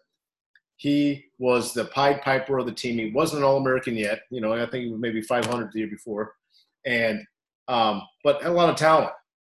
he 0.77 1.25
was 1.39 1.73
the 1.73 1.87
Pied 1.87 2.23
Piper 2.23 2.59
of 2.59 2.67
the 2.67 2.73
team. 2.73 2.99
He 2.99 3.11
wasn't 3.11 3.41
an 3.41 3.45
All 3.45 3.57
American 3.57 3.97
yet. 3.97 4.21
You 4.31 4.41
know, 4.41 4.53
I 4.53 4.67
think 4.67 4.85
he 4.85 4.91
was 4.91 5.01
maybe 5.01 5.23
500 5.23 5.73
the 5.73 5.79
year 5.79 5.89
before, 5.89 6.35
and 6.85 7.25
um, 7.69 8.03
but 8.23 8.45
a 8.45 8.51
lot 8.51 8.69
of 8.69 8.77
talent, 8.77 9.11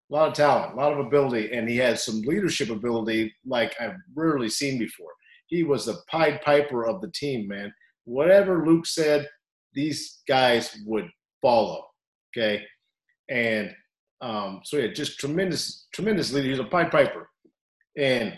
a 0.09 0.13
lot 0.13 0.27
of 0.29 0.33
talent, 0.33 0.73
a 0.73 0.75
lot 0.75 0.93
of 0.93 0.99
ability, 0.99 1.51
and 1.51 1.67
he 1.69 1.77
had 1.77 1.99
some 1.99 2.21
leadership 2.21 2.69
ability 2.69 3.33
like 3.45 3.75
I've 3.79 3.97
rarely 4.15 4.49
seen 4.49 4.79
before. 4.79 5.11
He 5.49 5.63
was 5.63 5.85
the 5.85 5.97
Pied 6.09 6.41
Piper 6.43 6.85
of 6.85 7.01
the 7.01 7.11
team, 7.11 7.47
man. 7.47 7.73
Whatever 8.05 8.65
Luke 8.65 8.85
said, 8.85 9.27
these 9.73 10.19
guys 10.27 10.77
would 10.85 11.09
follow. 11.41 11.85
Okay, 12.31 12.63
and 13.29 13.73
um, 14.21 14.61
so 14.63 14.77
yeah, 14.77 14.93
just 14.93 15.19
tremendous, 15.19 15.87
tremendous 15.93 16.31
leader. 16.31 16.49
He's 16.49 16.59
a 16.59 16.63
Pied 16.63 16.91
Piper, 16.91 17.29
and 17.97 18.37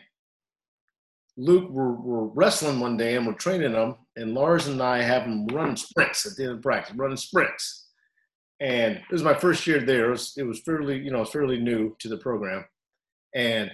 Luke, 1.38 1.70
we're, 1.70 1.94
we're 1.94 2.26
wrestling 2.26 2.80
one 2.80 2.98
day 2.98 3.16
and 3.16 3.26
we're 3.26 3.34
training 3.34 3.74
them, 3.74 3.96
and 4.16 4.34
Lars 4.34 4.68
and 4.68 4.82
I 4.82 5.02
have 5.02 5.24
them 5.24 5.48
running 5.48 5.76
sprints 5.76 6.26
at 6.26 6.36
the 6.36 6.44
end 6.44 6.54
of 6.54 6.62
practice, 6.62 6.96
running 6.96 7.18
sprints. 7.18 7.90
And 8.60 8.98
it 8.98 9.12
was 9.12 9.24
my 9.24 9.34
first 9.34 9.66
year 9.66 9.80
there. 9.80 10.08
It 10.08 10.12
was, 10.12 10.34
it 10.38 10.44
was 10.44 10.60
fairly, 10.62 11.00
you 11.00 11.10
know, 11.10 11.26
fairly 11.26 11.60
new 11.60 11.96
to 12.00 12.08
the 12.08 12.18
program, 12.18 12.64
and 13.36 13.72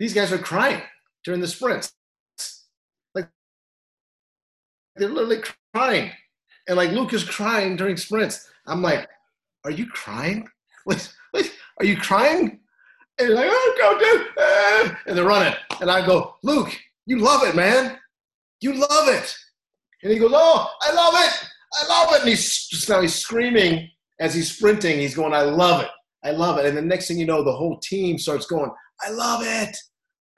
these 0.00 0.14
guys 0.14 0.32
are 0.32 0.38
crying 0.38 0.82
during 1.28 1.42
the 1.42 1.46
sprints, 1.46 1.92
like 3.14 3.28
they're 4.96 5.10
literally 5.10 5.42
crying, 5.74 6.10
and 6.66 6.78
like 6.78 6.90
Luke 6.90 7.12
is 7.12 7.22
crying 7.22 7.76
during 7.76 7.98
sprints. 7.98 8.48
I'm 8.66 8.80
like, 8.80 9.06
are 9.66 9.70
you 9.70 9.86
crying? 9.88 10.48
Wait, 10.86 11.12
wait, 11.34 11.52
are 11.80 11.84
you 11.84 11.98
crying? 11.98 12.60
And 13.18 13.34
like, 13.34 13.50
oh, 13.50 13.74
go, 13.78 13.98
dude. 13.98 14.26
Uh, 14.38 14.94
and 15.06 15.18
they're 15.18 15.26
running. 15.26 15.52
And 15.82 15.90
I 15.90 16.06
go, 16.06 16.36
Luke, 16.42 16.74
you 17.04 17.18
love 17.18 17.42
it, 17.46 17.54
man. 17.54 17.98
You 18.62 18.72
love 18.72 19.08
it. 19.08 19.36
And 20.02 20.10
he 20.10 20.18
goes, 20.18 20.32
oh, 20.32 20.70
I 20.80 20.94
love 20.94 21.12
it. 21.14 21.48
I 21.74 21.88
love 21.88 22.14
it. 22.14 22.20
And 22.20 22.28
he's 22.30 22.68
just 22.68 22.88
now 22.88 23.02
he's 23.02 23.16
screaming 23.16 23.90
as 24.18 24.34
he's 24.34 24.56
sprinting. 24.56 24.98
He's 24.98 25.14
going, 25.14 25.34
I 25.34 25.42
love 25.42 25.82
it. 25.82 25.90
I 26.24 26.30
love 26.30 26.56
it. 26.56 26.64
And 26.64 26.74
the 26.74 26.80
next 26.80 27.08
thing 27.08 27.18
you 27.18 27.26
know, 27.26 27.44
the 27.44 27.52
whole 27.52 27.78
team 27.80 28.16
starts 28.16 28.46
going, 28.46 28.70
I 29.06 29.10
love 29.10 29.42
it. 29.44 29.76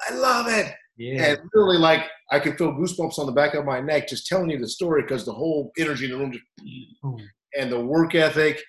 I 0.09 0.15
love 0.15 0.47
it. 0.49 0.75
Yeah. 1.01 1.25
And 1.25 1.41
literally, 1.55 1.79
like, 1.79 2.11
I 2.31 2.39
could 2.39 2.59
feel 2.59 2.75
goosebumps 2.75 3.19
on 3.19 3.25
the 3.25 3.33
back 3.33 3.55
of 3.55 3.65
my 3.65 3.81
neck 3.81 4.07
just 4.07 4.27
telling 4.27 4.51
you 4.51 4.59
the 4.59 4.69
story 4.69 5.01
because 5.01 5.25
the 5.25 5.33
whole 5.33 5.73
energy 5.79 6.05
in 6.05 6.11
the 6.11 6.19
room 6.19 6.31
just, 6.31 6.45
oh. 7.03 7.19
and 7.59 7.73
the 7.73 7.81
work 7.81 8.15
ethic 8.15 8.63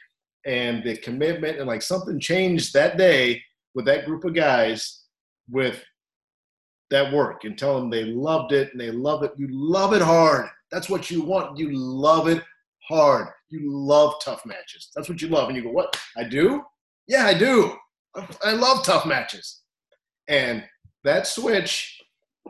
and 0.45 0.81
the 0.81 0.95
commitment 0.95 1.57
and 1.57 1.67
like 1.67 1.81
something 1.81 2.21
changed 2.21 2.73
that 2.73 2.97
day 2.97 3.43
with 3.75 3.83
that 3.85 4.05
group 4.05 4.23
of 4.23 4.33
guys 4.33 5.03
with 5.49 5.83
that 6.89 7.11
work 7.11 7.43
and 7.43 7.57
tell 7.57 7.77
them 7.77 7.89
they 7.89 8.05
loved 8.05 8.53
it 8.53 8.69
and 8.71 8.79
they 8.79 8.91
love 8.91 9.23
it. 9.23 9.33
You 9.37 9.49
love 9.51 9.91
it 9.91 10.01
hard. 10.01 10.47
That's 10.71 10.89
what 10.89 11.11
you 11.11 11.21
want. 11.23 11.57
You 11.57 11.69
love 11.73 12.29
it 12.29 12.41
hard. 12.87 13.27
You 13.49 13.59
love 13.65 14.15
tough 14.23 14.45
matches. 14.45 14.89
That's 14.95 15.09
what 15.09 15.21
you 15.21 15.27
love. 15.27 15.49
And 15.49 15.57
you 15.57 15.63
go, 15.63 15.71
What? 15.71 15.99
I 16.17 16.23
do? 16.23 16.63
Yeah, 17.09 17.25
I 17.25 17.33
do. 17.33 17.75
I 18.41 18.53
love 18.53 18.85
tough 18.85 19.05
matches. 19.05 19.63
And 20.29 20.63
that 21.03 21.27
switch, 21.27 22.00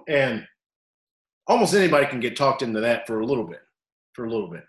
and 0.07 0.45
almost 1.47 1.73
anybody 1.73 2.05
can 2.07 2.19
get 2.19 2.35
talked 2.35 2.61
into 2.61 2.79
that 2.79 3.07
for 3.07 3.19
a 3.19 3.25
little 3.25 3.43
bit, 3.45 3.61
for 4.13 4.25
a 4.25 4.29
little 4.29 4.47
bit. 4.47 4.63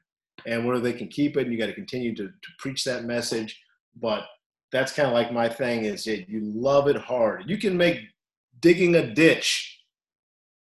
And 0.46 0.66
whether 0.66 0.80
they 0.80 0.92
can 0.92 1.08
keep 1.08 1.36
it, 1.36 1.42
and 1.42 1.52
you 1.52 1.58
got 1.58 1.66
to 1.66 1.74
continue 1.74 2.14
to, 2.14 2.26
to 2.26 2.48
preach 2.58 2.84
that 2.84 3.04
message. 3.04 3.60
But 4.00 4.24
that's 4.72 4.92
kind 4.92 5.06
of 5.06 5.14
like 5.14 5.32
my 5.32 5.48
thing 5.48 5.84
is 5.84 6.04
that 6.04 6.28
you 6.28 6.40
love 6.42 6.88
it 6.88 6.96
hard. 6.96 7.48
You 7.48 7.58
can 7.58 7.76
make 7.76 8.00
digging 8.60 8.96
a 8.96 9.14
ditch 9.14 9.80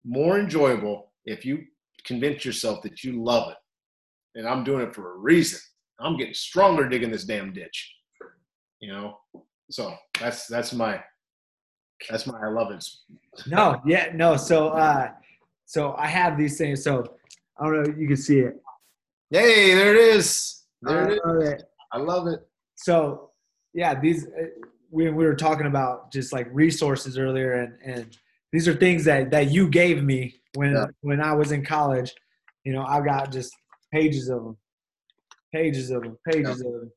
more 0.04 0.39
enjoyable 0.39 1.12
if 1.26 1.46
you 1.46 1.64
convince 2.06 2.46
yourself 2.46 2.82
that 2.84 3.04
you 3.04 3.24
love 3.24 3.50
it. 3.52 3.58
And 4.38 4.48
I'm 4.48 4.64
doing 4.64 4.82
it 4.82 4.93
for 4.93 5.16
a 5.16 5.18
reason. 5.18 5.60
I'm 6.00 6.18
getting 6.18 6.34
stronger 6.34 6.88
digging 6.88 7.12
this 7.12 7.24
damn 7.24 7.54
ditch. 7.54 7.96
You 8.82 8.91
know? 8.91 9.18
So 9.72 9.96
that's 10.20 10.46
that's 10.48 10.74
my 10.74 11.02
that's 12.10 12.28
my 12.28 12.39
I 12.39 12.50
love 12.50 12.72
it. 12.72 12.86
No, 13.48 13.82
yeah, 13.86 14.12
no. 14.14 14.38
So 14.38 14.70
uh 14.70 15.10
so 15.66 15.96
I 15.98 16.08
have 16.08 16.38
these 16.38 16.58
things. 16.58 16.84
So 16.84 17.16
I 17.60 17.66
don't 17.66 17.84
know, 17.84 17.96
you 17.98 18.08
can 18.08 18.18
see 18.18 18.39
it. 18.39 18.62
Hey, 19.30 19.74
there 19.74 19.96
it 19.96 20.16
is. 20.16 20.64
There 20.82 21.10
it 21.10 21.22
is. 21.26 21.50
It. 21.50 21.64
I 21.91 21.98
love 21.98 22.28
it. 22.28 22.48
So 22.76 23.32
yeah, 23.74 24.00
these 24.00 24.28
uh, 24.28 24.48
we, 24.89 25.10
we 25.10 25.26
were 25.26 25.36
talking 25.36 25.68
about 25.68 26.12
just 26.12 26.32
like 26.32 26.48
resources 26.52 27.18
earlier, 27.18 27.54
and 27.54 27.78
and 27.84 28.18
these 28.52 28.68
are 28.68 28.74
things 28.74 29.04
that 29.06 29.32
that 29.32 29.52
you 29.52 29.68
gave 29.70 30.04
me 30.04 30.36
when 30.56 30.74
yeah. 30.74 30.86
when 31.02 31.22
I 31.22 31.34
was 31.34 31.52
in 31.52 31.66
college. 31.66 32.14
You 32.64 32.74
know, 32.74 32.84
I 32.84 33.02
got 33.02 33.32
just 33.32 33.54
pages 33.91 34.30
of 34.30 34.43
them, 34.43 34.58
pages 35.54 35.91
of 35.91 36.04
them, 36.04 36.18
pages 36.28 36.62
yeah. 36.62 36.68
of 36.68 36.74
them, 36.74 36.91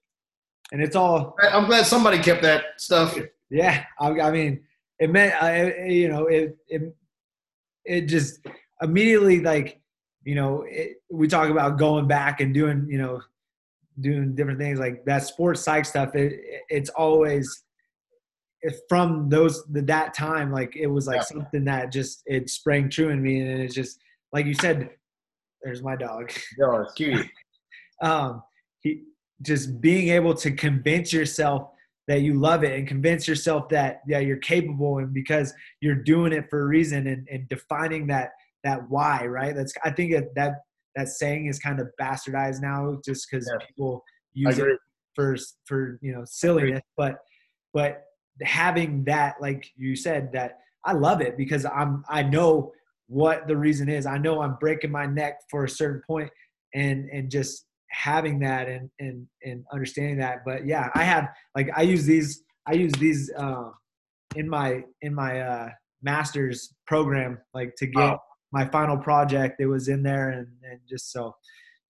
and 0.73 0.83
it's 0.83 0.97
all. 0.97 1.37
I'm 1.43 1.67
glad 1.67 1.87
somebody 1.87 2.19
kept 2.19 2.43
that 2.43 2.65
stuff. 2.77 3.19
Yeah, 3.51 3.85
I, 3.99 4.09
I 4.21 4.31
mean, 4.31 4.61
it 4.99 5.11
meant 5.11 5.35
uh, 5.43 5.85
you 5.85 6.09
know 6.09 6.27
it 6.27 6.57
it 6.69 6.95
it 7.85 8.03
just 8.03 8.41
immediately 8.83 9.41
like 9.41 9.81
you 10.25 10.35
know 10.35 10.65
it, 10.69 10.97
we 11.11 11.29
talk 11.29 11.51
about 11.51 11.79
going 11.79 12.07
back 12.07 12.41
and 12.41 12.53
doing 12.53 12.87
you 12.91 12.99
know 12.99 13.21
doing 14.01 14.35
different 14.35 14.59
things 14.59 14.79
like 14.79 15.05
that 15.05 15.25
sports 15.25 15.63
psych 15.63 15.85
stuff 15.85 16.15
it, 16.15 16.41
it's 16.69 16.91
always 16.91 17.65
from 18.89 19.29
those 19.29 19.65
the, 19.67 19.83
that 19.83 20.15
time 20.15 20.53
like 20.53 20.75
it 20.77 20.87
was 20.87 21.07
like 21.07 21.17
yeah. 21.17 21.23
something 21.23 21.65
that 21.65 21.93
just 21.93 22.23
it 22.27 22.51
sprang 22.51 22.91
true 22.91 23.11
in 23.11 23.23
me 23.23 23.41
and 23.41 23.61
it's 23.61 23.75
just 23.75 23.99
like 24.33 24.47
you 24.47 24.55
said 24.55 24.91
there's 25.63 25.83
my 25.83 25.95
dog 25.97 26.33
no 26.59 26.83
it's 26.83 26.93
cute 26.95 27.27
um 28.03 28.43
he 28.81 29.03
just 29.43 29.81
being 29.81 30.09
able 30.09 30.35
to 30.35 30.51
convince 30.51 31.13
yourself 31.13 31.71
that 32.09 32.23
you 32.23 32.35
love 32.35 32.65
it 32.65 32.77
and 32.77 32.89
convince 32.89 33.29
yourself 33.29 33.69
that 33.69 34.01
yeah 34.07 34.19
you're 34.19 34.39
capable 34.39 34.99
and 34.99 35.13
because 35.13 35.55
you're 35.81 35.95
doing 35.95 36.33
it 36.33 36.49
for 36.51 36.63
a 36.63 36.67
reason 36.67 37.07
and, 37.07 37.29
and 37.31 37.49
defining 37.49 38.07
that 38.07 38.31
that 38.65 38.81
why 38.89 39.25
right? 39.27 39.55
That's 39.55 39.73
i 39.85 39.91
think 39.91 40.13
that, 40.13 40.35
that 40.35 40.63
that 40.97 41.09
saying 41.09 41.47
is 41.47 41.59
kind 41.59 41.81
of 41.81 41.89
bastardized 42.01 42.61
now 42.61 42.99
just 43.05 43.29
because 43.31 43.49
yeah. 43.51 43.65
people 43.67 44.03
use 44.33 44.59
it 44.59 44.79
for 45.15 45.37
for 45.65 45.99
you 46.03 46.13
know 46.13 46.25
silliness 46.25 46.83
but 46.97 47.19
but 47.73 48.05
having 48.43 49.05
that 49.05 49.35
like 49.41 49.69
you 49.77 49.97
said 49.97 50.31
that 50.33 50.59
i 50.85 50.93
love 50.93 51.21
it 51.21 51.37
because 51.37 51.67
i'm 51.67 52.05
i 52.09 52.23
know 52.23 52.73
what 53.09 53.49
the 53.49 53.57
reason 53.57 53.89
is. 53.89 54.07
I 54.07 54.19
know 54.19 54.43
i'm 54.43 54.57
breaking 54.61 54.93
my 54.93 55.07
neck 55.07 55.41
for 55.51 55.65
a 55.65 55.69
certain 55.69 56.03
point 56.07 56.31
and 56.75 57.09
and 57.11 57.31
just 57.31 57.65
having 57.91 58.39
that 58.39 58.69
and 58.69 58.91
and 59.01 59.27
and 59.43 59.65
understanding 59.73 60.19
that 60.19 60.45
but 60.45 60.67
yeah 60.67 60.91
i 60.95 61.03
have 61.03 61.29
like 61.57 61.71
i 61.77 61.83
use 61.83 62.05
these 62.05 62.43
i 62.67 62.73
use 62.73 62.93
these 62.95 63.31
uh, 63.37 63.71
in 64.37 64.49
my 64.49 64.83
in 65.03 65.15
my 65.15 65.41
uh 65.41 65.69
master's 66.03 66.75
program 66.87 67.39
like 67.55 67.75
to 67.77 67.87
get 67.87 68.13
oh 68.13 68.19
my 68.53 68.67
final 68.67 68.97
project. 68.97 69.61
It 69.61 69.67
was 69.67 69.89
in 69.89 70.03
there, 70.03 70.31
and, 70.31 70.47
and 70.69 70.81
just 70.89 71.13
so 71.13 71.35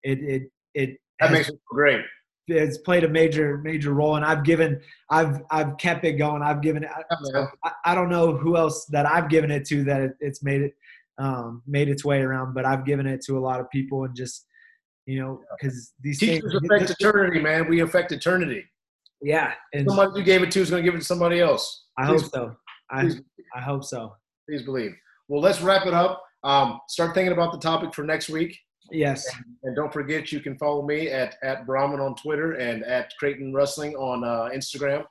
it 0.03 0.18
it 0.20 0.42
it 0.74 1.01
that 1.20 1.30
has, 1.30 1.38
makes 1.38 1.49
it 1.49 1.61
great. 1.68 2.01
It's 2.49 2.78
played 2.78 3.05
a 3.05 3.09
major 3.09 3.59
major 3.59 3.92
role, 3.92 4.16
and 4.16 4.24
I've 4.24 4.44
given 4.44 4.80
I've 5.11 5.40
I've 5.51 5.76
kept 5.78 6.05
it 6.05 6.12
going. 6.14 6.42
I've 6.42 6.62
given 6.62 6.84
it. 6.84 6.90
I, 7.64 7.72
I 7.84 7.94
don't 7.94 8.09
know 8.09 8.36
who 8.36 8.57
else 8.57 8.86
that 8.86 9.07
I've 9.07 9.28
given 9.28 9.51
it 9.51 9.66
to 9.66 9.84
that 9.84 10.01
it, 10.01 10.12
it's 10.20 10.42
made 10.42 10.62
it 10.62 10.74
um, 11.18 11.62
made 11.66 11.88
its 11.88 12.05
way 12.05 12.20
around, 12.20 12.55
but 12.55 12.64
I've 12.64 12.84
given 12.84 13.07
it 13.07 13.20
to 13.26 13.38
a 13.38 13.40
lot 13.40 13.61
of 13.61 13.70
people, 13.70 14.05
and 14.05 14.16
just 14.16 14.46
you 15.09 15.18
know 15.18 15.40
because 15.59 15.94
these 16.02 16.18
teachers 16.18 16.52
things, 16.52 16.64
affect 16.70 16.90
eternity, 16.90 17.40
man. 17.40 17.66
We 17.66 17.80
affect 17.80 18.12
eternity. 18.12 18.62
Yeah, 19.22 19.52
and 19.72 19.88
somebody 19.88 20.20
you 20.20 20.24
gave 20.24 20.42
it 20.42 20.50
to 20.52 20.61
is 20.61 20.68
going 20.68 20.82
to 20.82 20.86
give 20.86 20.94
it 20.94 20.98
to 20.98 21.04
somebody 21.04 21.40
else. 21.40 21.86
I 21.96 22.06
please, 22.06 22.22
hope 22.22 22.30
so. 22.30 22.56
I 22.90 23.11
I 23.56 23.61
hope 23.62 23.84
so. 23.84 24.14
Please 24.46 24.62
believe. 24.62 24.92
Well, 25.28 25.40
let's 25.40 25.62
wrap 25.62 25.86
it 25.86 25.94
up. 25.94 26.22
Um, 26.44 26.80
start 26.88 27.14
thinking 27.14 27.32
about 27.32 27.52
the 27.52 27.59
topic 27.59 27.94
for 27.94 28.04
next 28.04 28.28
week. 28.28 28.56
Yes. 28.90 29.26
And, 29.34 29.44
and, 29.64 29.76
don't 29.76 29.92
forget, 29.92 30.32
you 30.32 30.40
can 30.40 30.56
follow 30.56 30.86
me 30.86 31.09
at, 31.09 31.36
at 31.42 31.66
Brahman 31.66 32.00
on 32.00 32.14
Twitter 32.14 32.52
and 32.52 32.82
at 32.84 33.12
Creighton 33.18 33.52
Wrestling 33.52 33.94
on 33.96 34.24
uh, 34.24 34.48
Instagram. 34.54 35.04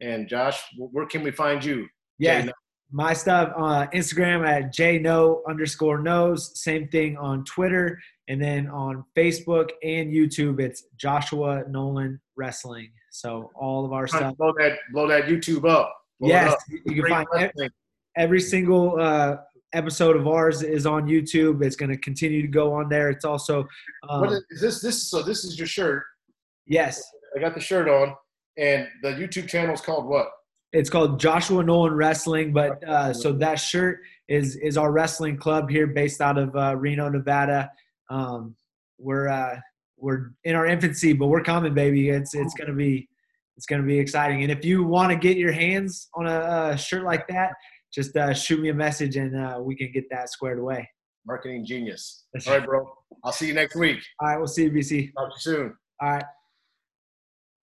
And 0.00 0.28
Josh, 0.28 0.62
where 0.76 1.06
can 1.06 1.22
we 1.22 1.32
find 1.32 1.64
you? 1.64 1.88
Yeah. 2.18 2.48
My 2.92 3.12
stuff 3.12 3.52
on 3.56 3.86
uh, 3.86 3.90
Instagram 3.90 4.46
at 4.46 4.72
jno 4.74 5.40
underscore 5.48 5.98
knows. 5.98 6.58
Same 6.60 6.88
thing 6.88 7.16
on 7.16 7.44
Twitter. 7.44 7.98
And 8.28 8.40
then 8.40 8.68
on 8.68 9.04
Facebook 9.16 9.70
and 9.82 10.12
YouTube, 10.12 10.60
it's 10.60 10.84
Joshua 10.98 11.64
Nolan 11.68 12.20
Wrestling. 12.36 12.90
So 13.10 13.50
all 13.54 13.84
of 13.86 13.92
our 13.92 14.06
stuff. 14.06 14.36
blow 14.36 14.52
that 14.58 14.78
blow 14.92 15.08
that 15.08 15.24
YouTube 15.24 15.68
up. 15.68 15.94
Blow 16.20 16.28
Yes, 16.28 16.52
up. 16.52 16.58
you 16.86 17.02
can 17.02 17.10
find 17.10 17.26
e- 17.34 17.42
wrestling. 17.42 17.70
every 18.16 18.40
single 18.40 19.00
uh, 19.00 19.36
episode 19.72 20.14
of 20.16 20.26
ours 20.28 20.62
is 20.62 20.84
on 20.84 21.06
YouTube. 21.06 21.64
It's 21.64 21.74
going 21.76 21.90
to 21.90 21.96
continue 21.96 22.42
to 22.42 22.48
go 22.48 22.72
on 22.74 22.88
there. 22.90 23.08
It's 23.08 23.24
also 23.24 23.66
um, 24.08 24.20
What 24.20 24.32
is, 24.32 24.44
is 24.50 24.60
this? 24.60 24.80
This 24.82 25.10
so 25.10 25.22
this 25.22 25.44
is 25.44 25.58
your 25.58 25.66
shirt. 25.68 26.04
yes, 26.66 27.02
I 27.34 27.40
got 27.40 27.54
the 27.54 27.60
shirt 27.60 27.88
on, 27.88 28.14
and 28.58 28.86
the 29.02 29.10
YouTube 29.12 29.48
channel 29.48 29.74
is 29.74 29.80
called 29.80 30.06
what? 30.06 30.28
it's 30.74 30.90
called 30.90 31.18
Joshua 31.18 31.62
Nolan 31.62 31.94
Wrestling. 31.94 32.52
But 32.52 32.86
uh, 32.86 33.14
so 33.14 33.32
that 33.32 33.54
shirt 33.58 34.00
is 34.28 34.56
is 34.56 34.76
our 34.76 34.92
wrestling 34.92 35.38
club 35.38 35.70
here, 35.70 35.86
based 35.86 36.20
out 36.20 36.36
of 36.36 36.54
uh, 36.54 36.76
Reno, 36.76 37.08
Nevada. 37.08 37.70
Um, 38.10 38.56
we're 38.98 39.28
uh, 39.28 39.58
we're 39.96 40.30
in 40.44 40.54
our 40.54 40.66
infancy, 40.66 41.12
but 41.12 41.26
we're 41.26 41.42
coming, 41.42 41.74
baby. 41.74 42.10
It's 42.10 42.34
it's 42.34 42.54
gonna 42.54 42.72
be 42.72 43.08
it's 43.56 43.66
gonna 43.66 43.82
be 43.82 43.98
exciting. 43.98 44.42
And 44.42 44.52
if 44.52 44.64
you 44.64 44.84
want 44.84 45.10
to 45.10 45.16
get 45.16 45.36
your 45.36 45.52
hands 45.52 46.08
on 46.14 46.26
a, 46.26 46.30
uh 46.30 46.76
shirt 46.76 47.04
like 47.04 47.26
that, 47.28 47.54
just 47.92 48.16
uh, 48.16 48.32
shoot 48.34 48.60
me 48.60 48.68
a 48.68 48.74
message 48.74 49.16
and 49.16 49.36
uh, 49.36 49.58
we 49.60 49.74
can 49.74 49.90
get 49.92 50.04
that 50.10 50.30
squared 50.30 50.58
away. 50.58 50.88
Marketing 51.26 51.64
genius. 51.64 52.24
All 52.46 52.54
right, 52.54 52.64
bro. 52.64 52.90
I'll 53.24 53.32
see 53.32 53.46
you 53.46 53.54
next 53.54 53.74
week. 53.76 53.98
All 54.20 54.28
right, 54.28 54.38
we'll 54.38 54.46
see 54.46 54.64
you, 54.64 54.70
BC. 54.70 55.12
Talk 55.14 55.28
to 55.28 55.34
you 55.34 55.40
soon. 55.40 55.76
All 56.00 56.10
right. 56.10 56.24